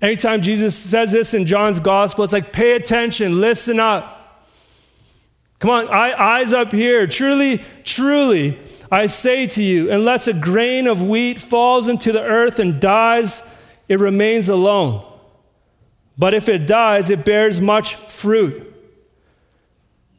Anytime 0.00 0.42
Jesus 0.42 0.76
says 0.76 1.12
this 1.12 1.34
in 1.34 1.46
John's 1.46 1.78
gospel, 1.78 2.24
it's 2.24 2.32
like, 2.32 2.52
pay 2.52 2.74
attention, 2.74 3.40
listen 3.40 3.78
up. 3.78 4.46
Come 5.58 5.70
on, 5.70 5.88
eyes 5.88 6.52
up 6.52 6.72
here. 6.72 7.06
Truly, 7.06 7.62
truly, 7.84 8.58
I 8.90 9.06
say 9.06 9.46
to 9.46 9.62
you, 9.62 9.90
unless 9.90 10.26
a 10.26 10.34
grain 10.34 10.86
of 10.86 11.02
wheat 11.02 11.38
falls 11.38 11.88
into 11.88 12.12
the 12.12 12.22
earth 12.22 12.58
and 12.58 12.80
dies, 12.80 13.58
it 13.88 13.98
remains 13.98 14.48
alone. 14.48 15.13
But 16.16 16.34
if 16.34 16.48
it 16.48 16.66
dies, 16.66 17.10
it 17.10 17.24
bears 17.24 17.60
much 17.60 17.96
fruit. 17.96 18.72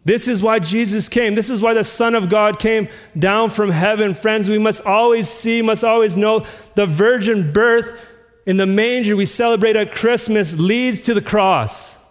This 0.03 0.27
is 0.27 0.43
why 0.43 0.59
Jesus 0.59 1.09
came. 1.09 1.33
This 1.33 1.49
is 1.49 1.61
why 1.61 1.73
the 1.73 1.83
Son 1.83 2.13
of 2.13 2.29
God 2.29 2.59
came 2.59 2.87
down 3.17 3.49
from 3.49 3.71
heaven. 3.71 4.13
Friends, 4.13 4.49
we 4.49 4.59
must 4.59 4.85
always 4.85 5.27
see, 5.27 5.63
must 5.63 5.83
always 5.83 6.15
know 6.15 6.45
the 6.75 6.85
virgin 6.85 7.51
birth 7.51 8.07
in 8.45 8.57
the 8.57 8.67
manger 8.67 9.15
we 9.15 9.25
celebrate 9.25 9.75
at 9.75 9.95
Christmas 9.95 10.59
leads 10.59 11.01
to 11.01 11.15
the 11.15 11.21
cross. 11.21 12.03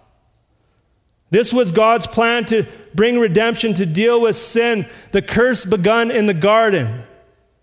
This 1.31 1.53
was 1.53 1.71
God's 1.71 2.07
plan 2.09 2.45
to 2.47 2.67
bring 2.95 3.19
redemption, 3.19 3.75
to 3.75 3.87
deal 3.87 4.21
with 4.21 4.37
sin, 4.37 4.89
the 5.13 5.23
curse 5.23 5.65
begun 5.65 6.11
in 6.11 6.27
the 6.27 6.35
garden. 6.35 7.05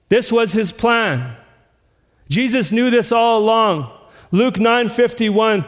This 0.08 0.32
was 0.32 0.54
his 0.54 0.72
plan. 0.72 1.36
Jesus 2.30 2.72
knew 2.72 2.90
this 2.90 3.12
all 3.12 3.40
along. 3.40 3.92
Luke 4.32 4.56
9:51 4.56 5.66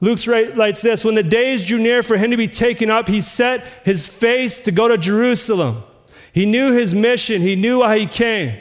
Luke 0.00 0.18
writes 0.26 0.82
this 0.82 1.04
When 1.04 1.14
the 1.14 1.22
days 1.22 1.64
drew 1.64 1.78
near 1.78 2.02
for 2.02 2.16
him 2.16 2.30
to 2.30 2.36
be 2.36 2.48
taken 2.48 2.90
up, 2.90 3.08
he 3.08 3.20
set 3.20 3.64
his 3.84 4.08
face 4.08 4.60
to 4.62 4.72
go 4.72 4.88
to 4.88 4.96
Jerusalem. 4.96 5.82
He 6.32 6.46
knew 6.46 6.72
his 6.72 6.94
mission, 6.94 7.42
he 7.42 7.56
knew 7.56 7.80
why 7.80 7.98
he 7.98 8.06
came. 8.06 8.58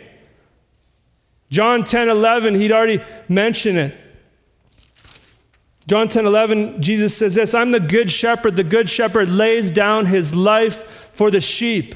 John 1.49 1.83
10 1.83 2.09
11, 2.09 2.55
he'd 2.55 2.71
already 2.71 3.03
mentioned 3.27 3.77
it. 3.77 3.97
John 5.87 6.07
10 6.07 6.25
11, 6.25 6.81
Jesus 6.81 7.17
says 7.17 7.35
this 7.35 7.55
I'm 7.55 7.71
the 7.71 7.79
good 7.79 8.11
shepherd. 8.11 8.55
The 8.55 8.63
good 8.63 8.89
shepherd 8.89 9.29
lays 9.29 9.71
down 9.71 10.05
his 10.05 10.35
life 10.35 11.09
for 11.13 11.31
the 11.31 11.41
sheep. 11.41 11.95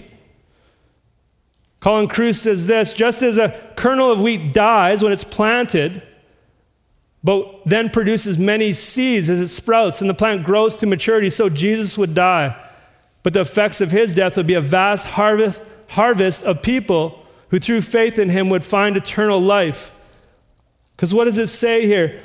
Colin 1.79 2.07
Kruse 2.07 2.41
says 2.41 2.65
this 2.65 2.93
just 2.93 3.21
as 3.21 3.37
a 3.37 3.49
kernel 3.75 4.09
of 4.09 4.21
wheat 4.21 4.53
dies 4.53 5.03
when 5.03 5.11
it's 5.11 5.25
planted, 5.25 6.01
but 7.23 7.63
then 7.65 7.89
produces 7.89 8.37
many 8.37 8.73
seeds 8.73 9.29
as 9.29 9.39
it 9.39 9.47
sprouts 9.47 10.01
and 10.01 10.09
the 10.09 10.13
plant 10.13 10.43
grows 10.43 10.77
to 10.77 10.85
maturity, 10.85 11.29
so 11.29 11.47
Jesus 11.49 11.97
would 11.97 12.13
die. 12.13 12.69
But 13.23 13.33
the 13.33 13.41
effects 13.41 13.79
of 13.79 13.91
his 13.91 14.13
death 14.13 14.35
would 14.35 14.47
be 14.47 14.55
a 14.55 14.61
vast 14.61 15.07
harvest, 15.07 15.61
harvest 15.89 16.43
of 16.43 16.61
people 16.61 17.25
who, 17.49 17.59
through 17.59 17.81
faith 17.81 18.19
in 18.19 18.29
him, 18.29 18.49
would 18.49 18.65
find 18.65 18.97
eternal 18.97 19.39
life. 19.39 19.95
Because 20.95 21.13
what 21.13 21.25
does 21.25 21.37
it 21.37 21.47
say 21.47 21.85
here? 21.87 22.19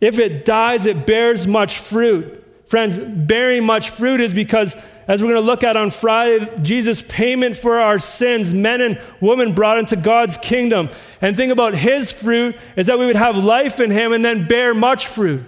If 0.00 0.18
it 0.18 0.44
dies, 0.44 0.84
it 0.84 1.06
bears 1.06 1.46
much 1.46 1.78
fruit. 1.78 2.44
Friends, 2.66 2.98
bearing 2.98 3.64
much 3.64 3.88
fruit 3.90 4.20
is 4.20 4.34
because, 4.34 4.74
as 5.08 5.22
we're 5.22 5.30
going 5.30 5.40
to 5.40 5.46
look 5.46 5.62
at 5.62 5.76
on 5.76 5.90
Friday, 5.90 6.50
Jesus' 6.62 7.02
payment 7.02 7.56
for 7.56 7.78
our 7.78 7.98
sins, 7.98 8.52
men 8.52 8.80
and 8.80 9.00
women 9.20 9.54
brought 9.54 9.78
into 9.78 9.96
God's 9.96 10.36
kingdom. 10.36 10.88
And 11.20 11.36
think 11.36 11.52
about 11.52 11.74
his 11.74 12.10
fruit 12.10 12.56
is 12.76 12.88
that 12.88 12.98
we 12.98 13.06
would 13.06 13.16
have 13.16 13.36
life 13.36 13.78
in 13.78 13.90
him 13.90 14.12
and 14.12 14.24
then 14.24 14.48
bear 14.48 14.74
much 14.74 15.06
fruit 15.06 15.44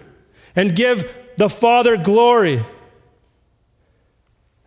and 0.55 0.75
give 0.75 1.13
the 1.37 1.49
Father 1.49 1.97
glory. 1.97 2.65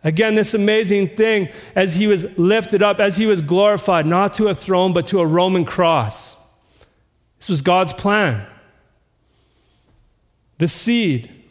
Again, 0.04 0.34
this 0.34 0.52
amazing 0.52 1.08
thing 1.08 1.48
as 1.74 1.94
he 1.94 2.06
was 2.06 2.38
lifted 2.38 2.82
up, 2.82 3.00
as 3.00 3.16
he 3.16 3.26
was 3.26 3.40
glorified, 3.40 4.04
not 4.04 4.34
to 4.34 4.48
a 4.48 4.54
throne, 4.54 4.92
but 4.92 5.06
to 5.08 5.20
a 5.20 5.26
Roman 5.26 5.64
cross. 5.64 6.36
This 7.38 7.48
was 7.48 7.62
God's 7.62 7.92
plan. 7.92 8.46
The 10.58 10.68
seed 10.68 11.42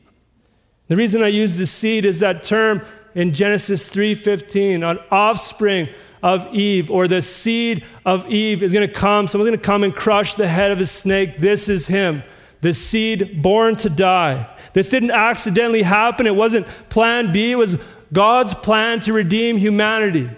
the 0.91 0.97
reason 0.97 1.23
I 1.23 1.27
use 1.27 1.55
the 1.55 1.67
seed 1.67 2.03
is 2.03 2.19
that 2.19 2.43
term 2.43 2.81
in 3.15 3.33
Genesis 3.33 3.89
3:15, 3.89 4.83
an 4.83 4.99
offspring 5.09 5.89
of 6.23 6.47
Eve 6.53 6.91
or 6.91 7.07
the 7.07 7.21
seed 7.21 7.83
of 8.05 8.27
Eve 8.27 8.61
is 8.61 8.73
going 8.73 8.87
to 8.87 8.93
come. 8.93 9.27
Someone's 9.27 9.49
going 9.49 9.59
to 9.59 9.65
come 9.65 9.83
and 9.83 9.95
crush 9.95 10.35
the 10.35 10.47
head 10.47 10.71
of 10.71 10.79
a 10.79 10.85
snake. 10.85 11.37
This 11.37 11.67
is 11.67 11.87
him, 11.87 12.23
the 12.61 12.73
seed 12.73 13.41
born 13.41 13.75
to 13.77 13.89
die. 13.89 14.47
This 14.73 14.89
didn't 14.89 15.11
accidentally 15.11 15.81
happen. 15.81 16.27
It 16.27 16.35
wasn't 16.35 16.67
plan 16.89 17.31
B. 17.31 17.51
It 17.51 17.57
was 17.57 17.83
God's 18.13 18.53
plan 18.53 18.99
to 19.01 19.13
redeem 19.13 19.57
humanity. 19.57 20.29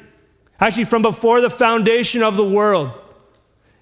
Actually, 0.59 0.85
from 0.85 1.01
before 1.01 1.41
the 1.41 1.49
foundation 1.49 2.23
of 2.23 2.35
the 2.35 2.47
world. 2.47 2.91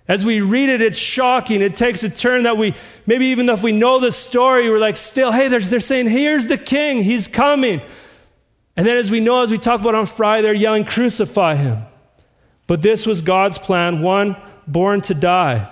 As 0.08 0.26
we 0.26 0.42
read 0.42 0.68
it, 0.68 0.82
it's 0.82 0.98
shocking. 0.98 1.62
It 1.62 1.76
takes 1.76 2.04
a 2.04 2.10
turn 2.10 2.44
that 2.44 2.58
we, 2.58 2.74
maybe 3.06 3.28
even 3.28 3.48
if 3.50 3.64
we 3.64 3.72
know 3.72 4.00
the 4.00 4.12
story, 4.12 4.70
we're 4.70 4.80
like, 4.80 4.98
still, 4.98 5.32
hey, 5.32 5.48
they're, 5.48 5.60
they're 5.60 5.80
saying, 5.80 6.10
here's 6.10 6.48
the 6.48 6.58
king, 6.58 7.04
he's 7.04 7.28
coming. 7.28 7.82
And 8.82 8.88
then, 8.88 8.98
as 8.98 9.12
we 9.12 9.20
know, 9.20 9.44
as 9.44 9.52
we 9.52 9.60
talk 9.60 9.80
about 9.80 9.94
on 9.94 10.08
Friday, 10.08 10.42
they're 10.42 10.56
yelling, 10.56 10.86
crucify 10.86 11.54
him. 11.54 11.84
But 12.66 12.82
this 12.82 13.06
was 13.06 13.22
God's 13.22 13.60
plan 13.60 14.02
one 14.02 14.36
born 14.66 15.02
to 15.02 15.14
die. 15.14 15.72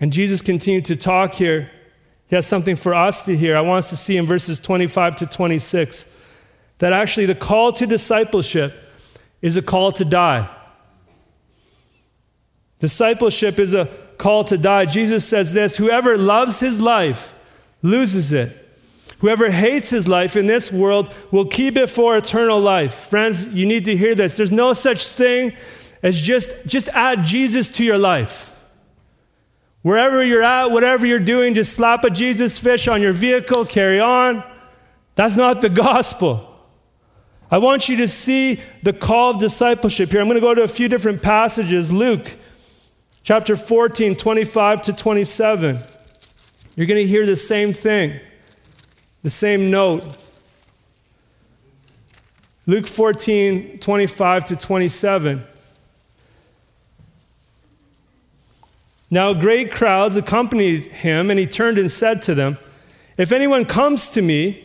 And 0.00 0.12
Jesus 0.12 0.42
continued 0.42 0.84
to 0.86 0.96
talk 0.96 1.34
here. 1.34 1.70
He 2.26 2.34
has 2.34 2.48
something 2.48 2.74
for 2.74 2.92
us 2.92 3.22
to 3.26 3.36
hear. 3.36 3.56
I 3.56 3.60
want 3.60 3.84
us 3.84 3.90
to 3.90 3.96
see 3.96 4.16
in 4.16 4.26
verses 4.26 4.58
25 4.58 5.14
to 5.14 5.26
26 5.26 6.12
that 6.78 6.92
actually 6.92 7.26
the 7.26 7.36
call 7.36 7.72
to 7.74 7.86
discipleship 7.86 8.74
is 9.40 9.56
a 9.56 9.62
call 9.62 9.92
to 9.92 10.04
die. 10.04 10.48
Discipleship 12.80 13.60
is 13.60 13.74
a 13.74 13.86
call 14.18 14.42
to 14.42 14.58
die. 14.58 14.86
Jesus 14.86 15.24
says 15.24 15.52
this 15.52 15.76
Whoever 15.76 16.18
loves 16.18 16.58
his 16.58 16.80
life 16.80 17.32
loses 17.80 18.32
it. 18.32 18.63
Whoever 19.24 19.50
hates 19.50 19.88
his 19.88 20.06
life 20.06 20.36
in 20.36 20.48
this 20.48 20.70
world 20.70 21.10
will 21.30 21.46
keep 21.46 21.78
it 21.78 21.88
for 21.88 22.14
eternal 22.14 22.60
life. 22.60 22.92
Friends, 22.92 23.54
you 23.54 23.64
need 23.64 23.86
to 23.86 23.96
hear 23.96 24.14
this. 24.14 24.36
There's 24.36 24.52
no 24.52 24.74
such 24.74 25.08
thing 25.08 25.56
as 26.02 26.20
just, 26.20 26.66
just 26.66 26.90
add 26.90 27.24
Jesus 27.24 27.70
to 27.78 27.86
your 27.86 27.96
life. 27.96 28.50
Wherever 29.80 30.22
you're 30.22 30.42
at, 30.42 30.66
whatever 30.72 31.06
you're 31.06 31.18
doing, 31.18 31.54
just 31.54 31.72
slap 31.72 32.04
a 32.04 32.10
Jesus 32.10 32.58
fish 32.58 32.86
on 32.86 33.00
your 33.00 33.14
vehicle, 33.14 33.64
carry 33.64 33.98
on. 33.98 34.44
That's 35.14 35.36
not 35.36 35.62
the 35.62 35.70
gospel. 35.86 36.60
I 37.50 37.56
want 37.56 37.88
you 37.88 37.96
to 37.96 38.08
see 38.08 38.60
the 38.82 38.92
call 38.92 39.30
of 39.30 39.38
discipleship 39.38 40.10
here. 40.10 40.20
I'm 40.20 40.26
going 40.26 40.34
to 40.34 40.42
go 40.42 40.52
to 40.52 40.64
a 40.64 40.68
few 40.68 40.86
different 40.86 41.22
passages. 41.22 41.90
Luke 41.90 42.36
chapter 43.22 43.56
14, 43.56 44.16
25 44.16 44.82
to 44.82 44.92
27, 44.92 45.78
you're 46.76 46.86
going 46.86 47.00
to 47.00 47.06
hear 47.06 47.24
the 47.24 47.36
same 47.36 47.72
thing, 47.72 48.20
the 49.24 49.30
same 49.30 49.70
note. 49.70 50.18
Luke 52.66 52.86
14, 52.86 53.78
25 53.78 54.44
to 54.44 54.56
27. 54.56 55.42
Now, 59.10 59.32
great 59.32 59.72
crowds 59.72 60.16
accompanied 60.16 60.86
him, 60.86 61.30
and 61.30 61.38
he 61.38 61.46
turned 61.46 61.78
and 61.78 61.90
said 61.90 62.20
to 62.22 62.34
them, 62.34 62.58
If 63.16 63.32
anyone 63.32 63.64
comes 63.64 64.10
to 64.10 64.20
me 64.20 64.62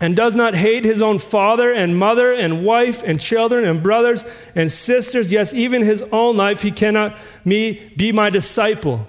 and 0.00 0.14
does 0.14 0.36
not 0.36 0.54
hate 0.54 0.84
his 0.84 1.02
own 1.02 1.18
father 1.18 1.72
and 1.72 1.98
mother 1.98 2.32
and 2.32 2.64
wife 2.64 3.02
and 3.02 3.18
children 3.18 3.64
and 3.64 3.82
brothers 3.82 4.24
and 4.54 4.70
sisters, 4.70 5.32
yes, 5.32 5.52
even 5.52 5.82
his 5.82 6.02
own 6.12 6.36
life, 6.36 6.62
he 6.62 6.70
cannot 6.70 7.16
me 7.44 7.92
be 7.96 8.12
my 8.12 8.30
disciple. 8.30 9.08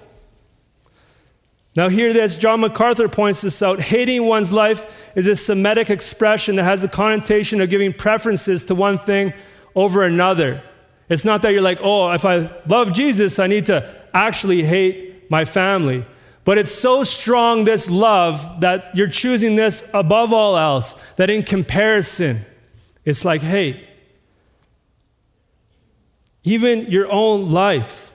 Now, 1.76 1.88
here, 1.88 2.12
this 2.12 2.36
John 2.36 2.60
MacArthur 2.60 3.08
points 3.08 3.42
this 3.42 3.60
out. 3.60 3.80
Hating 3.80 4.24
one's 4.26 4.52
life 4.52 5.10
is 5.16 5.26
a 5.26 5.34
Semitic 5.34 5.90
expression 5.90 6.56
that 6.56 6.64
has 6.64 6.82
the 6.82 6.88
connotation 6.88 7.60
of 7.60 7.68
giving 7.68 7.92
preferences 7.92 8.64
to 8.66 8.74
one 8.74 8.98
thing 8.98 9.32
over 9.74 10.04
another. 10.04 10.62
It's 11.08 11.24
not 11.24 11.42
that 11.42 11.52
you're 11.52 11.62
like, 11.62 11.80
oh, 11.82 12.12
if 12.12 12.24
I 12.24 12.50
love 12.66 12.92
Jesus, 12.92 13.38
I 13.38 13.48
need 13.48 13.66
to 13.66 13.94
actually 14.14 14.62
hate 14.62 15.28
my 15.30 15.44
family. 15.44 16.06
But 16.44 16.58
it's 16.58 16.70
so 16.70 17.02
strong, 17.02 17.64
this 17.64 17.90
love, 17.90 18.60
that 18.60 18.94
you're 18.94 19.08
choosing 19.08 19.56
this 19.56 19.90
above 19.92 20.32
all 20.32 20.56
else, 20.56 20.92
that 21.16 21.28
in 21.28 21.42
comparison, 21.42 22.42
it's 23.04 23.24
like, 23.24 23.40
hey, 23.40 23.88
even 26.44 26.90
your 26.90 27.10
own 27.10 27.50
life. 27.50 28.12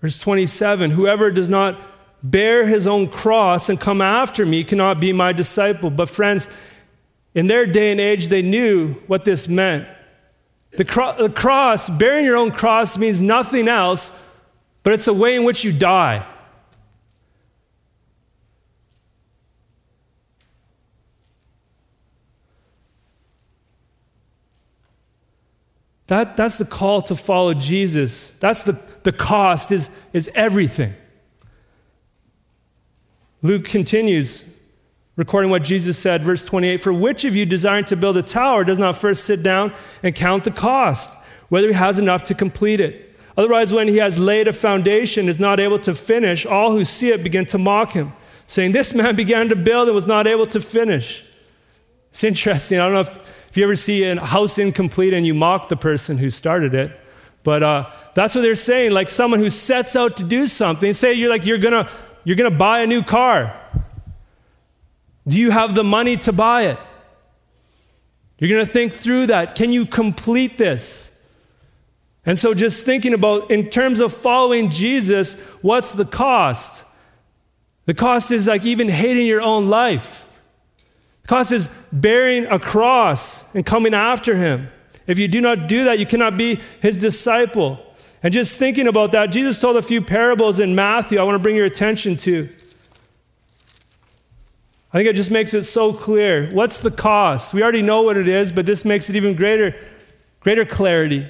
Verse 0.00 0.18
27 0.18 0.92
Whoever 0.92 1.30
does 1.30 1.48
not 1.48 1.80
bear 2.22 2.66
his 2.66 2.86
own 2.86 3.08
cross 3.08 3.68
and 3.68 3.80
come 3.80 4.00
after 4.00 4.44
me 4.44 4.64
cannot 4.64 5.00
be 5.00 5.12
my 5.12 5.32
disciple. 5.32 5.90
But, 5.90 6.10
friends, 6.10 6.48
in 7.34 7.46
their 7.46 7.66
day 7.66 7.90
and 7.90 8.00
age, 8.00 8.28
they 8.28 8.42
knew 8.42 8.94
what 9.06 9.24
this 9.24 9.48
meant. 9.48 9.86
The, 10.72 10.84
cro- 10.84 11.16
the 11.16 11.30
cross, 11.30 11.88
bearing 11.88 12.24
your 12.24 12.36
own 12.36 12.52
cross, 12.52 12.96
means 12.96 13.20
nothing 13.20 13.68
else 13.68 14.26
but 14.82 14.92
it's 14.92 15.06
a 15.06 15.14
way 15.14 15.36
in 15.36 15.44
which 15.44 15.64
you 15.64 15.72
die. 15.72 16.26
That, 26.06 26.36
that's 26.36 26.58
the 26.58 26.64
call 26.64 27.02
to 27.02 27.14
follow 27.14 27.54
Jesus. 27.54 28.36
That's 28.38 28.64
the, 28.64 28.82
the 29.02 29.12
cost, 29.12 29.72
is, 29.72 29.96
is 30.12 30.30
everything. 30.34 30.94
Luke 33.42 33.64
continues, 33.64 34.56
recording 35.16 35.50
what 35.50 35.62
Jesus 35.62 35.98
said, 35.98 36.22
verse 36.22 36.44
28 36.44 36.78
For 36.78 36.92
which 36.92 37.24
of 37.24 37.34
you 37.34 37.46
desiring 37.46 37.86
to 37.86 37.96
build 37.96 38.16
a 38.16 38.22
tower 38.22 38.64
does 38.64 38.78
not 38.78 38.96
first 38.96 39.24
sit 39.24 39.42
down 39.42 39.72
and 40.02 40.14
count 40.14 40.44
the 40.44 40.50
cost, 40.50 41.12
whether 41.48 41.68
he 41.68 41.72
has 41.72 41.98
enough 41.98 42.22
to 42.24 42.34
complete 42.34 42.80
it? 42.80 43.14
Otherwise, 43.36 43.72
when 43.72 43.88
he 43.88 43.96
has 43.96 44.18
laid 44.18 44.46
a 44.48 44.52
foundation, 44.52 45.28
is 45.28 45.40
not 45.40 45.58
able 45.58 45.78
to 45.78 45.94
finish, 45.94 46.44
all 46.44 46.72
who 46.72 46.84
see 46.84 47.10
it 47.10 47.22
begin 47.22 47.46
to 47.46 47.56
mock 47.56 47.92
him, 47.92 48.12
saying, 48.46 48.72
This 48.72 48.92
man 48.92 49.16
began 49.24 49.48
to 49.48 49.56
build 49.56 49.88
and 49.88 49.94
was 49.94 50.06
not 50.06 50.26
able 50.26 50.46
to 50.46 50.60
finish. 50.60 51.24
It's 52.10 52.24
interesting. 52.24 52.78
I 52.78 52.84
don't 52.84 52.94
know 52.94 53.00
if, 53.00 53.48
if 53.48 53.56
you 53.56 53.64
ever 53.64 53.76
see 53.76 54.04
a 54.04 54.20
house 54.20 54.58
incomplete 54.58 55.14
and 55.14 55.26
you 55.26 55.32
mock 55.32 55.68
the 55.68 55.76
person 55.76 56.18
who 56.18 56.28
started 56.28 56.74
it, 56.74 56.99
but 57.42 57.62
uh, 57.62 57.90
that's 58.14 58.34
what 58.34 58.42
they're 58.42 58.54
saying. 58.54 58.92
Like 58.92 59.08
someone 59.08 59.40
who 59.40 59.50
sets 59.50 59.96
out 59.96 60.16
to 60.18 60.24
do 60.24 60.46
something, 60.46 60.92
say 60.92 61.14
you're 61.14 61.30
like, 61.30 61.46
you're 61.46 61.58
gonna, 61.58 61.88
you're 62.24 62.36
gonna 62.36 62.50
buy 62.50 62.80
a 62.80 62.86
new 62.86 63.02
car. 63.02 63.54
Do 65.26 65.38
you 65.38 65.50
have 65.50 65.74
the 65.74 65.84
money 65.84 66.16
to 66.18 66.32
buy 66.32 66.62
it? 66.62 66.78
You're 68.38 68.50
gonna 68.50 68.66
think 68.66 68.92
through 68.92 69.26
that. 69.26 69.54
Can 69.54 69.72
you 69.72 69.86
complete 69.86 70.56
this? 70.56 71.10
And 72.26 72.38
so, 72.38 72.52
just 72.52 72.84
thinking 72.84 73.14
about 73.14 73.50
in 73.50 73.70
terms 73.70 74.00
of 74.00 74.12
following 74.12 74.68
Jesus, 74.68 75.40
what's 75.62 75.92
the 75.92 76.04
cost? 76.04 76.84
The 77.86 77.94
cost 77.94 78.30
is 78.30 78.46
like 78.46 78.64
even 78.64 78.88
hating 78.88 79.26
your 79.26 79.40
own 79.40 79.68
life. 79.68 80.26
The 81.22 81.28
cost 81.28 81.52
is 81.52 81.66
bearing 81.92 82.46
a 82.46 82.58
cross 82.58 83.54
and 83.54 83.64
coming 83.64 83.94
after 83.94 84.36
him. 84.36 84.70
If 85.10 85.18
you 85.18 85.26
do 85.26 85.40
not 85.40 85.66
do 85.66 85.84
that, 85.84 85.98
you 85.98 86.06
cannot 86.06 86.36
be 86.36 86.60
his 86.80 86.96
disciple. 86.96 87.84
And 88.22 88.32
just 88.32 88.58
thinking 88.58 88.86
about 88.86 89.12
that, 89.12 89.26
Jesus 89.26 89.60
told 89.60 89.76
a 89.76 89.82
few 89.82 90.00
parables 90.00 90.60
in 90.60 90.74
Matthew 90.74 91.18
I 91.18 91.24
want 91.24 91.34
to 91.34 91.42
bring 91.42 91.56
your 91.56 91.66
attention 91.66 92.16
to. 92.18 92.48
I 94.92 94.98
think 94.98 95.08
it 95.08 95.16
just 95.16 95.30
makes 95.30 95.52
it 95.52 95.64
so 95.64 95.92
clear. 95.92 96.48
What's 96.52 96.78
the 96.78 96.90
cost? 96.92 97.54
We 97.54 97.62
already 97.62 97.82
know 97.82 98.02
what 98.02 98.16
it 98.16 98.28
is, 98.28 98.52
but 98.52 98.66
this 98.66 98.84
makes 98.84 99.10
it 99.10 99.16
even 99.16 99.34
greater, 99.34 99.74
greater 100.40 100.64
clarity. 100.64 101.28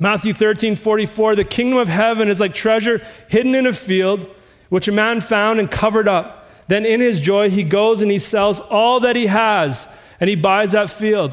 Matthew 0.00 0.32
13, 0.32 0.74
44, 0.74 1.36
the 1.36 1.44
kingdom 1.44 1.78
of 1.78 1.88
heaven 1.88 2.28
is 2.28 2.40
like 2.40 2.54
treasure 2.54 3.00
hidden 3.28 3.54
in 3.54 3.66
a 3.66 3.72
field, 3.72 4.26
which 4.70 4.88
a 4.88 4.92
man 4.92 5.20
found 5.20 5.60
and 5.60 5.70
covered 5.70 6.08
up. 6.08 6.48
Then 6.68 6.86
in 6.86 7.00
his 7.00 7.20
joy, 7.20 7.50
he 7.50 7.64
goes 7.64 8.00
and 8.00 8.10
he 8.10 8.18
sells 8.18 8.60
all 8.60 9.00
that 9.00 9.14
he 9.14 9.26
has, 9.26 9.94
and 10.20 10.30
he 10.30 10.36
buys 10.36 10.72
that 10.72 10.88
field. 10.88 11.32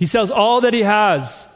He 0.00 0.06
sells 0.06 0.32
all 0.32 0.60
that 0.62 0.72
he 0.72 0.82
has. 0.82 1.46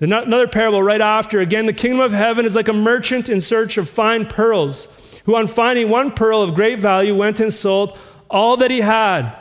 Another 0.00 0.48
parable 0.48 0.82
right 0.82 1.00
after, 1.00 1.38
again, 1.38 1.66
the 1.66 1.72
kingdom 1.72 2.00
of 2.00 2.10
heaven 2.10 2.44
is 2.44 2.56
like 2.56 2.66
a 2.66 2.72
merchant 2.72 3.28
in 3.28 3.40
search 3.40 3.78
of 3.78 3.88
fine 3.88 4.26
pearls, 4.26 5.20
who 5.24 5.36
on 5.36 5.46
finding 5.46 5.88
one 5.88 6.10
pearl 6.10 6.42
of 6.42 6.56
great 6.56 6.80
value 6.80 7.14
went 7.14 7.38
and 7.38 7.52
sold 7.52 7.96
all 8.28 8.56
that 8.56 8.72
he 8.72 8.80
had, 8.80 9.32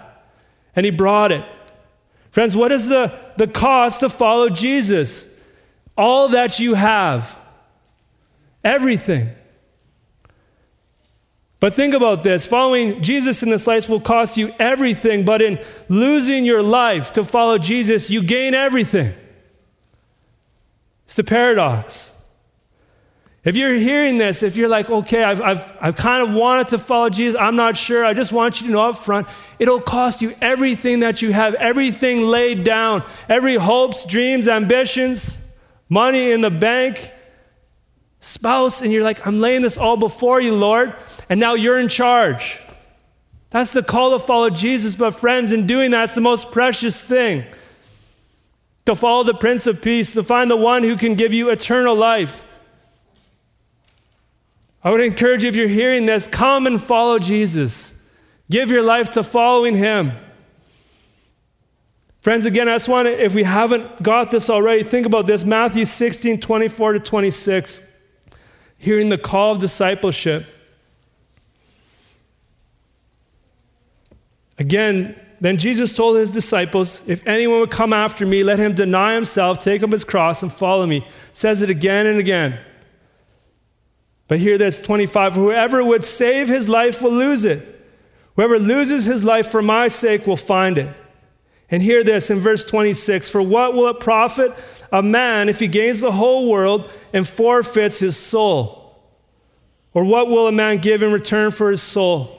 and 0.75 0.85
he 0.85 0.91
brought 0.91 1.31
it. 1.31 1.43
Friends, 2.29 2.55
what 2.55 2.71
is 2.71 2.87
the, 2.87 3.17
the 3.37 3.47
cost 3.47 4.01
to 4.01 4.09
follow 4.09 4.49
Jesus? 4.49 5.35
all 5.97 6.29
that 6.29 6.59
you 6.59 6.73
have, 6.73 7.37
everything. 8.63 9.29
But 11.65 11.73
think 11.73 11.95
about 11.95 12.21
this 12.21 12.45
following 12.45 13.01
Jesus 13.01 13.41
in 13.41 13.49
this 13.49 13.65
life 13.65 13.89
will 13.89 13.99
cost 13.99 14.37
you 14.37 14.53
everything, 14.59 15.25
but 15.25 15.41
in 15.41 15.59
losing 15.89 16.45
your 16.45 16.61
life 16.61 17.11
to 17.13 17.23
follow 17.23 17.57
Jesus, 17.57 18.11
you 18.11 18.21
gain 18.21 18.53
everything. 18.53 19.15
It's 21.05 21.15
the 21.15 21.23
paradox. 21.23 22.23
If 23.43 23.57
you're 23.57 23.73
hearing 23.73 24.19
this, 24.19 24.43
if 24.43 24.55
you're 24.55 24.69
like, 24.69 24.91
okay, 24.91 25.23
I've, 25.23 25.41
I've, 25.41 25.73
I've 25.81 25.95
kind 25.95 26.21
of 26.21 26.35
wanted 26.35 26.67
to 26.67 26.77
follow 26.77 27.09
Jesus, 27.09 27.35
I'm 27.41 27.55
not 27.55 27.75
sure, 27.75 28.05
I 28.05 28.13
just 28.13 28.31
want 28.31 28.61
you 28.61 28.67
to 28.67 28.73
know 28.73 28.87
up 28.87 28.97
front, 28.97 29.27
it'll 29.57 29.81
cost 29.81 30.21
you 30.21 30.35
everything 30.43 30.99
that 30.99 31.23
you 31.23 31.33
have, 31.33 31.55
everything 31.55 32.27
laid 32.27 32.63
down, 32.63 33.03
every 33.27 33.55
hopes, 33.55 34.05
dreams, 34.05 34.47
ambitions 34.47 35.51
money 35.89 36.31
in 36.31 36.41
the 36.41 36.51
bank, 36.51 37.11
spouse, 38.25 38.81
and 38.81 38.91
you're 38.91 39.03
like, 39.03 39.25
I'm 39.25 39.37
laying 39.37 39.61
this 39.61 39.77
all 39.77 39.97
before 39.97 40.41
you, 40.41 40.55
Lord, 40.55 40.95
and 41.29 41.39
now 41.39 41.53
you're 41.53 41.79
in 41.79 41.87
charge. 41.87 42.59
That's 43.51 43.71
the 43.71 43.83
call 43.83 44.17
to 44.17 44.19
follow 44.19 44.49
Jesus, 44.49 44.95
but 44.95 45.11
friends, 45.11 45.51
in 45.51 45.67
doing 45.67 45.91
that, 45.91 46.05
it's 46.05 46.15
the 46.15 46.21
most 46.21 46.51
precious 46.51 47.07
thing. 47.07 47.45
To 48.85 48.95
follow 48.95 49.23
the 49.23 49.33
Prince 49.33 49.67
of 49.67 49.81
Peace, 49.81 50.13
to 50.13 50.23
find 50.23 50.49
the 50.49 50.57
one 50.57 50.83
who 50.83 50.95
can 50.95 51.15
give 51.15 51.33
you 51.33 51.51
eternal 51.51 51.95
life. 51.95 52.43
I 54.83 54.91
would 54.91 55.01
encourage 55.01 55.43
you, 55.43 55.49
if 55.49 55.55
you're 55.55 55.67
hearing 55.67 56.05
this, 56.05 56.27
come 56.27 56.67
and 56.67 56.81
follow 56.81 57.19
Jesus. 57.19 58.07
Give 58.49 58.71
your 58.71 58.83
life 58.83 59.11
to 59.11 59.23
following 59.23 59.75
him. 59.75 60.11
Friends, 62.21 62.47
again, 62.47 62.67
I 62.67 62.73
just 62.73 62.89
want 62.89 63.07
to, 63.07 63.23
if 63.23 63.35
we 63.35 63.43
haven't 63.43 64.01
got 64.01 64.31
this 64.31 64.49
already, 64.49 64.83
think 64.83 65.05
about 65.05 65.27
this 65.27 65.45
Matthew 65.45 65.85
16, 65.85 66.39
24 66.39 66.93
to 66.93 66.99
26. 66.99 67.94
Hearing 68.77 69.09
the 69.09 69.17
call 69.17 69.53
of 69.53 69.59
discipleship. 69.59 70.45
Again, 74.57 75.19
then 75.41 75.57
Jesus 75.57 75.95
told 75.95 76.17
his 76.17 76.31
disciples, 76.31 77.07
If 77.09 77.25
anyone 77.27 77.59
would 77.59 77.71
come 77.71 77.93
after 77.93 78.25
me, 78.25 78.43
let 78.43 78.57
him 78.57 78.73
deny 78.73 79.13
himself, 79.13 79.61
take 79.61 79.83
up 79.83 79.91
his 79.91 80.03
cross, 80.03 80.41
and 80.41 80.51
follow 80.51 80.85
me. 80.85 81.05
Says 81.33 81.61
it 81.61 81.69
again 81.69 82.07
and 82.07 82.19
again. 82.19 82.59
But 84.27 84.39
hear 84.39 84.57
this 84.57 84.81
25 84.81 85.35
Whoever 85.35 85.83
would 85.83 86.03
save 86.03 86.47
his 86.47 86.69
life 86.69 87.01
will 87.01 87.11
lose 87.11 87.45
it. 87.45 87.63
Whoever 88.35 88.59
loses 88.59 89.05
his 89.05 89.23
life 89.23 89.47
for 89.47 89.61
my 89.61 89.87
sake 89.87 90.25
will 90.25 90.37
find 90.37 90.77
it. 90.77 90.95
And 91.71 91.81
hear 91.81 92.03
this 92.03 92.29
in 92.29 92.39
verse 92.39 92.65
26 92.65 93.29
For 93.29 93.41
what 93.41 93.73
will 93.73 93.87
it 93.87 93.99
profit 93.99 94.53
a 94.91 95.01
man 95.01 95.49
if 95.49 95.59
he 95.59 95.67
gains 95.67 96.01
the 96.01 96.11
whole 96.11 96.49
world 96.49 96.89
and 97.13 97.27
forfeits 97.27 97.99
his 97.99 98.15
soul? 98.17 98.81
Or 99.93 100.03
what 100.03 100.29
will 100.29 100.47
a 100.47 100.51
man 100.51 100.79
give 100.79 101.01
in 101.01 101.11
return 101.11 101.51
for 101.51 101.71
his 101.71 101.81
soul? 101.81 102.31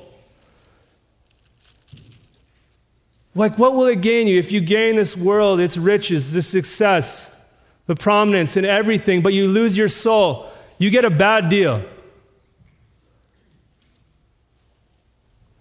Like, 3.35 3.59
what 3.59 3.75
will 3.75 3.87
it 3.87 4.01
gain 4.01 4.27
you 4.27 4.39
if 4.39 4.51
you 4.51 4.61
gain 4.61 4.97
this 4.97 5.17
world, 5.17 5.61
its 5.61 5.77
riches, 5.77 6.33
this 6.33 6.47
success, 6.47 7.45
the 7.87 7.95
prominence, 7.95 8.57
and 8.57 8.65
everything, 8.65 9.21
but 9.21 9.35
you 9.35 9.47
lose 9.47 9.77
your 9.77 9.91
soul? 9.91 10.51
You 10.79 10.91
get 10.91 11.05
a 11.05 11.11
bad 11.11 11.51
deal. 11.51 11.83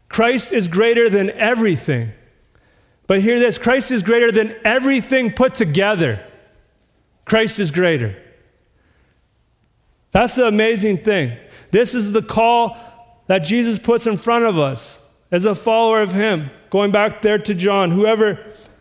Christ 0.08 0.54
is 0.54 0.70
greater 0.70 1.10
than 1.10 1.30
everything. 1.32 2.12
But 3.08 3.22
hear 3.22 3.40
this 3.40 3.58
Christ 3.58 3.92
is 3.92 4.04
greater 4.04 4.32
than 4.32 4.56
everything 4.64 5.32
put 5.32 5.56
together. 5.56 6.26
Christ 7.26 7.60
is 7.60 7.72
greater. 7.72 8.16
That's 10.12 10.36
the 10.36 10.48
amazing 10.48 10.98
thing. 10.98 11.38
This 11.72 11.94
is 11.94 12.14
the 12.14 12.22
call 12.22 12.78
that 13.28 13.40
Jesus 13.40 13.80
puts 13.80 14.08
in 14.08 14.18
front 14.18 14.46
of 14.46 14.58
us 14.58 15.14
as 15.32 15.46
a 15.46 15.56
follower 15.56 16.02
of 16.02 16.14
Him. 16.14 16.50
Going 16.70 16.92
back 16.92 17.22
there 17.22 17.38
to 17.40 17.54
John, 17.54 17.92
whoever 17.92 18.40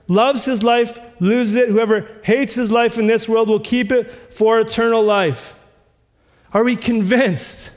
loves 0.09 0.45
his 0.45 0.63
life 0.63 0.99
loses 1.21 1.57
it. 1.57 1.69
Whoever 1.69 2.09
hates 2.23 2.55
his 2.55 2.71
life 2.71 2.99
in 2.99 3.07
this 3.07 3.29
world 3.29 3.49
will 3.49 3.61
keep 3.61 3.91
it 3.93 4.11
for 4.11 4.61
eternal 4.61 5.03
life. 5.03 5.61
Are 6.53 6.65
we 6.65 6.77
convinced? 6.77 7.73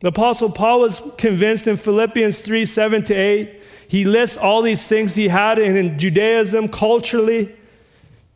The 0.00 0.08
Apostle 0.08 0.50
Paul 0.50 0.80
was 0.80 1.12
convinced 1.18 1.66
in 1.66 1.76
Philippians 1.76 2.40
3 2.40 2.64
7 2.64 3.02
to 3.04 3.14
8 3.14 3.57
he 3.88 4.04
lists 4.04 4.36
all 4.36 4.60
these 4.60 4.86
things 4.86 5.14
he 5.14 5.28
had 5.28 5.58
in 5.58 5.98
Judaism 5.98 6.68
culturally. 6.68 7.56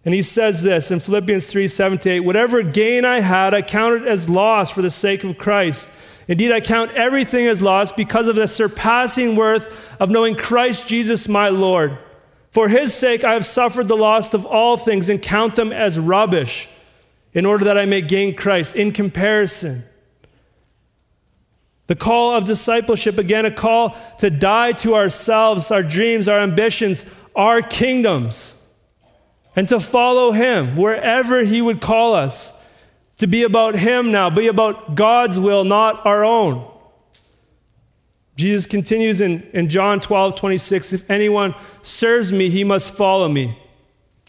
And 0.04 0.14
he 0.14 0.22
says 0.22 0.62
this 0.62 0.90
in 0.90 0.98
Philippians 0.98 1.46
3 1.46 1.68
7 1.68 2.00
8 2.02 2.20
Whatever 2.20 2.62
gain 2.62 3.04
I 3.04 3.20
had, 3.20 3.54
I 3.54 3.62
counted 3.62 4.08
as 4.08 4.28
loss 4.28 4.70
for 4.70 4.82
the 4.82 4.90
sake 4.90 5.22
of 5.22 5.38
Christ. 5.38 5.88
Indeed, 6.26 6.52
I 6.52 6.60
count 6.60 6.92
everything 6.92 7.46
as 7.46 7.60
loss 7.60 7.92
because 7.92 8.28
of 8.28 8.36
the 8.36 8.46
surpassing 8.46 9.36
worth 9.36 9.90
of 10.00 10.10
knowing 10.10 10.36
Christ 10.36 10.88
Jesus 10.88 11.28
my 11.28 11.50
Lord. 11.50 11.98
For 12.50 12.68
his 12.68 12.94
sake, 12.94 13.22
I 13.22 13.32
have 13.32 13.46
suffered 13.46 13.88
the 13.88 13.96
loss 13.96 14.32
of 14.32 14.46
all 14.46 14.76
things 14.76 15.08
and 15.08 15.20
count 15.20 15.56
them 15.56 15.72
as 15.72 15.98
rubbish, 15.98 16.68
in 17.34 17.44
order 17.44 17.64
that 17.64 17.78
I 17.78 17.86
may 17.86 18.02
gain 18.02 18.34
Christ. 18.34 18.76
In 18.76 18.92
comparison, 18.92 19.84
the 21.86 21.96
call 21.96 22.34
of 22.34 22.44
discipleship, 22.44 23.18
again, 23.18 23.44
a 23.44 23.50
call 23.50 23.96
to 24.18 24.30
die 24.30 24.72
to 24.72 24.94
ourselves, 24.94 25.70
our 25.70 25.82
dreams, 25.82 26.28
our 26.28 26.40
ambitions, 26.40 27.04
our 27.34 27.60
kingdoms, 27.60 28.58
and 29.56 29.68
to 29.68 29.80
follow 29.80 30.32
Him 30.32 30.76
wherever 30.76 31.44
He 31.44 31.60
would 31.60 31.80
call 31.80 32.14
us. 32.14 32.58
To 33.18 33.26
be 33.26 33.42
about 33.44 33.76
Him 33.76 34.10
now, 34.10 34.30
be 34.30 34.48
about 34.48 34.94
God's 34.94 35.38
will, 35.38 35.64
not 35.64 36.04
our 36.06 36.24
own. 36.24 36.68
Jesus 38.36 38.66
continues 38.66 39.20
in, 39.20 39.42
in 39.52 39.68
John 39.68 40.00
12, 40.00 40.34
26 40.34 40.92
If 40.92 41.10
anyone 41.10 41.54
serves 41.82 42.32
me, 42.32 42.48
he 42.48 42.64
must 42.64 42.92
follow 42.92 43.28
me. 43.28 43.58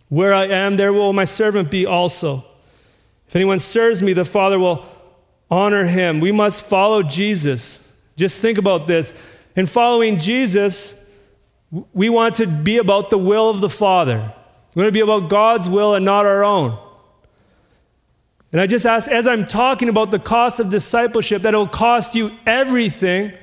Where 0.09 0.33
I 0.33 0.45
am, 0.45 0.75
there 0.75 0.93
will 0.93 1.13
my 1.13 1.25
servant 1.25 1.71
be 1.71 1.85
also. 1.85 2.45
If 3.27 3.35
anyone 3.35 3.59
serves 3.59 4.03
me, 4.03 4.13
the 4.13 4.25
Father 4.25 4.59
will 4.59 4.85
honor 5.49 5.85
him. 5.85 6.19
We 6.19 6.31
must 6.31 6.67
follow 6.67 7.03
Jesus. 7.03 7.99
Just 8.15 8.41
think 8.41 8.57
about 8.57 8.87
this. 8.87 9.19
In 9.55 9.65
following 9.65 10.17
Jesus, 10.17 11.11
we 11.93 12.09
want 12.09 12.35
to 12.35 12.47
be 12.47 12.77
about 12.77 13.09
the 13.09 13.17
will 13.17 13.49
of 13.49 13.61
the 13.61 13.69
Father. 13.69 14.33
We 14.75 14.81
want 14.81 14.87
to 14.87 14.91
be 14.91 15.01
about 15.01 15.29
God's 15.29 15.69
will 15.69 15.95
and 15.95 16.05
not 16.05 16.25
our 16.25 16.43
own. 16.43 16.77
And 18.51 18.61
I 18.61 18.67
just 18.67 18.85
ask, 18.85 19.09
as 19.09 19.25
I'm 19.25 19.47
talking 19.47 19.89
about 19.89 20.11
the 20.11 20.19
cost 20.19 20.59
of 20.59 20.69
discipleship, 20.69 21.41
that 21.41 21.55
it 21.55 21.57
will 21.57 21.67
cost 21.67 22.13
you 22.13 22.31
everything. 22.45 23.33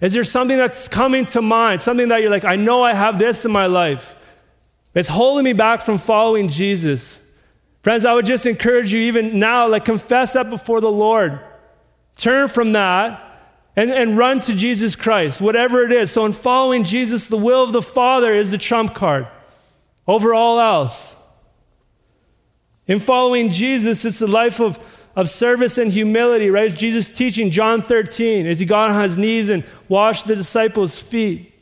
Is 0.00 0.12
there 0.12 0.24
something 0.24 0.56
that's 0.56 0.86
coming 0.86 1.24
to 1.26 1.42
mind? 1.42 1.82
Something 1.82 2.08
that 2.08 2.22
you're 2.22 2.30
like, 2.30 2.44
I 2.44 2.56
know 2.56 2.82
I 2.82 2.94
have 2.94 3.18
this 3.18 3.44
in 3.44 3.50
my 3.50 3.66
life. 3.66 4.14
It's 4.94 5.08
holding 5.08 5.44
me 5.44 5.52
back 5.52 5.82
from 5.82 5.98
following 5.98 6.48
Jesus. 6.48 7.36
Friends, 7.82 8.04
I 8.04 8.14
would 8.14 8.26
just 8.26 8.46
encourage 8.46 8.92
you, 8.92 9.00
even 9.00 9.38
now, 9.38 9.68
like 9.68 9.84
confess 9.84 10.34
that 10.34 10.50
before 10.50 10.80
the 10.80 10.90
Lord. 10.90 11.40
Turn 12.16 12.48
from 12.48 12.72
that 12.72 13.26
and, 13.76 13.90
and 13.90 14.18
run 14.18 14.40
to 14.40 14.54
Jesus 14.54 14.96
Christ, 14.96 15.40
whatever 15.40 15.82
it 15.84 15.92
is. 15.92 16.10
So, 16.10 16.26
in 16.26 16.32
following 16.32 16.84
Jesus, 16.84 17.28
the 17.28 17.36
will 17.36 17.62
of 17.62 17.72
the 17.72 17.82
Father 17.82 18.34
is 18.34 18.50
the 18.50 18.58
trump 18.58 18.94
card 18.94 19.28
over 20.06 20.34
all 20.34 20.58
else. 20.58 21.16
In 22.86 22.98
following 22.98 23.50
Jesus, 23.50 24.04
it's 24.04 24.20
a 24.20 24.26
life 24.26 24.60
of, 24.60 24.78
of 25.14 25.28
service 25.28 25.78
and 25.78 25.92
humility, 25.92 26.50
right? 26.50 26.74
Jesus 26.74 27.14
teaching 27.14 27.50
John 27.50 27.80
13 27.80 28.46
as 28.46 28.58
he 28.58 28.66
got 28.66 28.90
on 28.90 29.00
his 29.00 29.16
knees 29.16 29.48
and 29.48 29.62
washed 29.88 30.26
the 30.26 30.34
disciples' 30.34 31.00
feet, 31.00 31.54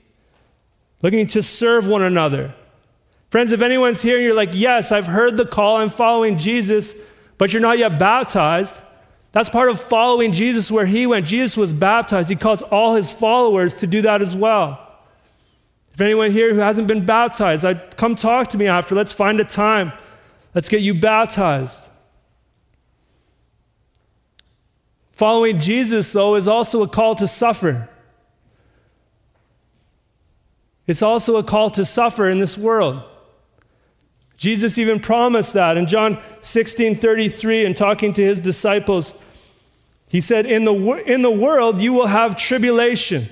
looking 1.02 1.26
to 1.26 1.42
serve 1.42 1.86
one 1.86 2.02
another. 2.02 2.54
Friends, 3.30 3.52
if 3.52 3.60
anyone's 3.60 4.00
here 4.00 4.16
and 4.16 4.24
you're 4.24 4.34
like, 4.34 4.52
yes, 4.54 4.90
I've 4.90 5.06
heard 5.06 5.36
the 5.36 5.44
call, 5.44 5.76
I'm 5.76 5.90
following 5.90 6.38
Jesus, 6.38 6.94
but 7.36 7.52
you're 7.52 7.60
not 7.60 7.76
yet 7.76 7.98
baptized, 7.98 8.80
that's 9.32 9.50
part 9.50 9.68
of 9.68 9.78
following 9.78 10.32
Jesus 10.32 10.70
where 10.70 10.86
he 10.86 11.06
went. 11.06 11.26
Jesus 11.26 11.56
was 11.56 11.72
baptized. 11.72 12.30
He 12.30 12.36
calls 12.36 12.62
all 12.62 12.94
his 12.94 13.10
followers 13.10 13.76
to 13.76 13.86
do 13.86 14.02
that 14.02 14.22
as 14.22 14.34
well. 14.34 14.84
If 15.92 16.00
anyone 16.00 16.30
here 16.30 16.54
who 16.54 16.60
hasn't 16.60 16.88
been 16.88 17.04
baptized, 17.04 17.64
I'd 17.64 17.96
come 17.96 18.14
talk 18.14 18.48
to 18.50 18.58
me 18.58 18.66
after. 18.66 18.94
Let's 18.94 19.12
find 19.12 19.40
a 19.40 19.44
time. 19.44 19.92
Let's 20.54 20.68
get 20.68 20.80
you 20.80 20.94
baptized. 20.94 21.90
Following 25.12 25.58
Jesus, 25.58 26.12
though, 26.12 26.36
is 26.36 26.46
also 26.46 26.82
a 26.82 26.88
call 26.88 27.16
to 27.16 27.26
suffer. 27.26 27.88
It's 30.86 31.02
also 31.02 31.36
a 31.36 31.42
call 31.42 31.70
to 31.70 31.84
suffer 31.84 32.30
in 32.30 32.38
this 32.38 32.56
world. 32.56 33.02
Jesus 34.38 34.78
even 34.78 35.00
promised 35.00 35.52
that 35.54 35.76
in 35.76 35.86
John 35.86 36.22
16 36.40 36.94
33, 36.94 37.66
and 37.66 37.76
talking 37.76 38.12
to 38.14 38.22
his 38.22 38.40
disciples, 38.40 39.22
he 40.10 40.20
said, 40.20 40.46
in 40.46 40.64
the, 40.64 40.74
in 41.04 41.22
the 41.22 41.30
world 41.30 41.80
you 41.80 41.92
will 41.92 42.06
have 42.06 42.36
tribulation. 42.36 43.26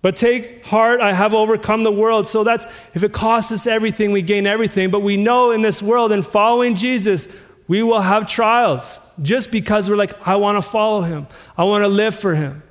But 0.00 0.16
take 0.16 0.64
heart, 0.64 1.00
I 1.00 1.12
have 1.12 1.34
overcome 1.34 1.82
the 1.82 1.92
world. 1.92 2.26
So 2.26 2.42
that's, 2.42 2.66
if 2.94 3.02
it 3.02 3.12
costs 3.12 3.52
us 3.52 3.66
everything, 3.66 4.12
we 4.12 4.22
gain 4.22 4.46
everything. 4.46 4.90
But 4.90 5.00
we 5.00 5.16
know 5.16 5.50
in 5.50 5.62
this 5.62 5.82
world, 5.82 6.10
in 6.10 6.22
following 6.22 6.74
Jesus, 6.74 7.38
we 7.68 7.82
will 7.82 8.00
have 8.00 8.26
trials 8.26 9.10
just 9.22 9.52
because 9.52 9.88
we're 9.88 9.96
like, 9.96 10.26
I 10.26 10.36
want 10.36 10.62
to 10.62 10.62
follow 10.62 11.02
him, 11.02 11.26
I 11.56 11.64
want 11.64 11.84
to 11.84 11.88
live 11.88 12.14
for 12.14 12.34
him. 12.34 12.62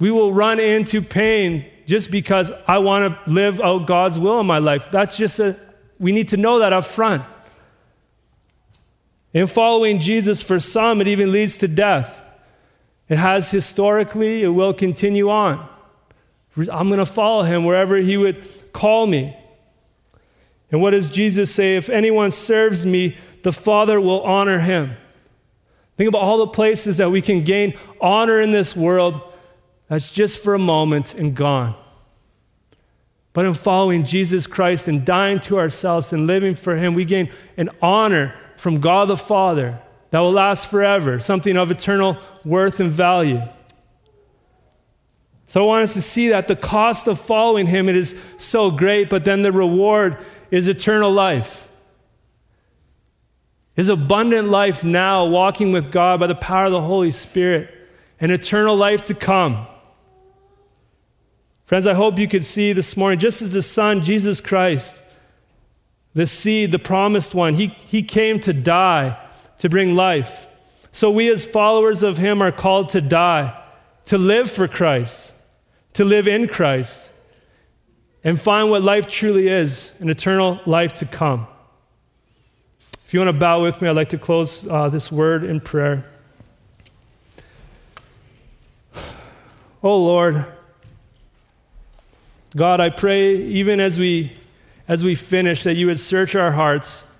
We 0.00 0.10
will 0.10 0.32
run 0.32 0.60
into 0.60 1.00
pain 1.00 1.66
just 1.86 2.10
because 2.10 2.50
I 2.66 2.78
want 2.78 3.26
to 3.26 3.32
live 3.32 3.60
out 3.60 3.86
God's 3.86 4.18
will 4.18 4.40
in 4.40 4.46
my 4.46 4.58
life. 4.58 4.90
That's 4.90 5.16
just 5.16 5.38
a, 5.38 5.58
we 5.98 6.12
need 6.12 6.28
to 6.28 6.36
know 6.36 6.58
that 6.58 6.72
up 6.72 6.84
front. 6.84 7.22
In 9.32 9.46
following 9.46 9.98
Jesus, 9.98 10.42
for 10.42 10.60
some, 10.60 11.00
it 11.00 11.08
even 11.08 11.32
leads 11.32 11.56
to 11.58 11.68
death. 11.68 12.32
It 13.08 13.18
has 13.18 13.50
historically, 13.50 14.42
it 14.42 14.48
will 14.48 14.72
continue 14.72 15.28
on. 15.28 15.68
I'm 16.56 16.88
going 16.88 16.98
to 16.98 17.06
follow 17.06 17.42
him 17.42 17.64
wherever 17.64 17.96
he 17.96 18.16
would 18.16 18.72
call 18.72 19.06
me. 19.06 19.36
And 20.70 20.80
what 20.80 20.90
does 20.90 21.10
Jesus 21.10 21.52
say? 21.52 21.76
If 21.76 21.88
anyone 21.88 22.30
serves 22.30 22.86
me, 22.86 23.16
the 23.42 23.52
Father 23.52 24.00
will 24.00 24.22
honor 24.22 24.60
him. 24.60 24.96
Think 25.96 26.08
about 26.08 26.22
all 26.22 26.38
the 26.38 26.46
places 26.46 26.96
that 26.96 27.10
we 27.10 27.20
can 27.20 27.44
gain 27.44 27.74
honor 28.00 28.40
in 28.40 28.52
this 28.52 28.76
world 28.76 29.20
that's 29.88 30.10
just 30.10 30.42
for 30.42 30.54
a 30.54 30.58
moment 30.58 31.14
and 31.14 31.34
gone. 31.34 31.74
But 33.34 33.46
in 33.46 33.52
following 33.54 34.04
Jesus 34.04 34.46
Christ 34.46 34.88
and 34.88 35.04
dying 35.04 35.40
to 35.40 35.58
ourselves 35.58 36.12
and 36.12 36.26
living 36.26 36.54
for 36.54 36.76
Him, 36.76 36.94
we 36.94 37.04
gain 37.04 37.30
an 37.56 37.68
honor 37.82 38.34
from 38.56 38.80
God 38.80 39.08
the 39.08 39.16
Father 39.16 39.78
that 40.10 40.20
will 40.20 40.32
last 40.32 40.70
forever, 40.70 41.18
something 41.18 41.56
of 41.56 41.70
eternal 41.72 42.16
worth 42.44 42.78
and 42.78 42.90
value. 42.90 43.42
So 45.48 45.64
I 45.64 45.66
want 45.66 45.82
us 45.82 45.94
to 45.94 46.02
see 46.02 46.28
that 46.28 46.46
the 46.46 46.54
cost 46.56 47.08
of 47.08 47.20
following 47.20 47.66
Him 47.66 47.88
it 47.88 47.96
is 47.96 48.24
so 48.38 48.70
great, 48.70 49.10
but 49.10 49.24
then 49.24 49.42
the 49.42 49.52
reward 49.52 50.16
is 50.52 50.68
eternal 50.68 51.10
life. 51.10 51.68
His 53.74 53.88
abundant 53.88 54.48
life 54.48 54.84
now, 54.84 55.26
walking 55.26 55.72
with 55.72 55.90
God 55.90 56.20
by 56.20 56.28
the 56.28 56.36
power 56.36 56.66
of 56.66 56.72
the 56.72 56.80
Holy 56.80 57.10
Spirit, 57.10 57.68
and 58.20 58.30
eternal 58.30 58.76
life 58.76 59.02
to 59.02 59.14
come. 59.14 59.66
Friends, 61.66 61.86
I 61.86 61.94
hope 61.94 62.18
you 62.18 62.28
could 62.28 62.44
see 62.44 62.72
this 62.72 62.96
morning, 62.96 63.18
just 63.18 63.40
as 63.40 63.54
the 63.54 63.62
Son, 63.62 64.02
Jesus 64.02 64.40
Christ, 64.40 65.02
the 66.12 66.26
seed, 66.26 66.72
the 66.72 66.78
promised 66.78 67.34
one, 67.34 67.54
he, 67.54 67.68
he 67.68 68.02
came 68.02 68.38
to 68.40 68.52
die, 68.52 69.18
to 69.58 69.68
bring 69.68 69.96
life. 69.96 70.46
So 70.92 71.10
we, 71.10 71.30
as 71.30 71.44
followers 71.44 72.02
of 72.02 72.18
Him, 72.18 72.42
are 72.42 72.52
called 72.52 72.90
to 72.90 73.00
die, 73.00 73.58
to 74.04 74.18
live 74.18 74.50
for 74.50 74.68
Christ, 74.68 75.34
to 75.94 76.04
live 76.04 76.28
in 76.28 76.48
Christ, 76.48 77.12
and 78.22 78.40
find 78.40 78.70
what 78.70 78.82
life 78.82 79.06
truly 79.06 79.48
is 79.48 80.00
an 80.00 80.10
eternal 80.10 80.60
life 80.66 80.92
to 80.94 81.06
come. 81.06 81.46
If 83.06 83.14
you 83.14 83.20
want 83.20 83.28
to 83.28 83.40
bow 83.40 83.62
with 83.62 83.80
me, 83.82 83.88
I'd 83.88 83.96
like 83.96 84.10
to 84.10 84.18
close 84.18 84.68
uh, 84.68 84.88
this 84.88 85.10
word 85.10 85.44
in 85.44 85.60
prayer. 85.60 86.04
Oh 89.86 90.02
Lord, 90.02 90.46
God, 92.56 92.80
I 92.80 92.90
pray 92.90 93.36
even 93.36 93.80
as 93.80 93.98
we 93.98 94.32
as 94.86 95.02
we 95.02 95.14
finish 95.14 95.62
that 95.64 95.74
you 95.74 95.86
would 95.86 95.98
search 95.98 96.34
our 96.34 96.52
hearts. 96.52 97.10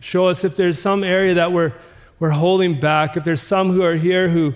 Show 0.00 0.28
us 0.28 0.44
if 0.44 0.56
there's 0.56 0.78
some 0.78 1.02
area 1.02 1.34
that 1.34 1.52
we're 1.52 1.72
we're 2.18 2.30
holding 2.30 2.78
back. 2.78 3.16
If 3.16 3.24
there's 3.24 3.42
some 3.42 3.70
who 3.70 3.82
are 3.82 3.96
here 3.96 4.28
who 4.28 4.54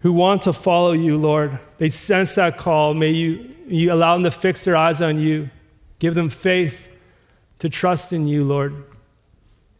who 0.00 0.12
want 0.12 0.42
to 0.42 0.52
follow 0.52 0.92
you, 0.92 1.16
Lord, 1.16 1.58
they 1.78 1.88
sense 1.88 2.34
that 2.34 2.56
call. 2.56 2.94
May 2.94 3.10
you, 3.10 3.54
you 3.66 3.92
allow 3.92 4.14
them 4.14 4.24
to 4.24 4.30
fix 4.30 4.64
their 4.64 4.76
eyes 4.76 5.00
on 5.00 5.18
you. 5.18 5.50
Give 5.98 6.14
them 6.14 6.28
faith 6.28 6.88
to 7.58 7.68
trust 7.68 8.12
in 8.12 8.28
you, 8.28 8.44
Lord. 8.44 8.84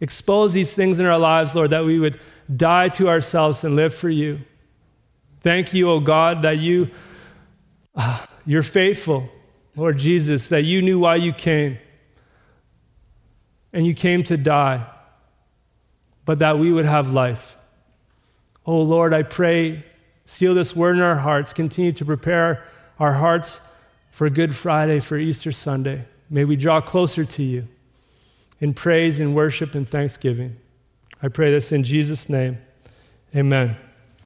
Expose 0.00 0.52
these 0.52 0.74
things 0.74 1.00
in 1.00 1.06
our 1.06 1.18
lives, 1.18 1.54
Lord, 1.54 1.70
that 1.70 1.84
we 1.84 1.98
would 1.98 2.18
die 2.54 2.88
to 2.90 3.08
ourselves 3.08 3.62
and 3.64 3.76
live 3.76 3.94
for 3.94 4.08
you. 4.08 4.40
Thank 5.42 5.72
you, 5.72 5.90
O 5.90 5.94
oh 5.94 6.00
God, 6.00 6.42
that 6.42 6.58
you, 6.58 6.88
uh, 7.94 8.24
you're 8.44 8.62
faithful. 8.62 9.30
Lord 9.76 9.98
Jesus, 9.98 10.48
that 10.48 10.62
you 10.62 10.80
knew 10.82 10.98
why 10.98 11.16
you 11.16 11.32
came. 11.32 11.78
And 13.72 13.86
you 13.86 13.94
came 13.94 14.24
to 14.24 14.38
die, 14.38 14.86
but 16.24 16.38
that 16.38 16.58
we 16.58 16.72
would 16.72 16.86
have 16.86 17.12
life. 17.12 17.56
Oh 18.64 18.80
Lord, 18.80 19.12
I 19.12 19.22
pray, 19.22 19.84
seal 20.24 20.54
this 20.54 20.74
word 20.74 20.96
in 20.96 21.02
our 21.02 21.16
hearts. 21.16 21.52
Continue 21.52 21.92
to 21.92 22.04
prepare 22.04 22.64
our 22.98 23.12
hearts 23.12 23.68
for 24.10 24.30
Good 24.30 24.56
Friday, 24.56 24.98
for 24.98 25.18
Easter 25.18 25.52
Sunday. 25.52 26.06
May 26.30 26.44
we 26.44 26.56
draw 26.56 26.80
closer 26.80 27.24
to 27.26 27.42
you 27.42 27.68
in 28.60 28.72
praise 28.72 29.20
and 29.20 29.34
worship 29.34 29.74
and 29.74 29.86
thanksgiving. 29.86 30.56
I 31.22 31.28
pray 31.28 31.50
this 31.50 31.70
in 31.70 31.84
Jesus' 31.84 32.30
name. 32.30 32.58
Amen. 33.34 33.76